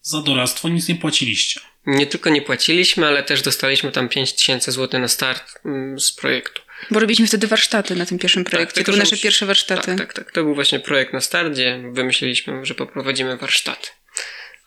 Za 0.02 0.22
doradztwo 0.22 0.70
nic 0.70 0.88
nie 0.90 0.96
płaciliście. 0.96 1.60
Nie 1.86 2.08
tylko 2.08 2.30
nie 2.30 2.42
płaciliśmy, 2.42 3.08
ale 3.08 3.24
też 3.24 3.42
dostaliśmy 3.42 3.92
tam 3.92 4.10
5000 4.10 4.72
zł 4.72 5.00
na 5.02 5.08
start 5.08 5.44
mm, 5.66 6.00
z 6.00 6.12
projektu. 6.12 6.62
Bo 6.92 7.00
robiliśmy 7.00 7.28
wtedy 7.28 7.48
warsztaty 7.48 7.96
na 7.96 8.06
tym 8.06 8.20
pierwszym 8.20 8.44
projekcie. 8.44 8.74
tylko, 8.74 8.86
to 8.86 8.92
były 8.92 9.04
nasze 9.04 9.18
pierwsze 9.18 9.46
warsztaty. 9.46 9.86
Tak, 9.96 9.98
tak, 9.98 10.14
tak. 10.14 10.32
To 10.32 10.44
był 10.44 10.56
właśnie 10.56 10.80
projekt 10.80 11.14
na 11.14 11.22
starcie. 11.22 11.84
Wymyśliliśmy, 11.92 12.66
że 12.66 12.76
poprowadzimy 12.76 13.38
warsztaty. 13.38 13.88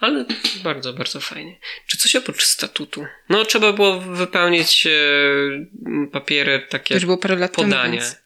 Ale 0.05 0.25
bardzo, 0.65 0.93
bardzo 0.93 1.21
fajnie. 1.21 1.59
Czy 1.87 1.99
coś 1.99 2.17
oprócz 2.17 2.45
statutu? 2.45 3.07
No, 3.29 3.45
trzeba 3.45 3.73
było 3.73 4.01
wypełnić 4.01 4.87
e, 4.87 4.91
papiery 6.13 6.61
To 6.61 6.73
takie 6.73 6.95
już 6.95 7.05
było 7.05 7.19
parę 7.19 7.37
lat 7.37 7.53
podanie. 7.53 7.83
temu. 7.83 7.93
Więc... 7.93 8.17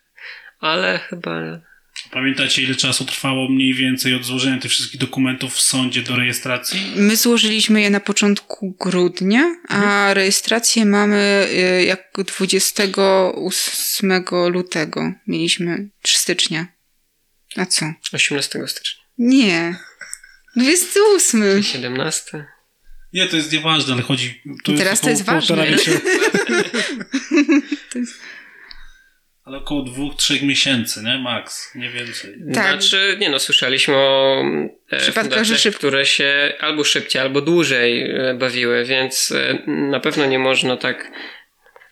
Ale 0.60 0.98
chyba. 0.98 1.60
Pamiętacie, 2.10 2.62
ile 2.62 2.74
czasu 2.74 3.04
trwało 3.04 3.48
mniej 3.48 3.74
więcej 3.74 4.14
od 4.14 4.24
złożenia 4.24 4.58
tych 4.60 4.70
wszystkich 4.70 5.00
dokumentów 5.00 5.54
w 5.54 5.60
sądzie 5.60 6.02
do 6.02 6.16
rejestracji? 6.16 6.92
My 6.96 7.16
złożyliśmy 7.16 7.80
je 7.80 7.90
na 7.90 8.00
początku 8.00 8.76
grudnia, 8.80 9.56
a 9.68 9.76
Mhm. 9.76 10.12
rejestrację 10.16 10.84
mamy 10.84 11.48
y, 11.52 11.84
jak 11.84 12.00
28 12.26 14.24
lutego. 14.48 15.12
Mieliśmy 15.26 15.88
3 16.02 16.18
stycznia. 16.18 16.66
A 17.56 17.66
co? 17.66 17.86
18 18.12 18.68
stycznia. 18.68 19.02
Nie. 19.18 19.76
28. 20.58 21.62
17. 21.62 22.44
Nie, 23.12 23.26
to 23.28 23.36
jest 23.36 23.52
nieważne, 23.52 23.94
ale 23.94 24.02
chodzi... 24.02 24.42
To 24.64 24.72
Teraz 24.72 25.00
to 25.00 25.10
jest 25.10 25.22
około 25.22 25.38
półtora 25.38 25.64
ważne. 25.64 25.92
To 27.92 27.98
jest- 27.98 28.20
Ale 29.44 29.58
około 29.58 29.82
dwóch, 29.82 30.16
trzech 30.16 30.42
miesięcy, 30.42 31.02
nie? 31.02 31.18
Max, 31.18 31.70
nie 31.74 31.90
więcej. 31.90 32.34
Tak. 32.54 32.82
Znaczy, 32.82 33.16
nie 33.20 33.30
no, 33.30 33.38
słyszeliśmy 33.38 33.94
o 33.96 34.42
e, 34.90 34.98
Przypadkach, 34.98 35.46
szybko. 35.46 35.78
które 35.78 36.06
się 36.06 36.54
albo 36.60 36.84
szybciej, 36.84 37.22
albo 37.22 37.40
dłużej 37.40 38.10
e, 38.10 38.34
bawiły, 38.34 38.84
więc 38.84 39.30
e, 39.30 39.58
na 39.66 40.00
pewno 40.00 40.26
nie 40.26 40.38
można 40.38 40.76
tak. 40.76 41.10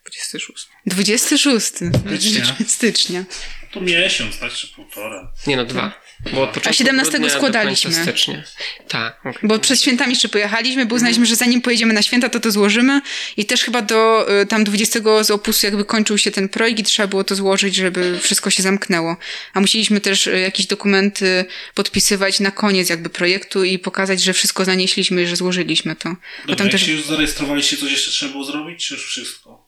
26. 0.05 0.67
26 0.85 1.65
Stycznia. 1.65 2.55
stycznia. 2.67 3.23
To 3.71 3.81
miesiąc, 3.81 4.39
tak? 4.39 4.51
Czy 4.51 4.67
półtora. 4.67 5.31
Nie 5.47 5.57
no, 5.57 5.65
dwa. 5.65 6.07
Bo 6.33 6.43
od 6.43 6.49
początku 6.49 6.73
17 6.73 7.11
grudnia 7.11 7.29
do 7.29 7.35
składaliśmy. 7.35 7.91
końca 7.91 8.03
stycznia. 8.03 8.43
Tak. 8.87 9.19
okej. 9.19 9.33
Bo 9.43 9.59
przed 9.59 9.81
świętami 9.81 10.09
jeszcze 10.11 10.29
pojechaliśmy, 10.29 10.85
bo 10.85 10.95
uznaliśmy, 10.95 11.25
że 11.25 11.35
zanim 11.35 11.61
pojedziemy 11.61 11.93
na 11.93 12.01
święta, 12.01 12.29
to 12.29 12.39
to 12.39 12.51
złożymy. 12.51 13.01
I 13.37 13.45
też 13.45 13.63
chyba 13.63 13.81
do 13.81 14.27
y, 14.41 14.45
tam 14.45 14.63
20 14.63 14.99
z 15.23 15.31
opusu 15.31 15.65
jakby 15.65 15.85
kończył 15.85 16.17
się 16.17 16.31
ten 16.31 16.49
projekt 16.49 16.79
i 16.79 16.83
trzeba 16.83 17.07
było 17.07 17.23
to 17.23 17.35
złożyć, 17.35 17.75
żeby 17.75 18.19
wszystko 18.19 18.49
się 18.49 18.63
zamknęło. 18.63 19.17
A 19.53 19.59
musieliśmy 19.59 20.01
też 20.01 20.27
y, 20.27 20.39
jakieś 20.39 20.65
dokumenty 20.65 21.45
podpisywać 21.75 22.39
na 22.39 22.51
koniec 22.51 22.89
jakby 22.89 23.09
projektu 23.09 23.63
i 23.63 23.79
pokazać, 23.79 24.21
że 24.21 24.33
wszystko 24.33 24.65
zanieśliśmy 24.65 25.23
i 25.23 25.27
że 25.27 25.35
złożyliśmy 25.35 25.95
to. 25.95 26.09
Bo 26.09 26.15
Dobra, 26.41 26.55
tam 26.55 26.67
jak 26.67 26.71
też... 26.71 26.85
się 26.85 26.91
już 26.91 27.05
zarejestrowaliście, 27.05 27.77
coś 27.77 27.91
jeszcze 27.91 28.11
trzeba 28.11 28.31
było 28.31 28.43
zrobić, 28.43 28.87
czy 28.87 28.93
już 28.93 29.05
wszystko? 29.05 29.66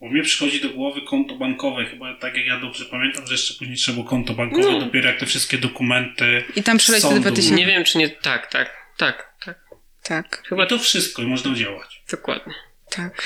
Bo 0.00 0.06
mnie 0.08 0.22
przychodzi 0.22 0.60
do 0.60 0.68
głowy 0.68 1.00
konto 1.02 1.34
bankowe, 1.34 1.84
chyba 1.84 2.14
tak 2.14 2.36
jak 2.36 2.46
ja 2.46 2.60
dobrze 2.60 2.84
pamiętam, 2.84 3.26
że 3.26 3.34
jeszcze 3.34 3.54
później 3.54 3.76
trzeba 3.76 3.94
było 3.96 4.06
konto 4.08 4.34
bankowe, 4.34 4.72
No. 4.72 4.80
dopiero 4.80 5.08
jak 5.08 5.18
te 5.20 5.26
wszystkie 5.26 5.58
dokumenty 5.58 6.44
I 6.56 6.62
tam 6.62 6.78
przeleć 6.78 7.02
te 7.02 7.08
sądu 7.08 7.20
2000. 7.22 7.54
Nie 7.54 7.66
wiem, 7.66 7.84
czy 7.84 7.98
nie. 7.98 8.08
Tak, 8.08 8.46
tak, 8.46 8.76
tak, 8.96 9.32
tak. 9.44 9.66
Tak, 10.02 10.42
Chyba 10.48 10.66
to 10.66 10.78
wszystko 10.78 11.22
i 11.22 11.26
można 11.26 11.54
działać. 11.54 12.02
Dokładnie. 12.10 12.54
tak. 12.90 13.22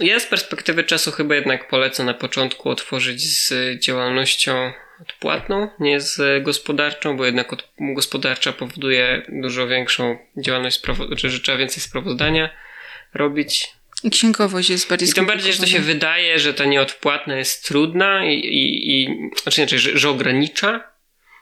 Ja 0.00 0.20
z 0.20 0.26
perspektywy 0.26 0.84
czasu 0.84 1.10
chyba 1.12 1.34
jednak 1.34 1.68
polecę 1.68 2.04
na 2.04 2.14
początku 2.14 2.68
otworzyć 2.70 3.22
z 3.22 3.54
działalnością 3.80 4.72
odpłatną, 5.00 5.68
nie 5.80 6.00
z 6.00 6.42
gospodarczą, 6.44 7.16
bo 7.16 7.24
jednak 7.24 7.52
od, 7.52 7.68
gospodarcza 7.78 8.52
powoduje 8.52 9.22
dużo 9.28 9.66
większą 9.66 10.18
działalność, 10.36 10.76
sprawo- 10.84 11.16
czy 11.16 11.30
że 11.30 11.40
trzeba 11.40 11.58
więcej 11.58 11.82
sprawozdania 11.82 12.50
robić. 13.14 13.68
I 14.04 14.10
księgowość 14.10 14.70
jest 14.70 14.88
bardziej 14.88 15.08
I 15.08 15.12
tym 15.12 15.26
bardziej, 15.26 15.52
że 15.52 15.58
to 15.58 15.66
się 15.66 15.80
wydaje, 15.80 16.38
że 16.38 16.54
ta 16.54 16.64
nieodpłatna 16.64 17.36
jest 17.36 17.64
trudna 17.64 18.26
i, 18.26 18.34
i, 18.34 19.02
i 19.02 19.08
znaczy 19.42 19.60
inaczej, 19.60 19.78
że, 19.78 19.98
że 19.98 20.10
ogranicza, 20.10 20.92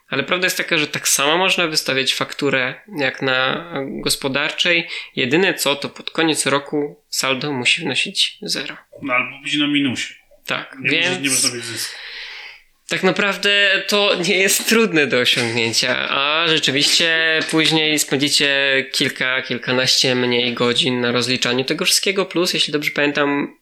ale 0.08 0.22
prawda 0.22 0.46
jest 0.46 0.56
taka, 0.56 0.78
że 0.78 0.86
tak 0.86 1.08
samo 1.08 1.38
można 1.38 1.66
wystawiać 1.66 2.14
fakturę 2.14 2.74
jak 2.98 3.22
na 3.22 3.70
gospodarczej. 3.86 4.88
Jedyne 5.16 5.54
co, 5.54 5.76
to 5.76 5.88
pod 5.88 6.10
koniec 6.10 6.46
roku 6.46 7.04
saldo 7.08 7.52
musi 7.52 7.82
wynosić 7.82 8.38
zero. 8.42 8.76
No 9.02 9.14
albo 9.14 9.42
być 9.42 9.54
na 9.54 9.66
minusie. 9.66 10.14
Tak, 10.46 10.76
Nie, 10.80 10.90
więc 10.90 11.06
może, 11.06 11.20
nie 11.20 11.30
można 11.30 11.54
mieć 11.54 11.64
zysku. 11.64 11.94
Tak 12.90 13.02
naprawdę 13.02 13.82
to 13.88 14.14
nie 14.14 14.36
jest 14.36 14.68
trudne 14.68 15.06
do 15.06 15.18
osiągnięcia, 15.18 16.08
a 16.08 16.48
rzeczywiście 16.48 17.40
później 17.50 17.98
spędzicie 17.98 18.50
kilka, 18.92 19.42
kilkanaście 19.42 20.14
mniej 20.14 20.54
godzin 20.54 21.00
na 21.00 21.12
rozliczaniu 21.12 21.64
tego 21.64 21.84
wszystkiego, 21.84 22.26
plus 22.26 22.54
jeśli 22.54 22.72
dobrze 22.72 22.90
pamiętam, 22.90 23.56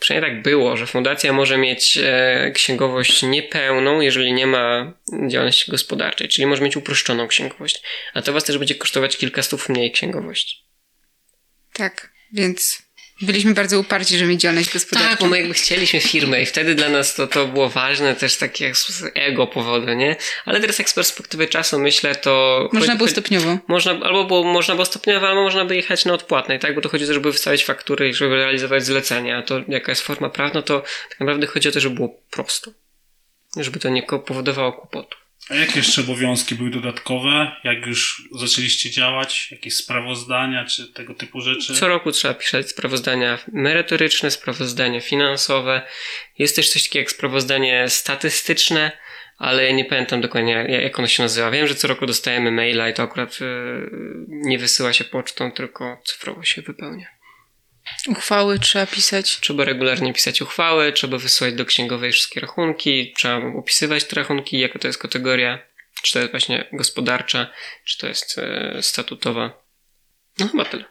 przynajmniej 0.00 0.32
tak 0.32 0.42
było, 0.42 0.76
że 0.76 0.86
fundacja 0.86 1.32
może 1.32 1.58
mieć 1.58 1.98
e, 2.02 2.50
księgowość 2.54 3.22
niepełną, 3.22 4.00
jeżeli 4.00 4.32
nie 4.32 4.46
ma 4.46 4.92
działalności 5.28 5.70
gospodarczej, 5.70 6.28
czyli 6.28 6.46
może 6.46 6.62
mieć 6.62 6.76
uproszczoną 6.76 7.28
księgowość, 7.28 7.82
a 8.14 8.22
to 8.22 8.32
was 8.32 8.44
też 8.44 8.58
będzie 8.58 8.74
kosztować 8.74 9.16
kilka 9.16 9.42
stów 9.42 9.68
mniej 9.68 9.92
księgowości. 9.92 10.56
Tak, 11.72 12.12
więc 12.32 12.82
byliśmy 13.22 13.54
bardzo 13.54 13.80
uparci, 13.80 14.18
żeby 14.18 14.30
mieć 14.30 14.40
działalność 14.40 14.68
Tak, 14.68 14.74
gospodarczą. 14.74 15.16
bo 15.20 15.26
my 15.26 15.38
jakby 15.38 15.54
chcieliśmy 15.54 16.00
firmę 16.00 16.42
i 16.42 16.46
wtedy 16.46 16.74
dla 16.74 16.88
nas 16.88 17.14
to, 17.14 17.26
to 17.26 17.46
było 17.46 17.68
ważne, 17.68 18.14
też 18.14 18.36
takie 18.36 18.72
ego 19.14 19.46
powodu, 19.46 19.92
nie? 19.92 20.16
Ale 20.44 20.60
teraz 20.60 20.78
jak 20.78 20.90
z 20.90 20.94
perspektywy 20.94 21.46
czasu 21.46 21.78
myślę, 21.78 22.14
to... 22.14 22.68
Można 22.72 22.96
było 22.96 23.08
stopniowo. 23.08 23.58
Można, 23.68 23.92
albo 23.92 24.24
było, 24.24 24.44
można 24.44 24.74
było 24.74 24.84
stopniowo, 24.84 25.28
albo 25.28 25.42
można 25.42 25.64
by 25.64 25.76
jechać 25.76 26.04
na 26.04 26.12
odpłatnej, 26.14 26.58
tak? 26.58 26.74
Bo 26.74 26.80
to 26.80 26.88
chodzi 26.88 27.04
o 27.04 27.06
to, 27.06 27.14
żeby 27.14 27.32
wystawiać 27.32 27.64
faktury 27.64 28.08
i 28.08 28.14
żeby 28.14 28.36
realizować 28.36 28.84
zlecenia. 28.84 29.38
A 29.38 29.42
to 29.42 29.60
jaka 29.68 29.92
jest 29.92 30.02
forma 30.02 30.28
prawna, 30.30 30.62
to 30.62 30.80
tak 31.08 31.20
naprawdę 31.20 31.46
chodzi 31.46 31.68
o 31.68 31.72
to, 31.72 31.80
żeby 31.80 31.94
było 31.94 32.20
prosto. 32.30 32.70
Żeby 33.56 33.78
to 33.78 33.88
nie 33.88 34.02
powodowało 34.02 34.72
kłopotu. 34.72 35.21
A 35.50 35.54
jakie 35.54 35.78
jeszcze 35.78 36.00
obowiązki 36.00 36.54
były 36.54 36.70
dodatkowe? 36.70 37.56
Jak 37.64 37.86
już 37.86 38.28
zaczęliście 38.32 38.90
działać? 38.90 39.48
Jakieś 39.50 39.74
sprawozdania 39.76 40.64
czy 40.64 40.92
tego 40.92 41.14
typu 41.14 41.40
rzeczy? 41.40 41.74
Co 41.74 41.88
roku 41.88 42.12
trzeba 42.12 42.34
pisać 42.34 42.68
sprawozdania 42.70 43.38
merytoryczne, 43.52 44.30
sprawozdania 44.30 45.00
finansowe. 45.00 45.82
Jest 46.38 46.56
też 46.56 46.68
coś 46.70 46.82
takiego 46.82 46.98
jak 47.02 47.10
sprawozdanie 47.10 47.88
statystyczne, 47.88 48.92
ale 49.38 49.72
nie 49.72 49.84
pamiętam 49.84 50.20
dokładnie 50.20 50.52
jak- 50.68 50.98
ono 50.98 51.08
się 51.08 51.22
nazywa. 51.22 51.50
Wiem, 51.50 51.66
że 51.66 51.74
co 51.74 51.88
roku 51.88 52.06
dostajemy 52.06 52.50
maila 52.50 52.88
i 52.88 52.94
to 52.94 53.02
akurat 53.02 53.40
yy, 53.40 53.46
nie 54.28 54.58
wysyła 54.58 54.92
się 54.92 55.04
pocztą, 55.04 55.52
tylko 55.52 56.02
cyfrowo 56.04 56.42
się 56.44 56.62
wypełnia. 56.62 57.06
Uchwały 58.08 58.58
trzeba 58.58 58.86
pisać. 58.86 59.40
Trzeba 59.40 59.64
regularnie 59.64 60.12
pisać 60.12 60.42
uchwały, 60.42 60.92
trzeba 60.92 61.18
wysyłać 61.18 61.54
do 61.54 61.64
księgowej 61.64 62.12
wszystkie 62.12 62.40
rachunki, 62.40 63.12
trzeba 63.16 63.36
opisywać 63.58 64.04
te 64.04 64.16
rachunki, 64.16 64.58
jaka 64.58 64.78
to 64.78 64.86
jest 64.86 64.98
kategoria, 64.98 65.58
czy 66.02 66.12
to 66.12 66.18
jest 66.18 66.30
właśnie 66.30 66.68
gospodarcza, 66.72 67.50
czy 67.84 67.98
to 67.98 68.06
jest 68.06 68.38
e, 68.38 68.78
statutowa. 68.82 69.62
No 70.38 70.48
chyba 70.48 70.64
tyle. 70.64 70.84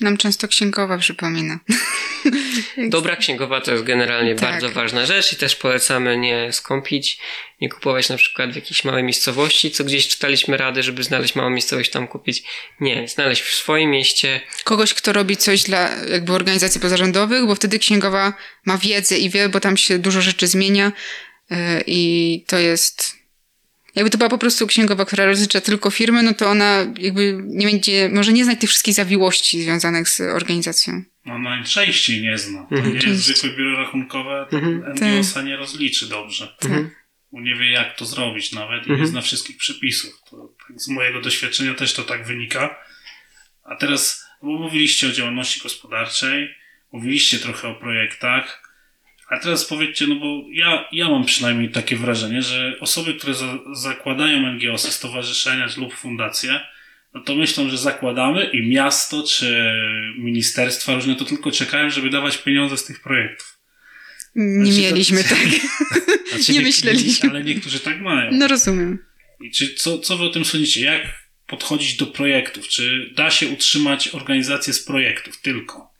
Nam 0.00 0.16
często 0.16 0.48
księgowa 0.48 0.98
przypomina. 0.98 1.58
Dobra 2.88 3.16
księgowa 3.16 3.60
to 3.60 3.72
jest 3.72 3.84
generalnie 3.84 4.34
Tak. 4.34 4.50
bardzo 4.50 4.70
ważna 4.70 5.06
rzecz 5.06 5.32
i 5.32 5.36
też 5.36 5.56
polecamy 5.56 6.16
nie 6.16 6.52
skąpić, 6.52 7.18
nie 7.60 7.68
kupować 7.68 8.08
na 8.08 8.16
przykład 8.16 8.52
w 8.52 8.56
jakiejś 8.56 8.84
małej 8.84 9.04
miejscowości, 9.04 9.70
co 9.70 9.84
gdzieś 9.84 10.08
czytaliśmy 10.08 10.56
rady, 10.56 10.82
żeby 10.82 11.02
znaleźć 11.02 11.34
małą 11.34 11.50
miejscowość 11.50 11.90
tam 11.90 12.08
kupić. 12.08 12.42
Nie, 12.80 13.08
znaleźć 13.08 13.42
w 13.42 13.54
swoim 13.54 13.90
mieście. 13.90 14.40
Kogoś, 14.64 14.94
kto 14.94 15.12
robi 15.12 15.36
coś 15.36 15.62
dla 15.62 15.90
jakby 16.04 16.32
organizacji 16.32 16.80
pozarządowych, 16.80 17.46
bo 17.46 17.54
wtedy 17.54 17.78
księgowa 17.78 18.32
ma 18.64 18.78
wiedzę 18.78 19.18
i 19.18 19.30
wie, 19.30 19.48
bo 19.48 19.60
tam 19.60 19.76
się 19.76 19.98
dużo 19.98 20.20
rzeczy 20.20 20.46
zmienia 20.46 20.92
yy, 21.50 21.56
i 21.86 22.44
to 22.46 22.58
jest... 22.58 23.16
Jakby 23.96 24.10
to 24.10 24.18
była 24.18 24.30
po 24.30 24.38
prostu 24.38 24.66
księgowa, 24.66 25.04
która 25.04 25.24
rozlicza 25.26 25.60
tylko 25.60 25.90
firmy, 25.90 26.22
no 26.22 26.34
to 26.34 26.48
ona 26.50 26.86
jakby 26.98 27.38
nie 27.46 27.66
będzie, 27.66 28.08
może 28.12 28.32
nie 28.32 28.44
znać 28.44 28.60
tych 28.60 28.70
wszystkich 28.70 28.94
zawiłości 28.94 29.62
związanych 29.62 30.08
z 30.08 30.20
organizacją. 30.20 31.02
No 31.24 31.38
najczęściej 31.38 32.22
nie 32.22 32.38
zna. 32.38 32.66
To 32.70 32.74
Mhm. 32.74 32.96
nie 32.98 33.06
jest 33.08 33.22
zwykłe 33.22 33.50
biuro 33.58 33.78
rachunkowe, 33.78 34.46
to 34.50 34.56
Mhm. 34.58 34.94
NGOS-a 34.94 35.42
nie 35.42 35.56
rozliczy 35.56 36.08
dobrze. 36.08 36.56
Mhm. 36.64 36.90
Bo 37.32 37.40
nie 37.40 37.54
wie 37.54 37.70
jak 37.70 37.96
to 37.96 38.06
zrobić 38.06 38.52
nawet 38.52 38.78
i 38.86 38.90
Mhm. 38.90 39.00
nie 39.00 39.06
zna 39.06 39.20
wszystkich 39.20 39.56
przepisów. 39.56 40.22
To, 40.30 40.54
tak 40.68 40.80
z 40.80 40.88
mojego 40.88 41.20
doświadczenia 41.20 41.74
też 41.74 41.94
to 41.94 42.02
tak 42.02 42.26
wynika. 42.26 42.78
A 43.64 43.76
teraz, 43.76 44.24
bo 44.42 44.58
mówiliście 44.58 45.08
o 45.08 45.12
działalności 45.12 45.60
gospodarczej, 45.60 46.54
mówiliście 46.92 47.38
trochę 47.38 47.68
o 47.68 47.74
projektach, 47.74 48.65
a 49.28 49.38
teraz 49.38 49.64
powiedzcie, 49.64 50.06
no 50.06 50.14
bo 50.14 50.44
ja, 50.52 50.84
ja 50.92 51.08
mam 51.08 51.24
przynajmniej 51.24 51.70
takie 51.70 51.96
wrażenie, 51.96 52.42
że 52.42 52.76
osoby, 52.80 53.14
które 53.14 53.34
za, 53.34 53.58
zakładają 53.72 54.52
NGOsy, 54.52 54.92
stowarzyszenia 54.92 55.66
lub 55.76 55.94
fundacje, 55.94 56.60
no 57.14 57.20
to 57.20 57.34
myślą, 57.34 57.70
że 57.70 57.78
zakładamy 57.78 58.44
i 58.52 58.66
miasto 58.68 59.22
czy 59.22 59.72
ministerstwa 60.18 60.94
różne 60.94 61.16
to 61.16 61.24
tylko 61.24 61.50
czekają, 61.50 61.90
żeby 61.90 62.10
dawać 62.10 62.38
pieniądze 62.38 62.76
z 62.76 62.84
tych 62.84 63.02
projektów. 63.02 63.58
Nie 64.34 64.64
Znaczy, 64.72 64.82
to- 64.88 64.94
mieliśmy 64.94 65.24
tak. 65.34 65.38
Znaczy, 66.28 66.52
Nie 66.52 66.58
niek- 66.58 66.66
myśleliśmy. 66.66 67.30
Ale 67.30 67.44
niektórzy 67.44 67.80
tak 67.80 68.00
mają. 68.00 68.30
No 68.32 68.48
rozumiem. 68.48 68.98
I 69.40 69.50
czy, 69.50 69.74
co, 69.74 69.98
co 69.98 70.16
wy 70.16 70.24
o 70.24 70.28
tym 70.28 70.44
sądzicie? 70.44 70.80
Jak 70.80 71.02
podchodzić 71.46 71.96
do 71.96 72.06
projektów? 72.06 72.68
Czy 72.68 73.10
da 73.14 73.30
się 73.30 73.48
utrzymać 73.48 74.08
organizację 74.08 74.72
z 74.72 74.84
projektów 74.84 75.40
tylko? 75.40 75.90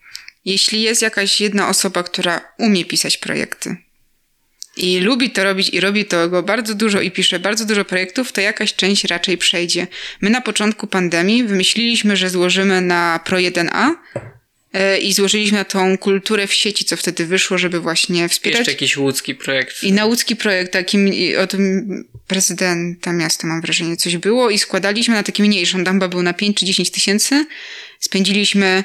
Jeśli 0.46 0.82
jest 0.82 1.02
jakaś 1.02 1.40
jedna 1.40 1.68
osoba, 1.68 2.02
która 2.02 2.52
umie 2.58 2.84
pisać 2.84 3.18
projekty 3.18 3.76
i 4.76 5.00
lubi 5.00 5.30
to 5.30 5.44
robić 5.44 5.68
i 5.68 5.80
robi 5.80 6.04
tego 6.04 6.42
bardzo 6.42 6.74
dużo 6.74 7.00
i 7.00 7.10
pisze 7.10 7.38
bardzo 7.38 7.64
dużo 7.64 7.84
projektów, 7.84 8.32
to 8.32 8.40
jakaś 8.40 8.74
część 8.74 9.04
raczej 9.04 9.38
przejdzie. 9.38 9.86
My 10.20 10.30
na 10.30 10.40
początku 10.40 10.86
pandemii 10.86 11.44
wymyśliliśmy, 11.44 12.16
że 12.16 12.30
złożymy 12.30 12.80
na 12.80 13.20
Pro 13.24 13.38
1A 13.38 13.90
e, 14.72 14.98
i 14.98 15.12
złożyliśmy 15.12 15.58
na 15.58 15.64
tą 15.64 15.98
kulturę 15.98 16.46
w 16.46 16.54
sieci, 16.54 16.84
co 16.84 16.96
wtedy 16.96 17.26
wyszło, 17.26 17.58
żeby 17.58 17.80
właśnie 17.80 18.28
wspierać. 18.28 18.58
Jeszcze 18.58 18.72
jakiś 18.72 18.96
łódzki 18.96 19.34
projekt. 19.34 19.82
I 19.82 19.92
na 19.92 20.04
łódzki 20.04 20.36
projekt, 20.36 20.72
takim 20.72 21.10
od 21.42 21.52
prezydenta 22.26 23.12
miasta 23.12 23.46
mam 23.46 23.60
wrażenie 23.60 23.96
coś 23.96 24.16
było 24.16 24.50
i 24.50 24.58
składaliśmy 24.58 25.14
na 25.14 25.22
taki 25.22 25.42
mniejszy, 25.42 25.76
on 25.76 25.84
tam 25.84 25.94
chyba 25.94 26.08
był 26.08 26.22
na 26.22 26.32
5 26.32 26.56
czy 26.56 26.66
10 26.66 26.90
tysięcy. 26.90 27.46
Spędziliśmy 28.00 28.84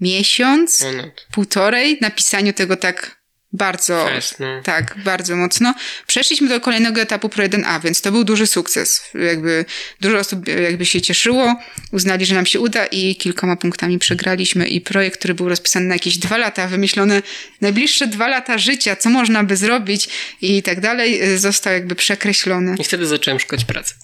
miesiąc, 0.00 0.84
półtorej 1.32 1.98
na 2.00 2.10
pisaniu 2.10 2.52
tego 2.52 2.76
tak 2.76 3.23
bardzo, 3.54 4.08
no. 4.38 4.62
tak, 4.62 4.94
bardzo 5.04 5.36
mocno. 5.36 5.74
Przeszliśmy 6.06 6.48
do 6.48 6.60
kolejnego 6.60 7.00
etapu 7.00 7.28
Pro 7.28 7.44
1A, 7.44 7.82
więc 7.82 8.00
to 8.00 8.12
był 8.12 8.24
duży 8.24 8.46
sukces. 8.46 9.02
Jakby 9.14 9.64
dużo 10.00 10.18
osób 10.18 10.48
jakby 10.48 10.86
się 10.86 11.00
cieszyło, 11.00 11.56
uznali, 11.92 12.26
że 12.26 12.34
nam 12.34 12.46
się 12.46 12.60
uda 12.60 12.86
i 12.86 13.16
kilkoma 13.16 13.56
punktami 13.56 13.98
przegraliśmy 13.98 14.68
i 14.68 14.80
projekt, 14.80 15.18
który 15.18 15.34
był 15.34 15.48
rozpisany 15.48 15.86
na 15.86 15.94
jakieś 15.94 16.18
dwa 16.18 16.36
lata, 16.36 16.68
wymyślone 16.68 17.22
najbliższe 17.60 18.06
dwa 18.06 18.28
lata 18.28 18.58
życia, 18.58 18.96
co 18.96 19.10
można 19.10 19.44
by 19.44 19.56
zrobić 19.56 20.08
i 20.42 20.62
tak 20.62 20.80
dalej, 20.80 21.38
został 21.38 21.72
jakby 21.72 21.94
przekreślony. 21.94 22.74
I 22.78 22.84
wtedy 22.84 23.06
zacząłem 23.06 23.40
szukać 23.40 23.64
pracy. 23.64 23.94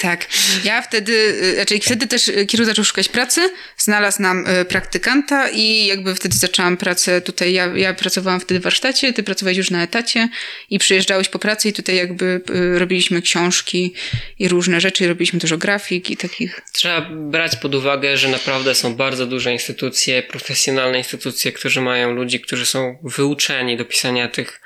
Tak. 0.00 0.26
Ja 0.64 0.82
wtedy, 0.82 1.12
y, 1.12 1.54
znaczy 1.54 1.78
wtedy 1.80 2.06
też 2.06 2.28
y, 2.28 2.46
Kiru 2.46 2.64
zaczął 2.64 2.84
szukać 2.84 3.08
pracy, 3.08 3.50
znalazł 3.78 4.22
nam 4.22 4.46
y, 4.46 4.64
praktykanta 4.64 5.48
i 5.48 5.86
jakby 5.86 6.14
wtedy 6.14 6.36
zaczęłam 6.36 6.76
pracę 6.76 7.20
tutaj, 7.20 7.52
ja, 7.52 7.66
ja 7.66 7.94
pracowałam 7.94 8.40
wtedy 8.40 8.60
w 8.60 8.62
warsztacie, 8.62 8.99
ty 9.12 9.22
pracowałeś 9.22 9.58
już 9.58 9.70
na 9.70 9.82
etacie 9.82 10.28
i 10.70 10.78
przyjeżdżałeś 10.78 11.28
po 11.28 11.38
pracy 11.38 11.68
i 11.68 11.72
tutaj 11.72 11.96
jakby 11.96 12.40
y, 12.50 12.78
robiliśmy 12.78 13.22
książki 13.22 13.94
i 14.38 14.48
różne 14.48 14.80
rzeczy, 14.80 15.08
robiliśmy 15.08 15.38
dużo 15.38 15.58
grafik 15.58 16.10
i 16.10 16.16
takich. 16.16 16.60
Trzeba 16.72 17.00
brać 17.10 17.56
pod 17.56 17.74
uwagę, 17.74 18.16
że 18.16 18.28
naprawdę 18.28 18.74
są 18.74 18.94
bardzo 18.94 19.26
duże 19.26 19.52
instytucje, 19.52 20.22
profesjonalne 20.22 20.98
instytucje, 20.98 21.52
którzy 21.52 21.80
mają 21.80 22.14
ludzi, 22.14 22.40
którzy 22.40 22.66
są 22.66 22.98
wyuczeni 23.02 23.76
do 23.76 23.84
pisania 23.84 24.28
tych 24.28 24.60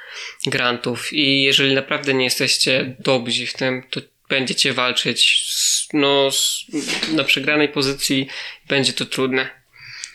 grantów 0.47 1.13
i 1.13 1.43
jeżeli 1.43 1.75
naprawdę 1.75 2.15
nie 2.15 2.25
jesteście 2.25 2.97
dobrzy 2.99 3.47
w 3.47 3.53
tym, 3.53 3.83
to 3.91 4.01
będziecie 4.29 4.73
walczyć 4.73 5.45
z, 5.49 5.89
no, 5.93 6.31
z, 6.31 6.67
na 7.13 7.25
przegranej 7.25 7.69
pozycji, 7.69 8.29
będzie 8.69 8.93
to 8.93 9.05
trudne. 9.07 9.64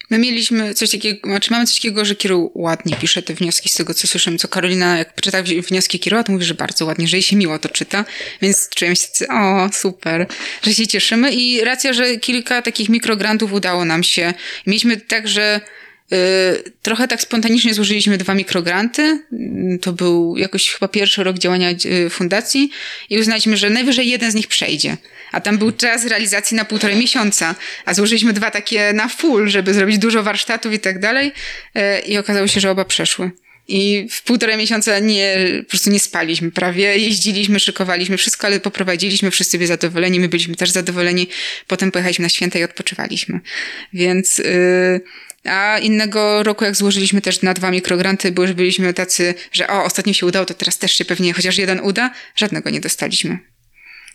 My 0.09 0.17
mieliśmy 0.17 0.73
coś 0.73 0.91
takiego, 0.91 1.29
znaczy 1.29 1.51
mamy 1.51 1.65
coś 1.65 1.75
takiego, 1.75 2.05
że 2.05 2.15
Kiru 2.15 2.51
ładnie 2.55 2.95
pisze 2.95 3.21
te 3.21 3.33
wnioski 3.33 3.69
z 3.69 3.73
tego, 3.73 3.93
co 3.93 4.07
słyszę, 4.07 4.37
co 4.37 4.47
Karolina, 4.47 4.97
jak 4.97 5.21
czyta 5.21 5.43
wnioski 5.43 5.99
Kiru, 5.99 6.23
to 6.23 6.31
mówi, 6.31 6.45
że 6.45 6.53
bardzo 6.53 6.85
ładnie, 6.85 7.07
że 7.07 7.17
jej 7.17 7.23
się 7.23 7.35
miło 7.35 7.59
to 7.59 7.69
czyta, 7.69 8.05
więc 8.41 8.69
czujemy 8.69 8.95
się 8.95 9.27
o, 9.31 9.69
super, 9.73 10.27
że 10.63 10.73
się 10.73 10.87
cieszymy 10.87 11.33
i 11.33 11.61
racja, 11.61 11.93
że 11.93 12.17
kilka 12.17 12.61
takich 12.61 12.89
mikrograntów 12.89 13.53
udało 13.53 13.85
nam 13.85 14.03
się. 14.03 14.33
Mieliśmy 14.67 14.97
tak, 14.97 15.27
że 15.27 15.61
y, 16.13 16.17
trochę 16.81 17.07
tak 17.07 17.21
spontanicznie 17.21 17.73
złożyliśmy 17.73 18.17
dwa 18.17 18.33
mikrogranty. 18.33 19.23
To 19.81 19.93
był 19.93 20.37
jakoś 20.37 20.69
chyba 20.69 20.87
pierwszy 20.87 21.23
rok 21.23 21.37
działania 21.37 21.69
y, 21.69 22.09
fundacji 22.09 22.69
i 23.09 23.19
uznaliśmy, 23.19 23.57
że 23.57 23.69
najwyżej 23.69 24.09
jeden 24.09 24.31
z 24.31 24.35
nich 24.35 24.47
przejdzie. 24.47 24.97
A 25.31 25.41
tam 25.41 25.57
był 25.57 25.71
czas 25.71 26.05
realizacji 26.05 26.57
na 26.57 26.65
półtorej 26.65 26.97
miesiąca, 26.97 27.55
a 27.85 27.93
złożyliśmy 27.93 28.33
dwa 28.33 28.51
takie 28.51 28.93
na 28.93 29.07
full, 29.07 29.49
żeby 29.49 29.73
zrobić 29.73 29.97
dużo 29.97 30.23
warsztatów 30.23 30.73
i 30.73 30.79
tak 30.79 30.99
dalej. 30.99 31.31
Y, 31.77 31.99
I 31.99 32.17
okazało 32.17 32.47
się, 32.47 32.59
że 32.59 32.71
oba 32.71 32.85
przeszły. 32.85 33.31
I 33.71 34.07
w 34.11 34.23
półtorej 34.23 34.57
miesiąca 34.57 34.99
nie, 34.99 35.37
po 35.63 35.69
prostu 35.69 35.89
nie 35.89 35.99
spaliśmy 35.99 36.51
prawie. 36.51 36.97
Jeździliśmy, 36.97 37.59
szykowaliśmy 37.59 38.17
wszystko, 38.17 38.47
ale 38.47 38.59
poprowadziliśmy, 38.59 39.31
wszyscy 39.31 39.57
byli 39.57 39.67
zadowoleni, 39.67 40.19
my 40.19 40.29
byliśmy 40.29 40.55
też 40.55 40.69
zadowoleni. 40.69 41.27
Potem 41.67 41.91
pojechaliśmy 41.91 42.23
na 42.23 42.29
święta 42.29 42.59
i 42.59 42.63
odpoczywaliśmy. 42.63 43.39
Więc, 43.93 44.37
yy, 44.37 45.01
a 45.43 45.79
innego 45.79 46.43
roku, 46.43 46.65
jak 46.65 46.75
złożyliśmy 46.75 47.21
też 47.21 47.41
na 47.41 47.53
dwa 47.53 47.71
mikrogranty, 47.71 48.31
bo 48.31 48.41
już 48.41 48.53
byliśmy 48.53 48.93
tacy, 48.93 49.33
że 49.51 49.67
o, 49.67 49.83
ostatnio 49.83 50.13
się 50.13 50.25
udało, 50.25 50.45
to 50.45 50.53
teraz 50.53 50.77
też 50.77 50.91
się 50.93 51.05
pewnie 51.05 51.33
chociaż 51.33 51.57
jeden 51.57 51.79
uda. 51.79 52.11
Żadnego 52.35 52.69
nie 52.69 52.81
dostaliśmy. 52.81 53.39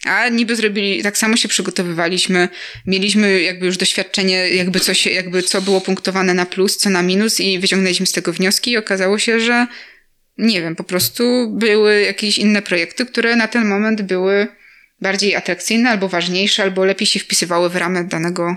A 0.05 0.29
niby 0.29 0.57
zrobili, 0.57 1.03
tak 1.03 1.19
samo 1.19 1.37
się 1.37 1.49
przygotowywaliśmy, 1.49 2.49
mieliśmy 2.87 3.43
jakby 3.43 3.67
już 3.67 3.77
doświadczenie, 3.77 4.49
jakby 4.49 4.81
coś, 4.81 5.07
jakby 5.07 5.43
co 5.43 5.63
było 5.63 5.81
punktowane 5.81 6.35
na 6.35 6.47
plus, 6.47 6.77
co 6.77 6.91
na 6.91 7.03
minus 7.03 7.41
i 7.41 7.59
wyciągnęliśmy 7.59 8.07
z 8.07 8.13
tego 8.13 8.33
wnioski 8.33 8.71
i 8.71 8.77
okazało 8.77 9.19
się, 9.19 9.41
że 9.41 9.67
nie 10.39 10.61
wiem, 10.61 10.77
po 10.77 10.85
prostu 10.85 11.51
były 11.51 12.01
jakieś 12.01 12.39
inne 12.39 12.63
projekty, 12.63 13.07
które 13.07 13.37
na 13.37 13.49
ten 13.49 13.69
moment 13.69 14.03
były 14.03 14.47
bardziej 15.01 15.35
atrakcyjne 15.35 15.91
albo 15.91 16.09
ważniejsze, 16.09 16.63
albo 16.63 16.85
lepiej 16.85 17.07
się 17.07 17.21
wpisywały 17.21 17.71
w 17.71 17.77
ramę 17.77 18.05
danego 18.05 18.57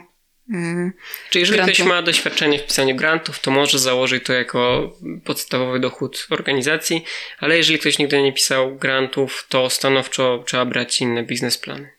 Yy, 0.50 0.92
Czy 1.30 1.40
jeżeli 1.40 1.62
ktoś 1.62 1.80
ma 1.80 2.02
doświadczenie 2.02 2.60
w 2.60 2.68
pisaniu 2.68 2.96
grantów, 2.96 3.40
to 3.40 3.52
może 3.52 3.80
założyć 3.80 4.24
to 4.24 4.34
jako 4.34 4.94
podstawowy 5.24 5.80
dochód 5.80 6.28
organizacji, 6.30 7.04
ale 7.40 7.58
jeżeli 7.58 7.80
ktoś 7.80 7.98
nigdy 7.98 8.22
nie 8.22 8.34
pisał 8.34 8.76
grantów, 8.76 9.46
to 9.50 9.70
stanowczo 9.70 10.44
trzeba 10.48 10.66
brać 10.66 11.02
inne 11.02 11.24
biznesplany. 11.24 11.90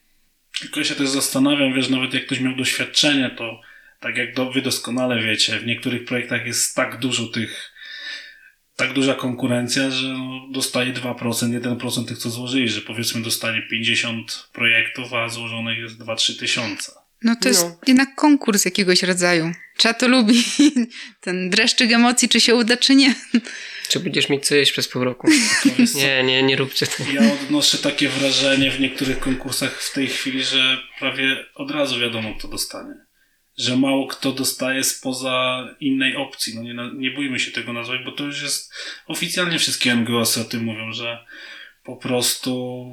Tylko 0.61 0.81
ja 0.81 0.87
się 0.87 0.95
też 0.95 1.09
zastanawiam, 1.09 1.75
wiesz, 1.75 1.89
nawet 1.89 2.15
jak 2.15 2.27
ktoś 2.27 2.41
miał 2.41 2.57
doświadczenie, 2.57 3.31
to 3.39 3.61
tak 4.01 4.17
jak 4.17 4.35
do, 4.35 4.51
wy 4.51 4.63
doskonale 4.63 5.23
wiecie, 5.23 5.59
w 5.59 5.67
niektórych 5.67 6.05
projektach 6.05 6.47
jest 6.47 6.75
tak 6.75 6.99
dużo 6.99 7.27
tych, 7.27 7.73
tak 8.77 8.93
duża 8.93 9.15
konkurencja, 9.15 9.91
że 9.91 10.09
no, 10.09 10.49
dostaje 10.51 10.93
2%, 10.93 11.61
1% 11.61 12.09
tych, 12.09 12.19
co 12.19 12.31
złożyli, 12.31 12.69
że 12.69 12.81
powiedzmy 12.81 13.23
dostanie 13.23 13.63
50 13.63 14.49
projektów, 14.53 15.15
a 15.15 15.29
złożonych 15.29 15.79
jest 15.79 15.99
2-3 15.99 16.39
tysiące. 16.39 17.08
No 17.23 17.37
to 17.37 17.49
jest 17.49 17.65
no. 17.65 17.79
jednak 17.87 18.15
konkurs 18.15 18.65
jakiegoś 18.65 19.03
rodzaju. 19.03 19.53
Trzeba 19.77 19.95
to 19.95 20.09
lubić. 20.09 20.47
Ten 21.21 21.51
dreszczyk 21.51 21.93
emocji, 21.93 22.29
czy 22.29 22.41
się 22.41 22.55
uda, 22.55 22.77
czy 22.77 22.95
nie. 22.95 23.15
Czy 23.89 24.01
będziesz 24.01 24.29
mieć 24.29 24.47
co 24.47 24.55
jeść 24.55 24.73
przez 24.73 24.89
pół 24.89 25.05
roku? 25.05 25.29
nie, 25.95 26.23
nie, 26.23 26.43
nie 26.43 26.57
róbcie 26.57 26.87
tego. 26.87 27.11
Ja 27.13 27.33
odnoszę 27.33 27.79
takie 27.79 28.09
wrażenie 28.09 28.71
w 28.71 28.81
niektórych 28.81 29.19
konkursach 29.19 29.83
w 29.83 29.93
tej 29.93 30.07
chwili, 30.07 30.45
że 30.45 30.79
prawie 30.99 31.45
od 31.55 31.71
razu 31.71 32.01
wiadomo, 32.01 32.35
kto 32.39 32.49
dostanie. 32.49 32.95
Że 33.59 33.77
mało 33.77 34.07
kto 34.07 34.33
dostaje 34.33 34.85
spoza 34.85 35.69
innej 35.81 36.17
opcji. 36.17 36.55
No 36.55 36.63
nie, 36.63 36.75
nie 36.95 37.11
bójmy 37.11 37.39
się 37.39 37.53
tego 37.53 37.73
nazwać, 37.73 38.01
bo 38.05 38.13
to 38.13 38.25
już 38.25 38.43
jest 38.43 38.73
oficjalnie 39.07 39.59
wszystkie 39.59 39.95
NGOsy 39.95 40.41
o 40.41 40.45
tym 40.45 40.65
mówią, 40.65 40.93
że 40.93 41.25
po 41.85 41.97
prostu 41.97 42.85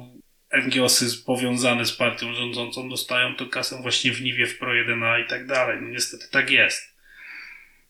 NGOsy 0.56 1.22
powiązane 1.26 1.84
z 1.84 1.92
partią 1.92 2.34
rządzącą 2.34 2.88
dostają 2.88 3.34
tę 3.34 3.46
kasę 3.46 3.82
właśnie 3.82 4.12
w 4.12 4.22
Niwie, 4.22 4.46
w 4.46 4.60
Pro1A 4.60 5.24
i 5.24 5.28
tak 5.28 5.46
dalej. 5.46 5.78
No 5.82 5.88
niestety 5.88 6.24
tak 6.30 6.50
jest. 6.50 6.96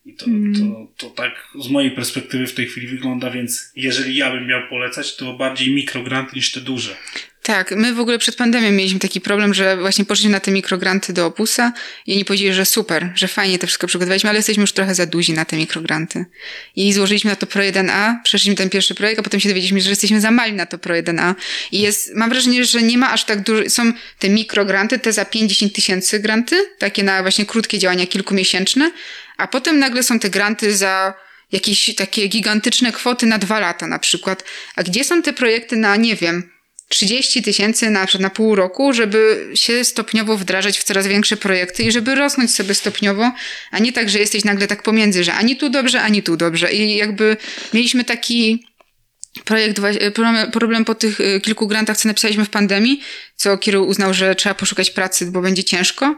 I 0.06 0.14
to, 0.14 0.26
mm. 0.26 0.54
to, 0.54 0.86
to 0.96 1.14
tak 1.14 1.48
z 1.58 1.68
mojej 1.68 1.90
perspektywy 1.90 2.46
w 2.46 2.54
tej 2.54 2.66
chwili 2.66 2.86
wygląda, 2.86 3.30
więc 3.30 3.72
jeżeli 3.76 4.16
ja 4.16 4.30
bym 4.30 4.46
miał 4.46 4.68
polecać, 4.68 5.16
to 5.16 5.32
bardziej 5.32 5.74
mikrogranty 5.74 6.36
niż 6.36 6.52
te 6.52 6.60
duże. 6.60 6.96
Tak, 7.46 7.70
my 7.70 7.94
w 7.94 8.00
ogóle 8.00 8.18
przed 8.18 8.36
pandemią 8.36 8.72
mieliśmy 8.72 9.00
taki 9.00 9.20
problem, 9.20 9.54
że 9.54 9.76
właśnie 9.76 10.04
poszliśmy 10.04 10.32
na 10.32 10.40
te 10.40 10.50
mikrogranty 10.50 11.12
do 11.12 11.26
Opusa 11.26 11.72
i 12.06 12.14
oni 12.14 12.24
powiedzieli, 12.24 12.54
że 12.54 12.64
super, 12.64 13.12
że 13.14 13.28
fajnie 13.28 13.58
to 13.58 13.66
wszystko 13.66 13.86
przygotowaliśmy, 13.86 14.30
ale 14.30 14.38
jesteśmy 14.38 14.60
już 14.60 14.72
trochę 14.72 14.94
za 14.94 15.06
duzi 15.06 15.32
na 15.32 15.44
te 15.44 15.56
mikrogranty. 15.56 16.24
I 16.76 16.92
złożyliśmy 16.92 17.30
na 17.30 17.36
to 17.36 17.46
Pro 17.46 17.62
1A, 17.62 18.14
przeszliśmy 18.24 18.54
ten 18.54 18.70
pierwszy 18.70 18.94
projekt, 18.94 19.20
a 19.20 19.22
potem 19.22 19.40
się 19.40 19.48
dowiedzieliśmy, 19.48 19.80
że 19.80 19.90
jesteśmy 19.90 20.20
za 20.20 20.30
mali 20.30 20.52
na 20.52 20.66
to 20.66 20.78
Pro 20.78 20.94
1A. 20.94 21.34
I 21.72 21.80
jest, 21.80 22.14
mam 22.14 22.30
wrażenie, 22.30 22.64
że 22.64 22.82
nie 22.82 22.98
ma 22.98 23.12
aż 23.12 23.24
tak 23.24 23.42
dużo, 23.42 23.70
są 23.70 23.92
te 24.18 24.28
mikrogranty, 24.28 24.98
te 24.98 25.12
za 25.12 25.24
50 25.24 25.72
tysięcy 25.72 26.20
granty, 26.20 26.56
takie 26.78 27.02
na 27.02 27.22
właśnie 27.22 27.46
krótkie 27.46 27.78
działania 27.78 28.06
kilkumiesięczne, 28.06 28.90
a 29.36 29.46
potem 29.48 29.78
nagle 29.78 30.02
są 30.02 30.18
te 30.18 30.30
granty 30.30 30.76
za 30.76 31.14
jakieś 31.52 31.94
takie 31.94 32.28
gigantyczne 32.28 32.92
kwoty 32.92 33.26
na 33.26 33.38
dwa 33.38 33.60
lata 33.60 33.86
na 33.86 33.98
przykład. 33.98 34.44
A 34.76 34.82
gdzie 34.82 35.04
są 35.04 35.22
te 35.22 35.32
projekty 35.32 35.76
na, 35.76 35.96
nie 35.96 36.16
wiem, 36.16 36.55
30 36.88 37.42
tysięcy 37.42 37.90
na, 37.90 38.06
na 38.20 38.30
pół 38.30 38.54
roku, 38.54 38.92
żeby 38.92 39.50
się 39.54 39.84
stopniowo 39.84 40.36
wdrażać 40.36 40.78
w 40.78 40.84
coraz 40.84 41.06
większe 41.06 41.36
projekty 41.36 41.82
i 41.82 41.92
żeby 41.92 42.14
rosnąć 42.14 42.54
sobie 42.54 42.74
stopniowo, 42.74 43.32
a 43.70 43.78
nie 43.78 43.92
tak, 43.92 44.10
że 44.10 44.18
jesteś 44.18 44.44
nagle 44.44 44.66
tak 44.66 44.82
pomiędzy, 44.82 45.24
że 45.24 45.34
ani 45.34 45.56
tu 45.56 45.68
dobrze, 45.68 46.02
ani 46.02 46.22
tu 46.22 46.36
dobrze. 46.36 46.72
I 46.72 46.96
jakby 46.96 47.36
mieliśmy 47.72 48.04
taki 48.04 48.66
projekt, 49.44 49.80
problem 50.52 50.84
po 50.84 50.94
tych 50.94 51.20
y, 51.20 51.40
kilku 51.40 51.66
grantach, 51.66 51.96
co 51.96 52.08
napisaliśmy 52.08 52.44
w 52.44 52.50
pandemii, 52.50 53.00
co 53.36 53.58
Kiru 53.58 53.84
uznał, 53.84 54.14
że 54.14 54.34
trzeba 54.34 54.54
poszukać 54.54 54.90
pracy, 54.90 55.26
bo 55.26 55.40
będzie 55.40 55.64
ciężko. 55.64 56.16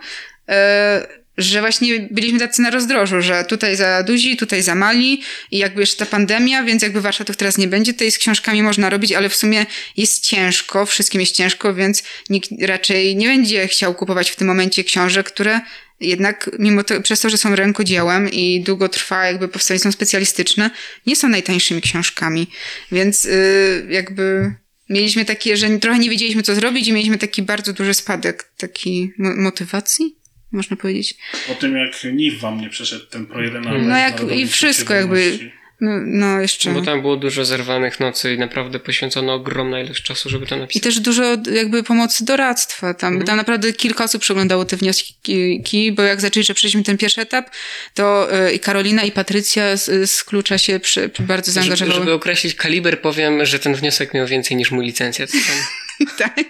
Że 1.38 1.60
właśnie 1.60 2.08
byliśmy 2.10 2.38
tacy 2.38 2.62
na 2.62 2.70
rozdrożu, 2.70 3.22
że 3.22 3.44
tutaj 3.44 3.76
za 3.76 4.02
duzi, 4.02 4.36
tutaj 4.36 4.62
za 4.62 4.74
mali 4.74 5.22
i 5.50 5.58
jakby 5.58 5.80
jeszcze 5.80 6.04
ta 6.04 6.10
pandemia, 6.10 6.62
więc 6.62 6.82
jakby 6.82 7.00
warsztatów 7.00 7.36
teraz 7.36 7.58
nie 7.58 7.68
będzie, 7.68 7.94
to 7.94 8.10
z 8.10 8.18
książkami 8.18 8.62
można 8.62 8.90
robić, 8.90 9.12
ale 9.12 9.28
w 9.28 9.36
sumie 9.36 9.66
jest 9.96 10.26
ciężko, 10.26 10.86
wszystkim 10.86 11.20
jest 11.20 11.36
ciężko, 11.36 11.74
więc 11.74 12.02
nikt 12.30 12.50
raczej 12.62 13.16
nie 13.16 13.28
będzie 13.28 13.68
chciał 13.68 13.94
kupować 13.94 14.30
w 14.30 14.36
tym 14.36 14.46
momencie 14.46 14.84
książek, 14.84 15.26
które 15.26 15.60
jednak 16.00 16.50
mimo 16.58 16.84
to, 16.84 17.00
przez 17.00 17.20
to, 17.20 17.30
że 17.30 17.38
są 17.38 17.56
rękodziełem 17.56 18.30
i 18.30 18.60
długo 18.60 18.88
trwa 18.88 19.26
jakby 19.26 19.48
powstanie 19.48 19.80
są 19.80 19.92
specjalistyczne, 19.92 20.70
nie 21.06 21.16
są 21.16 21.28
najtańszymi 21.28 21.82
książkami, 21.82 22.46
więc 22.92 23.24
yy, 23.24 23.86
jakby 23.90 24.54
mieliśmy 24.88 25.24
takie, 25.24 25.56
że 25.56 25.78
trochę 25.78 25.98
nie 25.98 26.10
wiedzieliśmy 26.10 26.42
co 26.42 26.54
zrobić 26.54 26.88
i 26.88 26.92
mieliśmy 26.92 27.18
taki 27.18 27.42
bardzo 27.42 27.72
duży 27.72 27.94
spadek 27.94 28.50
takiej 28.56 29.12
motywacji 29.18 30.17
można 30.52 30.76
powiedzieć. 30.76 31.14
Po 31.48 31.54
tym 31.54 31.76
jak 31.76 31.92
NIW 32.12 32.40
wam 32.40 32.60
nie 32.60 32.68
przeszedł 32.68 33.06
ten 33.06 33.26
projekt 33.26 33.54
na 33.54 33.78
No 33.78 33.98
jak 33.98 34.32
i 34.32 34.46
wszystko 34.46 34.94
jakby 34.94 35.38
no, 35.80 35.90
no, 36.06 36.40
jeszcze. 36.40 36.70
Bo 36.70 36.82
tam 36.82 37.00
było 37.00 37.16
dużo 37.16 37.44
zerwanych 37.44 38.00
nocy 38.00 38.34
i 38.34 38.38
naprawdę 38.38 38.80
poświęcono 38.80 39.34
ogromna 39.34 39.80
ilość 39.80 40.02
czasu, 40.02 40.28
żeby 40.28 40.46
to 40.46 40.56
napisać. 40.56 40.76
I 40.76 40.80
też 40.80 41.00
dużo 41.00 41.22
jakby 41.52 41.82
pomocy 41.82 42.24
doradztwa. 42.24 42.94
Tam, 42.94 43.14
mm. 43.14 43.26
tam 43.26 43.36
naprawdę 43.36 43.72
kilka 43.72 44.04
osób 44.04 44.22
przeglądało 44.22 44.64
te 44.64 44.76
wnioski, 44.76 45.92
bo 45.92 46.02
jak 46.02 46.20
zaczęli, 46.20 46.44
że 46.44 46.54
przejdziemy 46.54 46.84
ten 46.84 46.98
pierwszy 46.98 47.20
etap, 47.20 47.50
to 47.94 48.28
y, 48.48 48.52
i 48.52 48.60
Karolina 48.60 49.02
i 49.02 49.12
Patrycja 49.12 49.76
z, 49.76 50.10
z 50.10 50.24
klucza 50.24 50.58
się 50.58 50.80
przy, 50.80 51.10
bardzo 51.20 51.52
zaangażowały. 51.52 51.92
Żeby, 51.92 52.04
żeby 52.04 52.12
określić 52.12 52.54
kaliber, 52.54 53.00
powiem, 53.00 53.44
że 53.44 53.58
ten 53.58 53.74
wniosek 53.74 54.14
miał 54.14 54.26
więcej 54.26 54.56
niż 54.56 54.70
mój 54.70 54.86
licencjat. 54.86 55.30
tak. 56.18 56.44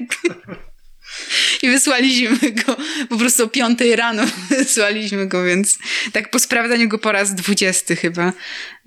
I 1.62 1.68
wysłaliśmy 1.68 2.52
go 2.52 2.76
po 3.08 3.16
prostu 3.16 3.44
o 3.44 3.48
piątej 3.48 3.96
rano 3.96 4.22
wysłaliśmy 4.58 5.26
go, 5.26 5.44
więc 5.44 5.78
tak 6.12 6.30
po 6.30 6.38
sprawdzaniu 6.38 6.88
go 6.88 6.98
po 6.98 7.12
raz 7.12 7.34
dwudziesty 7.34 7.96
chyba. 7.96 8.32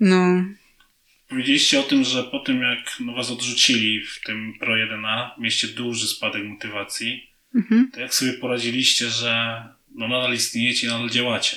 No. 0.00 0.44
Powiedzieliście 1.28 1.80
o 1.80 1.82
tym, 1.82 2.04
że 2.04 2.24
po 2.24 2.38
tym 2.38 2.62
jak 2.62 2.78
no, 3.00 3.14
was 3.14 3.30
odrzucili 3.30 4.04
w 4.06 4.20
tym 4.26 4.54
Pro 4.60 4.74
1A, 4.74 5.30
mieliście 5.38 5.68
duży 5.68 6.08
spadek 6.08 6.44
motywacji. 6.44 7.30
Mhm. 7.54 7.90
To 7.94 8.00
jak 8.00 8.14
sobie 8.14 8.32
poradziliście, 8.32 9.08
że 9.08 9.62
no, 9.94 10.08
nadal 10.08 10.34
istniejecie, 10.34 10.88
nadal 10.88 11.10
działacie? 11.10 11.56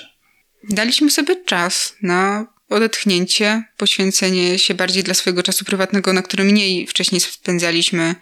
Daliśmy 0.69 1.11
sobie 1.11 1.35
czas 1.45 1.97
na 2.01 2.47
odetchnięcie, 2.69 3.63
poświęcenie 3.77 4.59
się 4.59 4.73
bardziej 4.73 5.03
dla 5.03 5.13
swojego 5.13 5.43
czasu 5.43 5.65
prywatnego, 5.65 6.13
na 6.13 6.21
którym 6.21 6.47
mniej 6.47 6.87
wcześniej 6.87 7.21
spędzaliśmy 7.21 8.15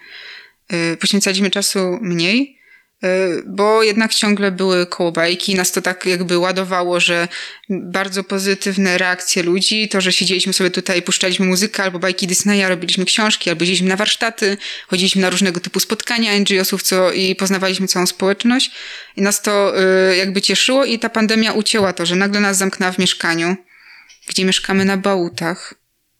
poświęcaliśmy 1.00 1.50
czasu 1.50 1.98
mniej. 2.00 2.58
bo 3.46 3.82
jednak 3.82 4.14
ciągle 4.14 4.50
były 4.50 4.86
kołobajki, 4.86 5.54
nas 5.54 5.72
to 5.72 5.82
tak 5.82 6.06
jakby 6.06 6.38
ładowało, 6.38 7.00
że 7.00 7.28
bardzo 7.68 8.24
pozytywne 8.24 8.98
reakcje 8.98 9.42
ludzi, 9.42 9.88
to, 9.88 10.00
że 10.00 10.12
siedzieliśmy 10.12 10.52
sobie 10.52 10.70
tutaj, 10.70 11.02
puszczaliśmy 11.02 11.46
muzykę 11.46 11.82
albo 11.82 11.98
bajki 11.98 12.26
Disneya, 12.26 12.68
robiliśmy 12.68 13.04
książki, 13.04 13.50
albo 13.50 13.62
jeździliśmy 13.62 13.88
na 13.88 13.96
warsztaty, 13.96 14.56
chodziliśmy 14.86 15.22
na 15.22 15.30
różnego 15.30 15.60
typu 15.60 15.80
spotkania 15.80 16.38
NGO-sów 16.38 16.82
co, 16.82 17.12
i 17.12 17.34
poznawaliśmy 17.34 17.88
całą 17.88 18.06
społeczność. 18.06 18.70
I 19.16 19.22
nas 19.22 19.42
to 19.42 19.72
jakby 20.18 20.42
cieszyło 20.42 20.84
i 20.84 20.98
ta 20.98 21.08
pandemia 21.08 21.52
ucięła 21.52 21.92
to, 21.92 22.06
że 22.06 22.16
nagle 22.16 22.40
nas 22.40 22.56
zamknęła 22.56 22.92
w 22.92 22.98
mieszkaniu, 22.98 23.56
gdzie 24.28 24.44
mieszkamy 24.44 24.84
na 24.84 24.96
bałutach, 24.96 25.74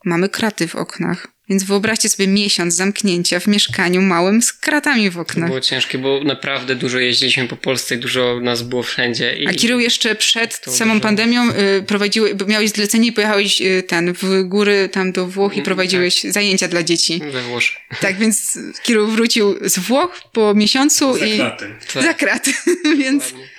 mamy 0.05 0.28
kraty 0.28 0.68
w 0.68 0.76
oknach, 0.76 1.28
więc 1.49 1.64
wyobraźcie 1.64 2.09
sobie 2.09 2.28
miesiąc 2.28 2.74
zamknięcia 2.74 3.40
w 3.40 3.47
mieszkaniu 3.47 4.03
małym 4.03 4.42
z 4.42 4.53
kratami 4.53 5.11
w 5.11 5.18
oknach. 5.18 5.45
To 5.45 5.49
było 5.49 5.61
ciężkie, 5.61 5.99
bo 5.99 6.20
naprawdę 6.24 6.74
dużo 6.74 6.99
jeździliśmy 6.99 7.49
po 7.49 7.57
Polsce 7.57 7.95
i 7.95 7.99
dużo 7.99 8.40
nas 8.40 8.62
było 8.62 8.82
wszędzie. 8.82 9.36
I... 9.36 9.47
A 9.47 9.53
Kirył 9.53 9.80
jeszcze 9.80 10.14
przed 10.14 10.61
samą 10.68 10.95
dużo... 10.95 11.03
pandemią 11.03 11.51
y, 11.51 11.82
prowadziły, 11.82 12.36
miałeś 12.47 12.70
zlecenie 12.70 13.09
i 13.09 13.12
pojechałeś 13.12 13.62
y, 13.62 13.82
ten 13.82 14.12
w 14.12 14.42
góry 14.45 14.88
tam 14.92 15.12
do 15.12 15.26
Włoch 15.26 15.53
i 15.53 15.57
mm, 15.57 15.64
prowadziłeś 15.64 16.22
tak. 16.22 16.32
zajęcia 16.32 16.68
dla 16.68 16.82
dzieci. 16.82 17.20
We 17.32 17.42
Włoszech. 17.42 17.76
Tak, 18.01 18.18
więc 18.18 18.59
Kirył 18.82 19.07
wrócił 19.07 19.59
z 19.61 19.78
Włoch 19.78 20.20
po 20.32 20.55
miesiącu 20.55 21.18
za 21.18 21.26
i... 21.26 21.36
Kraty. 21.36 21.74
Za 21.95 22.14
kraty. 22.14 22.53
więc... 23.03 23.24
Ładnie. 23.24 23.53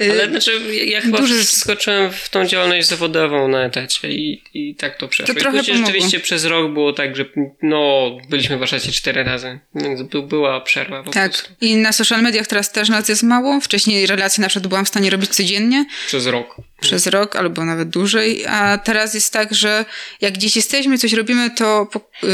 Ale 0.00 0.28
znaczy, 0.28 0.60
ja 0.86 1.00
chyba 1.00 1.18
Duży... 1.18 1.44
wskoczyłem 1.44 2.12
w 2.12 2.28
tą 2.28 2.46
działalność 2.46 2.88
zawodową 2.88 3.48
na 3.48 3.64
etacie 3.64 4.08
i, 4.12 4.42
i 4.54 4.74
tak 4.74 4.96
to 4.96 5.08
przeszło. 5.08 5.34
To 5.34 5.40
trochę 5.40 5.58
I 5.58 5.76
rzeczywiście 5.76 6.20
przez 6.20 6.44
rok 6.44 6.72
było 6.72 6.92
tak, 6.92 7.16
że 7.16 7.24
no, 7.62 8.10
byliśmy 8.28 8.56
w 8.56 8.60
Warszawie 8.60 8.92
cztery 8.92 9.24
razy, 9.24 9.58
więc 9.74 10.02
była 10.22 10.60
przerwa 10.60 11.02
po 11.02 11.10
Tak, 11.10 11.32
prostu. 11.32 11.50
i 11.60 11.76
na 11.76 11.92
social 11.92 12.22
mediach 12.22 12.46
teraz 12.46 12.72
też 12.72 12.88
nas 12.88 13.08
jest 13.08 13.22
mało. 13.22 13.60
Wcześniej 13.60 14.06
relacje 14.06 14.42
na 14.42 14.48
przykład 14.48 14.68
byłam 14.68 14.84
w 14.84 14.88
stanie 14.88 15.10
robić 15.10 15.30
codziennie. 15.30 15.84
Przez 16.06 16.26
rok. 16.26 16.56
Przez 16.80 17.06
rok 17.06 17.36
albo 17.36 17.64
nawet 17.64 17.88
dłużej, 17.88 18.46
a 18.46 18.78
teraz 18.78 19.14
jest 19.14 19.32
tak, 19.32 19.54
że 19.54 19.84
jak 20.20 20.34
gdzieś 20.34 20.56
jesteśmy, 20.56 20.98
coś 20.98 21.12
robimy, 21.12 21.50
to 21.50 21.88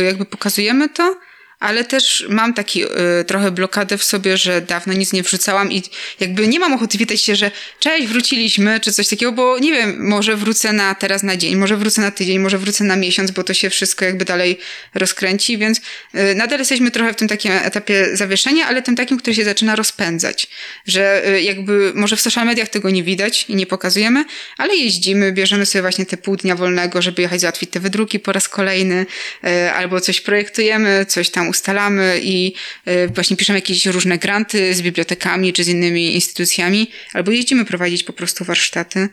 jakby 0.04 0.24
pokazujemy 0.24 0.88
to, 0.88 1.16
ale 1.60 1.84
też 1.84 2.26
mam 2.28 2.54
taki 2.54 2.84
y, 2.84 2.88
trochę 3.26 3.50
blokadę 3.50 3.98
w 3.98 4.04
sobie, 4.04 4.36
że 4.36 4.60
dawno 4.60 4.92
nic 4.92 5.12
nie 5.12 5.22
wrzucałam 5.22 5.72
i 5.72 5.82
jakby 6.20 6.48
nie 6.48 6.60
mam 6.60 6.72
ochoty 6.72 6.98
witać 6.98 7.22
się, 7.22 7.36
że 7.36 7.50
cześć, 7.80 8.06
wróciliśmy, 8.06 8.80
czy 8.80 8.92
coś 8.92 9.08
takiego, 9.08 9.32
bo 9.32 9.58
nie 9.58 9.72
wiem, 9.72 10.08
może 10.08 10.36
wrócę 10.36 10.72
na 10.72 10.94
teraz 10.94 11.22
na 11.22 11.36
dzień, 11.36 11.56
może 11.56 11.76
wrócę 11.76 12.00
na 12.00 12.10
tydzień, 12.10 12.38
może 12.38 12.58
wrócę 12.58 12.84
na 12.84 12.96
miesiąc, 12.96 13.30
bo 13.30 13.44
to 13.44 13.54
się 13.54 13.70
wszystko 13.70 14.04
jakby 14.04 14.24
dalej 14.24 14.58
rozkręci, 14.94 15.58
więc 15.58 15.78
y, 15.78 16.34
nadal 16.34 16.58
jesteśmy 16.58 16.90
trochę 16.90 17.12
w 17.12 17.16
tym 17.16 17.28
takim 17.28 17.52
etapie 17.52 18.16
zawieszenia, 18.16 18.66
ale 18.66 18.82
tym 18.82 18.96
takim, 18.96 19.18
który 19.18 19.36
się 19.36 19.44
zaczyna 19.44 19.76
rozpędzać, 19.76 20.48
że 20.86 21.28
y, 21.28 21.42
jakby 21.42 21.92
może 21.94 22.16
w 22.16 22.20
social 22.20 22.46
mediach 22.46 22.68
tego 22.68 22.90
nie 22.90 23.02
widać 23.02 23.44
i 23.48 23.56
nie 23.56 23.66
pokazujemy, 23.66 24.24
ale 24.56 24.74
jeździmy, 24.74 25.32
bierzemy 25.32 25.66
sobie 25.66 25.82
właśnie 25.82 26.06
te 26.06 26.16
pół 26.16 26.36
dnia 26.36 26.56
wolnego, 26.56 27.02
żeby 27.02 27.22
jechać 27.22 27.40
załatwić 27.40 27.70
te 27.70 27.80
wydruki 27.80 28.20
po 28.20 28.32
raz 28.32 28.48
kolejny, 28.48 29.06
y, 29.44 29.72
albo 29.72 30.00
coś 30.00 30.20
projektujemy, 30.20 31.06
coś 31.08 31.30
tam 31.30 31.45
ustalamy 31.48 32.20
i 32.22 32.54
e, 32.84 33.08
właśnie 33.08 33.36
piszemy 33.36 33.58
jakieś 33.58 33.86
różne 33.86 34.18
granty 34.18 34.74
z 34.74 34.82
bibliotekami 34.82 35.52
czy 35.52 35.64
z 35.64 35.68
innymi 35.68 36.14
instytucjami, 36.14 36.90
albo 37.12 37.30
jeździmy 37.32 37.64
prowadzić 37.64 38.02
po 38.02 38.12
prostu 38.12 38.44
warsztaty. 38.44 39.08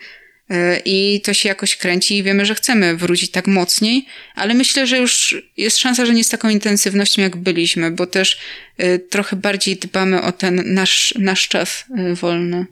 E, 0.50 0.80
I 0.86 1.22
to 1.22 1.34
się 1.34 1.50
jakoś 1.50 1.78
kręci 1.78 2.18
i 2.18 2.24
wiemy, 2.24 2.46
że 2.46 2.56
chcemy 2.56 2.98
wrócić 2.98 3.32
tak 3.32 3.48
mocniej, 3.48 4.06
ale 4.36 4.54
myślę, 4.54 4.88
że 4.88 4.98
już 4.98 5.36
jest 5.58 5.78
szansa, 5.78 6.06
że 6.06 6.14
nie 6.14 6.24
z 6.24 6.30
taką 6.30 6.50
intensywnością, 6.50 7.22
jak 7.22 7.36
byliśmy, 7.36 7.92
bo 7.92 8.08
też 8.08 8.40
e, 8.78 9.00
trochę 9.00 9.36
bardziej 9.36 9.76
dbamy 9.76 10.22
o 10.22 10.32
ten 10.32 10.64
nasz, 10.66 11.14
nasz 11.20 11.48
czas 11.48 11.86
wolny. 12.14 12.66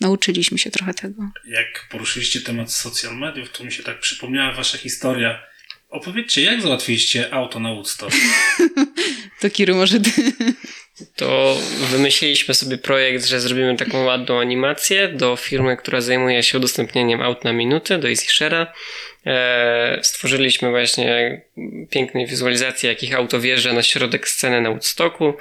Nauczyliśmy 0.00 0.58
się 0.58 0.70
trochę 0.70 0.94
tego. 0.94 1.30
Jak 1.46 1.88
poruszyliście 1.90 2.40
temat 2.40 2.72
social 2.72 3.16
mediów, 3.16 3.52
to 3.52 3.64
mi 3.64 3.72
się 3.72 3.82
tak 3.82 4.00
przypomniała 4.00 4.52
wasza 4.52 4.78
historia 4.78 5.42
Opowiedzcie, 5.88 6.42
jak 6.42 6.62
załatwiliście 6.62 7.34
auto 7.34 7.60
na 7.60 7.72
Woodstock? 7.72 8.16
to 9.40 9.50
Kiru, 9.50 9.74
może 9.74 10.00
ty. 10.00 10.10
To 11.16 11.58
wymyśliliśmy 11.90 12.54
sobie 12.54 12.78
projekt, 12.78 13.26
że 13.26 13.40
zrobimy 13.40 13.76
taką 13.76 14.04
ładną 14.04 14.40
animację 14.40 15.08
do 15.08 15.36
firmy, 15.36 15.76
która 15.76 16.00
zajmuje 16.00 16.42
się 16.42 16.58
udostępnieniem 16.58 17.22
aut 17.22 17.44
na 17.44 17.52
minutę, 17.52 17.98
do 17.98 18.08
EasyShare'a. 18.08 18.66
E, 19.26 19.98
stworzyliśmy 20.02 20.70
właśnie 20.70 21.40
pięknej 21.90 22.26
wizualizacji, 22.26 22.88
jakich 22.88 23.14
auto 23.14 23.40
wjeżdża 23.40 23.72
na 23.72 23.82
środek 23.82 24.28
sceny 24.28 24.60
na 24.60 24.70
Woodstocku 24.70 25.34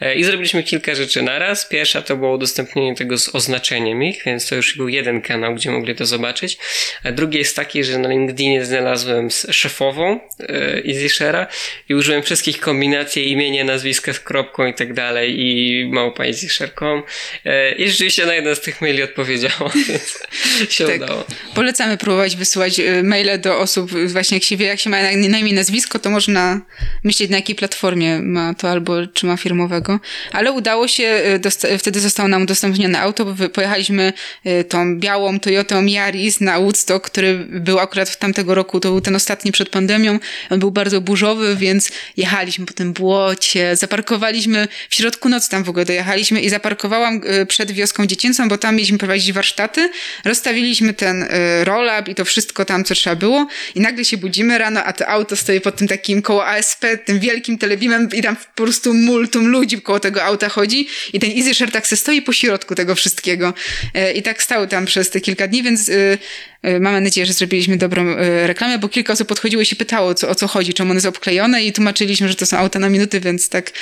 e, 0.00 0.14
i 0.14 0.24
zrobiliśmy 0.24 0.62
kilka 0.62 0.94
rzeczy 0.94 1.22
naraz. 1.22 1.68
Pierwsza 1.68 2.02
to 2.02 2.16
było 2.16 2.34
udostępnienie 2.34 2.94
tego 2.94 3.18
z 3.18 3.34
oznaczeniem 3.34 4.02
ich, 4.02 4.22
więc 4.26 4.48
to 4.48 4.54
już 4.54 4.76
był 4.76 4.88
jeden 4.88 5.22
kanał, 5.22 5.54
gdzie 5.54 5.70
mogli 5.70 5.94
to 5.94 6.06
zobaczyć. 6.06 6.58
A 7.04 7.12
drugi 7.12 7.38
jest 7.38 7.56
taki, 7.56 7.84
że 7.84 7.98
na 7.98 8.08
LinkedInie 8.08 8.64
znalazłem 8.64 9.30
szefową 9.50 10.20
e, 10.40 10.82
EasyShare'a 10.82 11.46
i 11.88 11.94
użyłem 11.94 12.22
wszystkich 12.22 12.60
kombinacji 12.60 13.30
imienia, 13.32 13.64
nazwiska 13.64 14.12
z 14.12 14.20
kropką 14.20 14.66
i 14.66 14.74
tak 14.74 14.92
dalej 14.92 15.40
i 15.40 15.86
małpa 15.92 16.24
EasyShare.com 16.24 17.02
i 17.78 17.90
rzeczywiście 17.90 18.26
na 18.26 18.34
jeden 18.34 18.56
z 18.56 18.60
tych 18.60 18.80
maili 18.80 19.02
odpowiedziała, 19.02 19.70
więc 19.88 20.18
się 20.68 20.86
tak. 20.86 20.96
udało. 20.96 21.24
Polecamy 21.54 21.96
próbować 21.96 22.36
wysyłać 22.36 22.80
maile 23.02 23.31
do 23.38 23.58
osób, 23.58 23.90
właśnie 24.06 24.36
jak 24.36 24.44
się 24.44 24.56
wie, 24.56 24.66
jak 24.66 24.80
się 24.80 24.90
ma 24.90 25.02
na 25.02 25.38
imię 25.38 25.52
nazwisko, 25.52 25.98
to 25.98 26.10
można 26.10 26.60
myśleć 27.04 27.30
na 27.30 27.36
jakiej 27.36 27.56
platformie 27.56 28.18
ma 28.18 28.54
to 28.54 28.70
albo 28.70 29.06
czy 29.06 29.26
ma 29.26 29.36
firmowego. 29.36 30.00
Ale 30.32 30.52
udało 30.52 30.88
się, 30.88 31.22
y, 31.64 31.78
wtedy 31.78 32.00
zostało 32.00 32.28
nam 32.28 32.42
udostępnione 32.42 33.00
auto, 33.00 33.26
pojechaliśmy 33.52 34.12
y, 34.46 34.64
tą 34.64 34.98
białą 34.98 35.40
Toyotą 35.40 35.86
Yaris 35.86 36.40
na 36.40 36.58
Woodstock, 36.58 37.06
który 37.06 37.34
był 37.50 37.78
akurat 37.78 38.08
w 38.08 38.16
tamtego 38.16 38.54
roku, 38.54 38.80
to 38.80 38.88
był 38.88 39.00
ten 39.00 39.16
ostatni 39.16 39.52
przed 39.52 39.68
pandemią. 39.68 40.18
On 40.50 40.58
był 40.58 40.70
bardzo 40.70 41.00
burzowy, 41.00 41.56
więc 41.56 41.90
jechaliśmy 42.16 42.66
po 42.66 42.72
tym 42.72 42.92
błocie, 42.92 43.76
zaparkowaliśmy 43.76 44.68
w 44.88 44.94
środku 44.94 45.28
nocy 45.28 45.50
tam 45.50 45.64
w 45.64 45.68
ogóle 45.68 45.84
dojechaliśmy 45.84 46.40
i 46.40 46.48
zaparkowałam 46.48 47.20
y, 47.42 47.46
przed 47.46 47.72
wioską 47.72 48.06
dziecięcą, 48.06 48.48
bo 48.48 48.58
tam 48.58 48.74
mieliśmy 48.74 48.98
prowadzić 48.98 49.32
warsztaty. 49.32 49.90
Rozstawiliśmy 50.24 50.94
ten 50.94 51.28
roll-up 51.64 52.10
i 52.10 52.14
to 52.14 52.24
wszystko 52.24 52.64
tam, 52.64 52.84
co 52.84 52.94
trzeba 52.94 53.11
było 53.16 53.46
i 53.74 53.80
nagle 53.80 54.04
się 54.04 54.16
budzimy 54.16 54.58
rano, 54.58 54.84
a 54.84 54.92
to 54.92 55.08
auto 55.08 55.36
stoi 55.36 55.60
pod 55.60 55.76
tym 55.76 55.88
takim 55.88 56.22
koło 56.22 56.46
ASP, 56.46 56.84
tym 57.04 57.20
wielkim 57.20 57.58
telebimem 57.58 58.08
i 58.14 58.22
tam 58.22 58.36
po 58.36 58.62
prostu 58.62 58.94
multum 58.94 59.48
ludzi 59.48 59.80
koło 59.80 60.00
tego 60.00 60.24
auta 60.24 60.48
chodzi 60.48 60.88
i 61.12 61.20
ten 61.20 61.30
Easy 61.30 61.54
Share 61.54 61.70
tak 61.70 61.86
se 61.86 61.96
stoi 61.96 62.22
po 62.22 62.32
środku 62.32 62.74
tego 62.74 62.94
wszystkiego. 62.94 63.54
E, 63.94 64.12
I 64.12 64.22
tak 64.22 64.42
stał 64.42 64.66
tam 64.66 64.84
przez 64.84 65.10
te 65.10 65.20
kilka 65.20 65.48
dni, 65.48 65.62
więc 65.62 65.88
e, 65.88 66.18
e, 66.62 66.80
mamy 66.80 67.00
nadzieję, 67.00 67.26
że 67.26 67.32
zrobiliśmy 67.32 67.76
dobrą 67.76 68.14
reklamę, 68.46 68.78
bo 68.78 68.88
kilka 68.88 69.12
osób 69.12 69.28
podchodziło 69.28 69.62
i 69.62 69.66
się 69.66 69.76
pytało, 69.76 70.14
co, 70.14 70.28
o 70.28 70.34
co 70.34 70.48
chodzi, 70.48 70.74
czemu 70.74 70.90
one 70.90 71.00
są 71.00 71.08
obklejone 71.08 71.64
i 71.64 71.72
tłumaczyliśmy, 71.72 72.28
że 72.28 72.34
to 72.34 72.46
są 72.46 72.58
auta 72.58 72.78
na 72.78 72.88
minuty, 72.88 73.20
więc 73.20 73.48
tak 73.48 73.72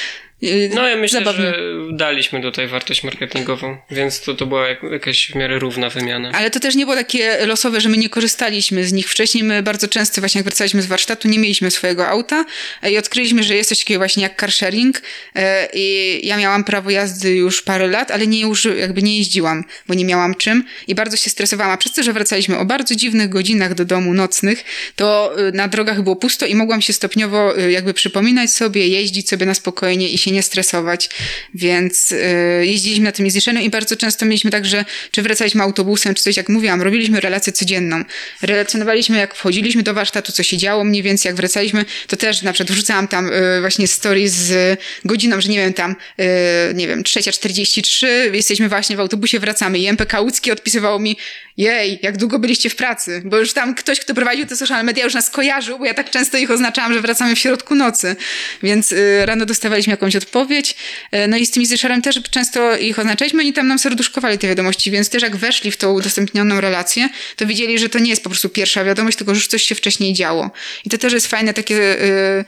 no 0.74 0.88
ja 0.88 0.97
myślę, 0.97 1.18
Zabawnie. 1.18 1.45
że 1.45 1.57
daliśmy 1.93 2.43
tutaj 2.43 2.68
wartość 2.68 3.05
marketingową, 3.05 3.76
więc 3.91 4.20
to, 4.20 4.34
to 4.34 4.47
była 4.47 4.68
jakaś 4.68 5.30
w 5.32 5.34
miarę 5.34 5.59
równa 5.59 5.91
wymiana. 5.91 6.30
Ale 6.34 6.51
to 6.51 6.61
też 6.61 6.74
nie 6.74 6.84
było 6.84 6.97
takie 6.97 7.47
losowe, 7.47 7.80
że 7.80 7.88
my 7.88 7.97
nie 7.97 8.09
korzystaliśmy 8.09 8.84
z 8.84 8.93
nich 8.93 9.11
wcześniej. 9.11 9.45
My 9.45 9.62
bardzo 9.62 9.88
często 9.88 10.20
właśnie 10.20 10.38
jak 10.38 10.45
wracaliśmy 10.45 10.82
z 10.82 10.86
warsztatu, 10.86 11.28
nie 11.28 11.38
mieliśmy 11.38 11.70
swojego 11.70 12.09
auta 12.09 12.45
i 12.91 12.99
odkryliśmy, 12.99 13.43
że 13.43 13.55
jest 13.55 13.68
coś 13.68 13.78
takiego 13.78 14.01
właśnie 14.01 14.22
jak 14.22 14.41
car 14.41 14.53
sharing 14.53 15.03
e, 15.34 15.68
i 15.74 16.20
ja 16.26 16.36
miałam 16.36 16.64
prawo 16.64 16.91
jazdy 16.91 17.34
już 17.34 17.62
parę 17.62 17.86
lat, 17.86 18.11
ale 18.11 18.26
nie 18.26 18.41
już 18.41 18.64
jakby 18.64 19.03
nie 19.03 19.18
jeździłam, 19.18 19.64
bo 19.88 19.95
nie 19.95 20.05
miałam 20.05 20.34
czym 20.34 20.64
i 20.88 20.95
bardzo 20.95 21.16
się 21.16 21.30
stresowałam. 21.30 21.72
A 21.72 21.76
przez 21.76 21.93
to, 21.93 22.03
że 22.03 22.12
wracaliśmy 22.12 22.59
o 22.59 22.64
bardzo 22.64 22.97
dziwnych 22.97 23.28
godzinach 23.28 23.74
do 23.74 23.84
domu 23.84 24.14
nocnych, 24.14 24.64
to 24.97 25.38
y, 25.49 25.53
na 25.53 25.68
drogach 25.68 26.03
było 26.03 26.16
pusto 26.16 26.47
i 26.47 26.55
mogłam 26.55 26.82
się 26.82 26.93
stopniowo 26.93 27.57
jakby 27.57 27.95
przypominać 27.95 28.51
sobie, 28.51 28.88
jeździć 28.88 29.28
sobie 29.28 29.47
na 29.47 29.55
spokojnie 29.55 30.09
i 30.09 30.18
się 30.18 30.30
nie 30.33 30.43
stresować, 30.43 31.11
więc 31.55 32.11
yy, 32.11 32.66
jeździliśmy 32.66 33.05
na 33.05 33.12
tym 33.12 33.26
EasyShare'em 33.26 33.62
i 33.62 33.70
bardzo 33.70 33.97
często 33.97 34.26
mieliśmy 34.26 34.51
tak, 34.51 34.66
że 34.66 34.85
czy 35.11 35.22
wracaliśmy 35.22 35.62
autobusem, 35.62 36.14
czy 36.14 36.22
coś, 36.22 36.37
jak 36.37 36.49
mówiłam, 36.49 36.83
robiliśmy 36.83 37.20
relację 37.20 37.53
codzienną. 37.53 38.05
Relacjonowaliśmy, 38.43 39.18
jak 39.18 39.35
wchodziliśmy 39.35 39.83
do 39.83 39.95
warsztatu, 39.95 40.33
co 40.33 40.43
się 40.43 40.57
działo 40.57 40.85
mniej 40.85 41.03
więcej, 41.03 41.31
jak 41.31 41.37
wracaliśmy, 41.37 41.85
to 42.07 42.16
też 42.16 42.43
na 42.43 42.53
przykład 42.53 42.76
wrzucałam 42.76 43.09
tam 43.09 43.26
yy, 43.26 43.61
właśnie 43.61 43.89
stories 43.89 44.33
z 44.33 44.81
godziną, 45.05 45.41
że 45.41 45.49
nie 45.49 45.59
wiem, 45.59 45.72
tam, 45.72 45.97
yy, 46.18 46.26
nie 46.74 46.89
wiem, 46.89 47.03
3.43, 47.03 48.07
jesteśmy 48.33 48.68
właśnie 48.68 48.97
w 48.97 49.01
autobusie, 49.01 49.41
wracamy 49.41 49.78
i 49.78 49.87
MPK 49.87 50.20
Łódzki 50.20 50.53
odpisywało 50.53 50.99
mi, 50.99 51.16
jej, 51.61 51.98
jak 52.02 52.16
długo 52.16 52.38
byliście 52.38 52.70
w 52.70 52.76
pracy, 52.76 53.22
bo 53.24 53.38
już 53.38 53.52
tam 53.52 53.74
ktoś, 53.74 54.00
kto 54.00 54.14
prowadził 54.14 54.46
te 54.46 54.56
social 54.56 54.84
media 54.84 55.04
już 55.04 55.14
nas 55.14 55.30
kojarzył, 55.30 55.78
bo 55.78 55.84
ja 55.84 55.94
tak 55.94 56.11
często 56.11 56.38
ich 56.38 56.50
oznaczałam, 56.50 56.94
że 56.94 57.00
wracamy 57.00 57.34
w 57.34 57.38
środku 57.38 57.74
nocy, 57.74 58.16
więc 58.62 58.90
yy, 58.90 59.26
rano 59.26 59.46
dostawaliśmy 59.46 59.90
jakąś 59.90 60.16
odpowiedź, 60.16 60.74
yy, 61.12 61.28
no 61.28 61.36
i 61.36 61.46
z 61.46 61.50
tymi 61.50 61.66
zeszarem 61.66 62.02
też 62.02 62.20
często 62.30 62.76
ich 62.76 62.98
oznaczaliśmy, 62.98 63.40
oni 63.40 63.52
tam 63.52 63.66
nam 63.66 63.78
serduszkowali 63.78 64.38
te 64.38 64.48
wiadomości, 64.48 64.90
więc 64.90 65.08
też 65.08 65.22
jak 65.22 65.36
weszli 65.36 65.70
w 65.70 65.76
tą 65.76 65.92
udostępnioną 65.92 66.61
relację, 66.61 67.08
to 67.36 67.46
widzieli, 67.46 67.78
że 67.78 67.88
to 67.88 67.98
nie 67.98 68.11
jest 68.11 68.22
po 68.22 68.30
prostu 68.30 68.48
pierwsza 68.48 68.84
wiadomość, 68.84 69.16
tylko 69.16 69.32
już 69.32 69.46
coś 69.46 69.62
się 69.62 69.74
wcześniej 69.74 70.14
działo. 70.14 70.50
I 70.84 70.90
to 70.90 70.98
też 70.98 71.12
jest 71.12 71.26
fajne 71.26 71.54
takie... 71.54 71.74
Yy, 71.74 72.44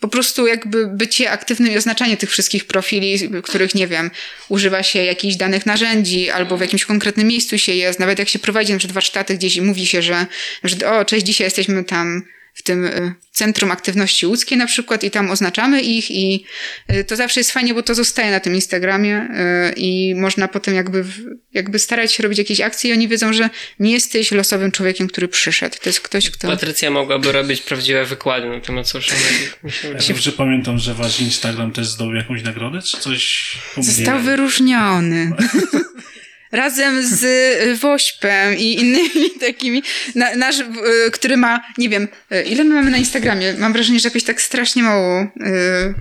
po 0.00 0.08
prostu 0.08 0.46
jakby 0.46 0.86
bycie 0.86 1.30
aktywnym 1.30 1.72
i 1.72 1.76
oznaczanie 1.76 2.16
tych 2.16 2.30
wszystkich 2.30 2.64
profili, 2.64 3.30
których, 3.42 3.74
nie 3.74 3.86
wiem, 3.86 4.10
używa 4.48 4.82
się 4.82 5.04
jakichś 5.04 5.36
danych 5.36 5.66
narzędzi 5.66 6.30
albo 6.30 6.56
w 6.56 6.60
jakimś 6.60 6.84
konkretnym 6.84 7.26
miejscu 7.26 7.58
się 7.58 7.72
jest. 7.72 8.00
Nawet 8.00 8.18
jak 8.18 8.28
się 8.28 8.38
prowadzi 8.38 8.72
na 8.72 8.78
przykład 8.78 8.94
warsztaty 8.94 9.34
gdzieś 9.34 9.56
i 9.56 9.62
mówi 9.62 9.86
się, 9.86 10.02
że, 10.02 10.26
że 10.64 10.90
o, 10.90 11.04
cześć, 11.04 11.26
dzisiaj 11.26 11.44
jesteśmy 11.44 11.84
tam 11.84 12.22
w 12.58 12.62
tym 12.62 12.84
y, 12.84 13.14
Centrum 13.32 13.70
Aktywności 13.70 14.26
Łódzkiej 14.26 14.58
na 14.58 14.66
przykład 14.66 15.04
i 15.04 15.10
tam 15.10 15.30
oznaczamy 15.30 15.82
ich 15.82 16.10
i 16.10 16.44
y, 16.92 17.04
to 17.04 17.16
zawsze 17.16 17.40
jest 17.40 17.52
fajnie, 17.52 17.74
bo 17.74 17.82
to 17.82 17.94
zostaje 17.94 18.30
na 18.30 18.40
tym 18.40 18.54
Instagramie 18.54 19.28
y, 19.70 19.72
i 19.76 20.14
można 20.14 20.48
potem 20.48 20.74
jakby, 20.74 21.04
jakby 21.54 21.78
starać 21.78 22.12
się 22.12 22.22
robić 22.22 22.38
jakieś 22.38 22.60
akcje 22.60 22.90
i 22.90 22.92
oni 22.92 23.08
wiedzą, 23.08 23.32
że 23.32 23.50
nie 23.80 23.92
jesteś 23.92 24.32
losowym 24.32 24.72
człowiekiem, 24.72 25.08
który 25.08 25.28
przyszedł. 25.28 25.76
To 25.82 25.88
jest 25.88 26.00
ktoś, 26.00 26.30
kto... 26.30 26.48
Patrycja 26.48 26.90
mogłaby 26.90 27.32
robić 27.32 27.60
prawdziwe 27.60 28.04
wykłady 28.04 28.48
na 28.48 28.60
temat 28.60 28.88
social. 28.88 29.18
Myślę, 29.62 29.90
Ja 29.90 29.98
dobrze 30.08 30.32
pamiętam, 30.32 30.78
że 30.78 30.94
wasz 30.94 31.20
Instagram 31.20 31.72
też 31.72 31.86
zdobył 31.86 32.14
jakąś 32.14 32.42
nagrodę, 32.42 32.82
czy 32.82 32.96
coś? 32.96 33.52
Został 33.76 34.20
wyróżniony. 34.20 35.32
Razem 36.52 37.06
z 37.06 37.24
y, 37.24 37.76
Wośpem 37.76 38.56
i 38.56 38.80
innymi 38.80 39.30
takimi. 39.40 39.82
Na, 40.14 40.36
nasz, 40.36 40.60
y, 40.60 40.64
który 41.12 41.36
ma, 41.36 41.60
nie 41.78 41.88
wiem, 41.88 42.08
y, 42.32 42.42
ile 42.42 42.64
my 42.64 42.74
mamy 42.74 42.90
na 42.90 42.96
Instagramie? 42.98 43.54
Mam 43.58 43.72
wrażenie, 43.72 44.00
że 44.00 44.08
jakoś 44.08 44.24
tak 44.24 44.40
strasznie 44.40 44.82
mało. 44.82 45.22
y, 45.22 45.28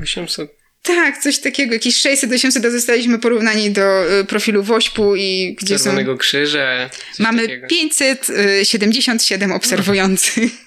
800. 0.03 0.51
tak, 0.81 1.17
coś 1.17 1.39
takiego, 1.39 1.73
jakieś 1.73 2.01
600-800, 2.01 2.67
a 2.67 2.69
zostaliśmy 2.69 3.19
porównani 3.19 3.71
do 3.71 4.05
profilu 4.27 4.63
Wośpu 4.63 5.15
i 5.15 5.55
gdzie 5.59 5.77
są. 5.79 5.83
Czerwonego 5.83 6.17
Krzyża. 6.17 6.89
Mamy 7.19 7.41
takiego. 7.41 7.67
577 7.67 9.51
obserwujących. 9.51 10.51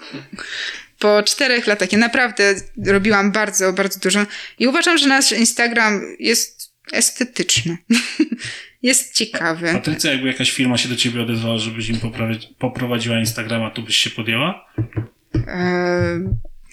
Po 0.99 1.23
czterech 1.23 1.67
latach. 1.67 1.93
Ja 1.93 1.99
naprawdę 1.99 2.55
robiłam 2.87 3.33
bardzo, 3.33 3.73
bardzo 3.73 4.01
dużo. 4.01 4.27
I 4.59 4.67
uważam, 4.67 4.99
że 4.99 5.07
nasz 5.07 5.33
Instagram 5.33 6.17
jest 6.19 6.73
estetyczny. 6.93 7.79
jest 8.83 9.15
ciekawy. 9.15 9.73
Patrycja, 9.73 10.13
jakby 10.13 10.29
jakaś 10.29 10.51
firma 10.51 10.79
się 10.79 10.89
do 10.89 10.97
ciebie 10.97 11.23
odezwała, 11.23 11.59
żebyś 11.59 11.89
im 11.89 11.99
poprowadziła 12.59 13.19
Instagrama, 13.19 13.71
to 13.71 13.83
byś 13.83 13.97
się 13.97 14.11
podjęła? 14.11 14.67
Eee, 15.35 16.21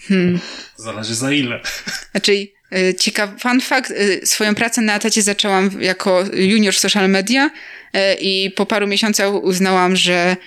hmm. 0.07 0.39
Zależy 0.75 1.15
za 1.15 1.31
ile. 1.31 1.59
Znaczy, 2.11 2.47
y, 2.77 2.95
ciekawy 2.99 3.39
fun 3.39 3.61
fact, 3.61 3.91
y, 3.91 4.21
swoją 4.23 4.55
pracę 4.55 4.81
na 4.81 4.95
etacie 4.95 5.21
zaczęłam 5.21 5.69
jako 5.79 6.23
junior 6.33 6.73
social 6.73 7.09
media 7.09 7.45
y, 7.95 7.99
i 8.21 8.51
po 8.51 8.65
paru 8.65 8.87
miesiącach 8.87 9.33
uznałam, 9.33 9.95
że 9.95 10.37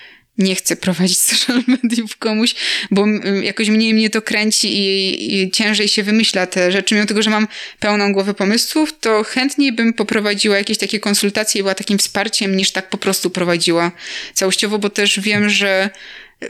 nie 0.41 0.55
chcę 0.55 0.76
prowadzić 0.76 1.18
social 1.30 1.62
mediów 1.66 2.16
komuś, 2.16 2.55
bo 2.91 3.07
jakoś 3.43 3.68
mniej 3.68 3.95
mnie 3.95 4.11
to 4.11 4.22
kręci 4.22 4.68
i, 4.78 5.43
i 5.43 5.51
ciężej 5.51 5.88
się 5.88 6.03
wymyśla 6.03 6.47
te 6.47 6.72
rzeczy. 6.72 6.95
Mimo 6.95 7.07
tego, 7.07 7.22
że 7.22 7.30
mam 7.30 7.49
pełną 7.80 8.12
głowę 8.12 8.34
pomysłów, 8.34 8.99
to 9.01 9.22
chętniej 9.24 9.72
bym 9.72 9.93
poprowadziła 9.93 10.59
jakieś 10.59 10.78
takie 10.78 11.01
konsultacje 11.01 11.59
i 11.59 11.62
była 11.62 11.74
takim 11.74 11.99
wsparciem, 11.99 12.57
niż 12.57 12.70
tak 12.70 12.88
po 12.88 12.99
prostu 12.99 13.30
prowadziła 13.30 13.93
całościowo, 14.34 14.78
bo 14.78 14.91
też 14.91 15.20
wiem, 15.20 15.51
że 15.51 15.91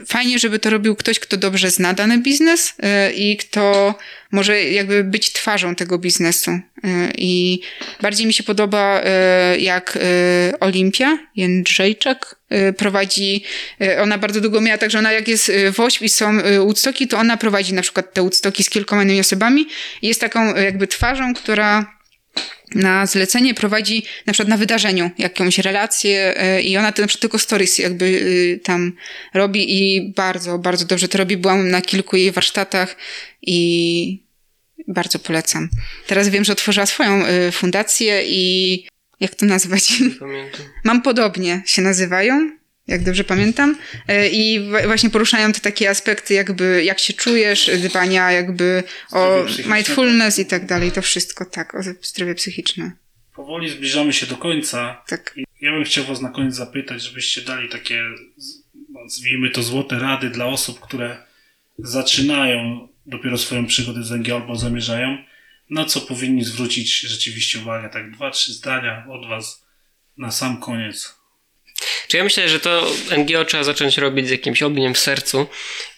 fajnie, 0.07 0.39
żeby 0.39 0.59
to 0.59 0.69
robił 0.69 0.95
ktoś, 0.95 1.19
kto 1.19 1.37
dobrze 1.37 1.71
zna 1.71 1.93
dany 1.93 2.17
biznes 2.17 2.69
y, 2.69 3.13
i 3.13 3.37
kto 3.37 3.95
może 4.31 4.63
jakby 4.63 5.03
być 5.03 5.33
twarzą 5.33 5.75
tego 5.75 5.97
biznesu. 5.97 6.51
Y, 6.51 6.61
I 7.17 7.61
bardziej 8.01 8.27
mi 8.27 8.33
się 8.33 8.43
podoba, 8.43 9.01
y, 9.55 9.59
jak 9.59 9.99
Olimpia 10.59 11.17
Jędrzejczak 11.35 12.35
prowadzi, 12.77 13.43
ona 14.01 14.17
bardzo 14.17 14.41
długo 14.41 14.61
miała 14.61 14.77
tak, 14.77 14.91
że 14.91 14.99
ona 14.99 15.11
jak 15.11 15.27
jest 15.27 15.49
y, 15.49 15.71
WOŚP 15.71 16.05
i 16.05 16.09
są 16.09 16.37
Woodstocki, 16.59 17.07
to 17.07 17.17
ona 17.17 17.37
prowadzi 17.37 17.73
na 17.73 17.81
przykład 17.81 18.13
te 18.13 18.21
Woodstocki 18.21 18.63
z 18.63 18.69
kilkoma 18.69 19.03
innymi 19.03 19.19
osobami 19.19 19.67
i 20.01 20.07
jest 20.07 20.21
taką 20.21 20.55
jakby 20.55 20.87
twarzą, 20.87 21.33
która 21.33 22.00
na 22.75 23.05
zlecenie 23.05 23.53
prowadzi 23.53 24.05
na 24.25 24.33
przykład 24.33 24.49
na 24.49 24.57
wydarzeniu 24.57 25.11
jakąś 25.17 25.57
relację 25.57 26.43
y, 26.57 26.61
i 26.61 26.77
ona 26.77 26.91
to 26.91 27.01
na 27.01 27.07
przykład 27.07 27.21
tylko 27.21 27.39
stories 27.39 27.77
jakby 27.77 28.05
y, 28.05 28.59
tam 28.63 28.93
robi 29.33 29.77
i 29.77 30.13
bardzo, 30.15 30.57
bardzo 30.57 30.85
dobrze 30.85 31.07
to 31.07 31.17
robi. 31.17 31.37
Byłam 31.37 31.69
na 31.69 31.81
kilku 31.81 32.15
jej 32.15 32.31
warsztatach 32.31 32.95
i 33.41 34.23
bardzo 34.87 35.19
polecam. 35.19 35.69
Teraz 36.07 36.29
wiem, 36.29 36.43
że 36.43 36.53
otworzyła 36.53 36.85
swoją 36.85 37.25
y, 37.25 37.51
fundację 37.51 38.23
i 38.25 38.85
jak 39.19 39.35
to 39.35 39.45
nazwać? 39.45 39.93
Pamiętam. 40.19 40.61
Mam 40.83 41.01
podobnie 41.01 41.63
się 41.65 41.81
nazywają, 41.81 42.51
jak 42.91 43.03
dobrze 43.03 43.23
pamiętam. 43.23 43.77
Y, 44.09 44.29
I 44.31 44.59
właśnie 44.85 45.09
poruszają 45.09 45.53
te 45.53 45.59
takie 45.59 45.89
aspekty, 45.89 46.33
jakby 46.33 46.83
jak 46.83 46.99
się 46.99 47.13
czujesz, 47.13 47.71
dbania 47.89 48.31
jakby 48.31 48.83
o 49.11 49.43
psychiczne, 49.45 49.75
mindfulness 49.75 50.39
i 50.39 50.45
tak 50.45 50.65
dalej. 50.65 50.91
To 50.91 51.01
wszystko, 51.01 51.45
tak, 51.45 51.75
o 51.75 51.77
zdrowie 52.01 52.35
psychiczne. 52.35 52.91
Powoli 53.35 53.69
zbliżamy 53.69 54.13
się 54.13 54.25
do 54.25 54.37
końca. 54.37 55.03
Tak. 55.07 55.33
I 55.35 55.45
Ja 55.61 55.71
bym 55.71 55.83
chciał 55.83 56.05
was 56.05 56.21
na 56.21 56.29
koniec 56.29 56.55
zapytać, 56.55 57.03
żebyście 57.03 57.41
dali 57.41 57.69
takie, 57.69 58.03
nazwijmy 58.89 59.49
to 59.49 59.63
złote 59.63 59.99
rady 59.99 60.29
dla 60.29 60.45
osób, 60.45 60.79
które 60.79 61.17
zaczynają 61.77 62.87
dopiero 63.05 63.37
swoją 63.37 63.65
przygodę 63.65 64.03
z 64.03 64.11
NGO 64.11 64.35
albo 64.35 64.55
zamierzają, 64.55 65.17
na 65.69 65.85
co 65.85 66.01
powinni 66.01 66.43
zwrócić 66.43 66.99
rzeczywiście 66.99 67.59
uwagę. 67.59 67.89
Tak 67.89 68.11
dwa, 68.11 68.31
trzy 68.31 68.53
zdania 68.53 69.05
od 69.09 69.27
was 69.29 69.65
na 70.17 70.31
sam 70.31 70.57
koniec. 70.57 71.20
Czy 72.07 72.17
ja 72.17 72.23
myślę, 72.23 72.49
że 72.49 72.59
to 72.59 72.91
NGO 73.17 73.45
trzeba 73.45 73.63
zacząć 73.63 73.97
robić 73.97 74.27
z 74.27 74.31
jakimś 74.31 74.63
ogniem 74.63 74.93
w 74.93 74.99
sercu 74.99 75.47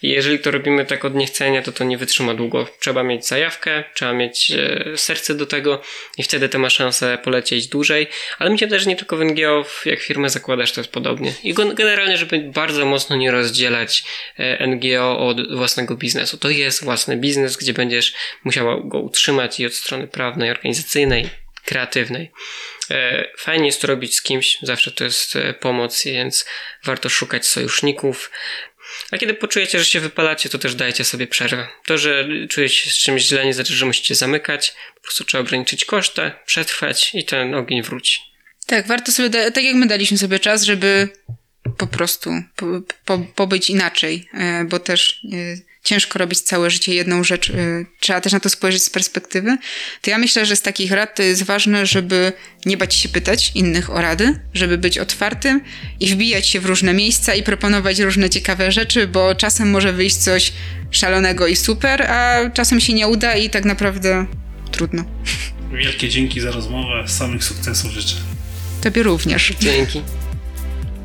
i 0.02 0.08
jeżeli 0.08 0.38
to 0.38 0.50
robimy 0.50 0.84
tak 0.84 1.04
od 1.04 1.14
niechcenia, 1.14 1.62
to 1.62 1.72
to 1.72 1.84
nie 1.84 1.98
wytrzyma 1.98 2.34
długo. 2.34 2.68
Trzeba 2.80 3.02
mieć 3.02 3.26
zajawkę, 3.26 3.84
trzeba 3.94 4.12
mieć 4.12 4.50
e, 4.50 4.84
serce 4.96 5.34
do 5.34 5.46
tego 5.46 5.82
i 6.18 6.22
wtedy 6.22 6.48
to 6.48 6.58
ma 6.58 6.70
szansę 6.70 7.18
polecieć 7.24 7.66
dłużej, 7.66 8.06
ale 8.38 8.50
mi 8.50 8.58
się 8.58 8.68
też 8.68 8.86
nie 8.86 8.96
tylko 8.96 9.16
w 9.16 9.24
NGO, 9.24 9.64
jak 9.84 10.00
firmę 10.00 10.30
zakładasz, 10.30 10.72
to 10.72 10.80
jest 10.80 10.92
podobnie. 10.92 11.32
I 11.42 11.54
gen- 11.54 11.74
generalnie, 11.74 12.16
żeby 12.16 12.38
bardzo 12.38 12.86
mocno 12.86 13.16
nie 13.16 13.30
rozdzielać 13.30 14.04
e, 14.36 14.66
NGO 14.66 15.18
od 15.18 15.56
własnego 15.56 15.96
biznesu. 15.96 16.38
To 16.38 16.50
jest 16.50 16.84
własny 16.84 17.16
biznes, 17.16 17.56
gdzie 17.56 17.72
będziesz 17.72 18.14
musiała 18.44 18.80
go 18.84 18.98
utrzymać 18.98 19.60
i 19.60 19.66
od 19.66 19.74
strony 19.74 20.06
prawnej, 20.06 20.50
organizacyjnej, 20.50 21.43
kreatywnej. 21.64 22.30
E, 22.90 23.24
Fajnie 23.38 23.66
jest 23.66 23.80
to 23.80 23.86
robić 23.86 24.16
z 24.16 24.22
kimś, 24.22 24.58
zawsze 24.62 24.90
to 24.90 25.04
jest 25.04 25.36
e, 25.36 25.54
pomoc, 25.54 26.04
więc 26.04 26.46
warto 26.84 27.08
szukać 27.08 27.46
sojuszników. 27.46 28.30
A 29.10 29.18
kiedy 29.18 29.34
poczujecie, 29.34 29.78
że 29.78 29.84
się 29.84 30.00
wypalacie, 30.00 30.48
to 30.48 30.58
też 30.58 30.74
dajcie 30.74 31.04
sobie 31.04 31.26
przerwę. 31.26 31.68
To, 31.86 31.98
że 31.98 32.28
czujecie 32.50 32.74
się 32.74 32.90
z 32.90 32.98
czymś 32.98 33.22
źle, 33.22 33.46
nie 33.46 33.54
znaczy, 33.54 33.74
że 33.74 33.86
musicie 33.86 34.14
zamykać. 34.14 34.74
Po 34.94 35.00
prostu 35.00 35.24
trzeba 35.24 35.42
ograniczyć 35.42 35.84
koszty, 35.84 36.32
przetrwać 36.46 37.14
i 37.14 37.24
ten 37.24 37.54
ogień 37.54 37.82
wróci. 37.82 38.18
Tak, 38.66 38.86
warto 38.86 39.12
sobie, 39.12 39.30
da- 39.30 39.50
tak 39.50 39.64
jak 39.64 39.74
my 39.74 39.86
daliśmy 39.86 40.18
sobie 40.18 40.38
czas, 40.38 40.62
żeby 40.62 41.08
po 41.78 41.86
prostu 41.86 42.30
po, 42.56 42.66
po, 43.04 43.18
pobyć 43.18 43.70
inaczej, 43.70 44.28
e, 44.34 44.64
bo 44.64 44.78
też 44.78 45.20
ciężko 45.84 46.18
robić 46.18 46.40
całe 46.40 46.70
życie 46.70 46.94
jedną 46.94 47.24
rzecz. 47.24 47.50
e, 47.50 47.54
Trzeba 48.00 48.20
też 48.20 48.32
na 48.32 48.40
to 48.40 48.48
spojrzeć 48.50 48.82
z 48.82 48.90
perspektywy. 48.90 49.56
To 50.02 50.10
ja 50.10 50.18
myślę, 50.18 50.46
że 50.46 50.56
z 50.56 50.62
takich 50.62 50.92
rad 50.92 51.14
to 51.16 51.22
jest 51.22 51.42
ważne, 51.42 51.86
żeby 51.86 52.32
nie 52.66 52.76
bać 52.76 52.94
się 52.94 53.08
pytać 53.08 53.52
innych 53.54 53.90
o 53.90 54.00
rady, 54.00 54.40
żeby 54.54 54.78
być 54.78 54.98
otwartym 54.98 55.60
i 56.00 56.06
wbijać 56.06 56.48
się 56.48 56.60
w 56.60 56.66
różne 56.66 56.94
miejsca 56.94 57.34
i 57.34 57.42
proponować 57.42 57.98
różne 57.98 58.30
ciekawe 58.30 58.72
rzeczy, 58.72 59.06
bo 59.06 59.34
czasem 59.34 59.70
może 59.70 59.92
wyjść 59.92 60.16
coś 60.16 60.52
szalonego 60.90 61.46
i 61.46 61.56
super, 61.56 62.02
a 62.02 62.50
czasem 62.50 62.80
się 62.80 62.92
nie 62.92 63.08
uda 63.08 63.34
i 63.36 63.50
tak 63.50 63.64
naprawdę 63.64 64.26
trudno. 64.70 65.04
Wielkie 65.72 66.08
dzięki 66.08 66.40
za 66.40 66.50
rozmowę. 66.50 67.08
Samych 67.08 67.44
sukcesów 67.44 67.90
życzę. 67.90 68.16
Tobie 68.82 69.02
również. 69.02 69.52
Dzięki. 69.60 70.02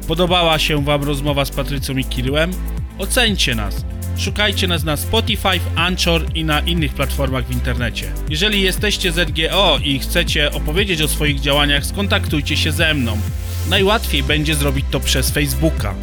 Podobała 0.07 0.59
się 0.59 0.85
Wam 0.85 1.03
rozmowa 1.03 1.45
z 1.45 1.49
Patrycją 1.51 1.97
i 1.97 2.05
Kiryłem? 2.05 2.51
Ocencie 2.97 3.55
nas. 3.55 3.75
Szukajcie 4.19 4.67
nas 4.67 4.83
na 4.83 4.97
Spotify, 4.97 5.59
Anchor 5.75 6.25
i 6.35 6.45
na 6.45 6.59
innych 6.59 6.93
platformach 6.93 7.45
w 7.45 7.51
internecie. 7.51 8.11
Jeżeli 8.29 8.61
jesteście 8.61 9.11
z 9.11 9.29
NGO 9.29 9.79
i 9.83 9.99
chcecie 9.99 10.51
opowiedzieć 10.51 11.01
o 11.01 11.07
swoich 11.07 11.39
działaniach, 11.39 11.85
skontaktujcie 11.85 12.57
się 12.57 12.71
ze 12.71 12.93
mną. 12.93 13.17
Najłatwiej 13.69 14.23
będzie 14.23 14.55
zrobić 14.55 14.85
to 14.91 14.99
przez 14.99 15.31
Facebooka. 15.31 15.95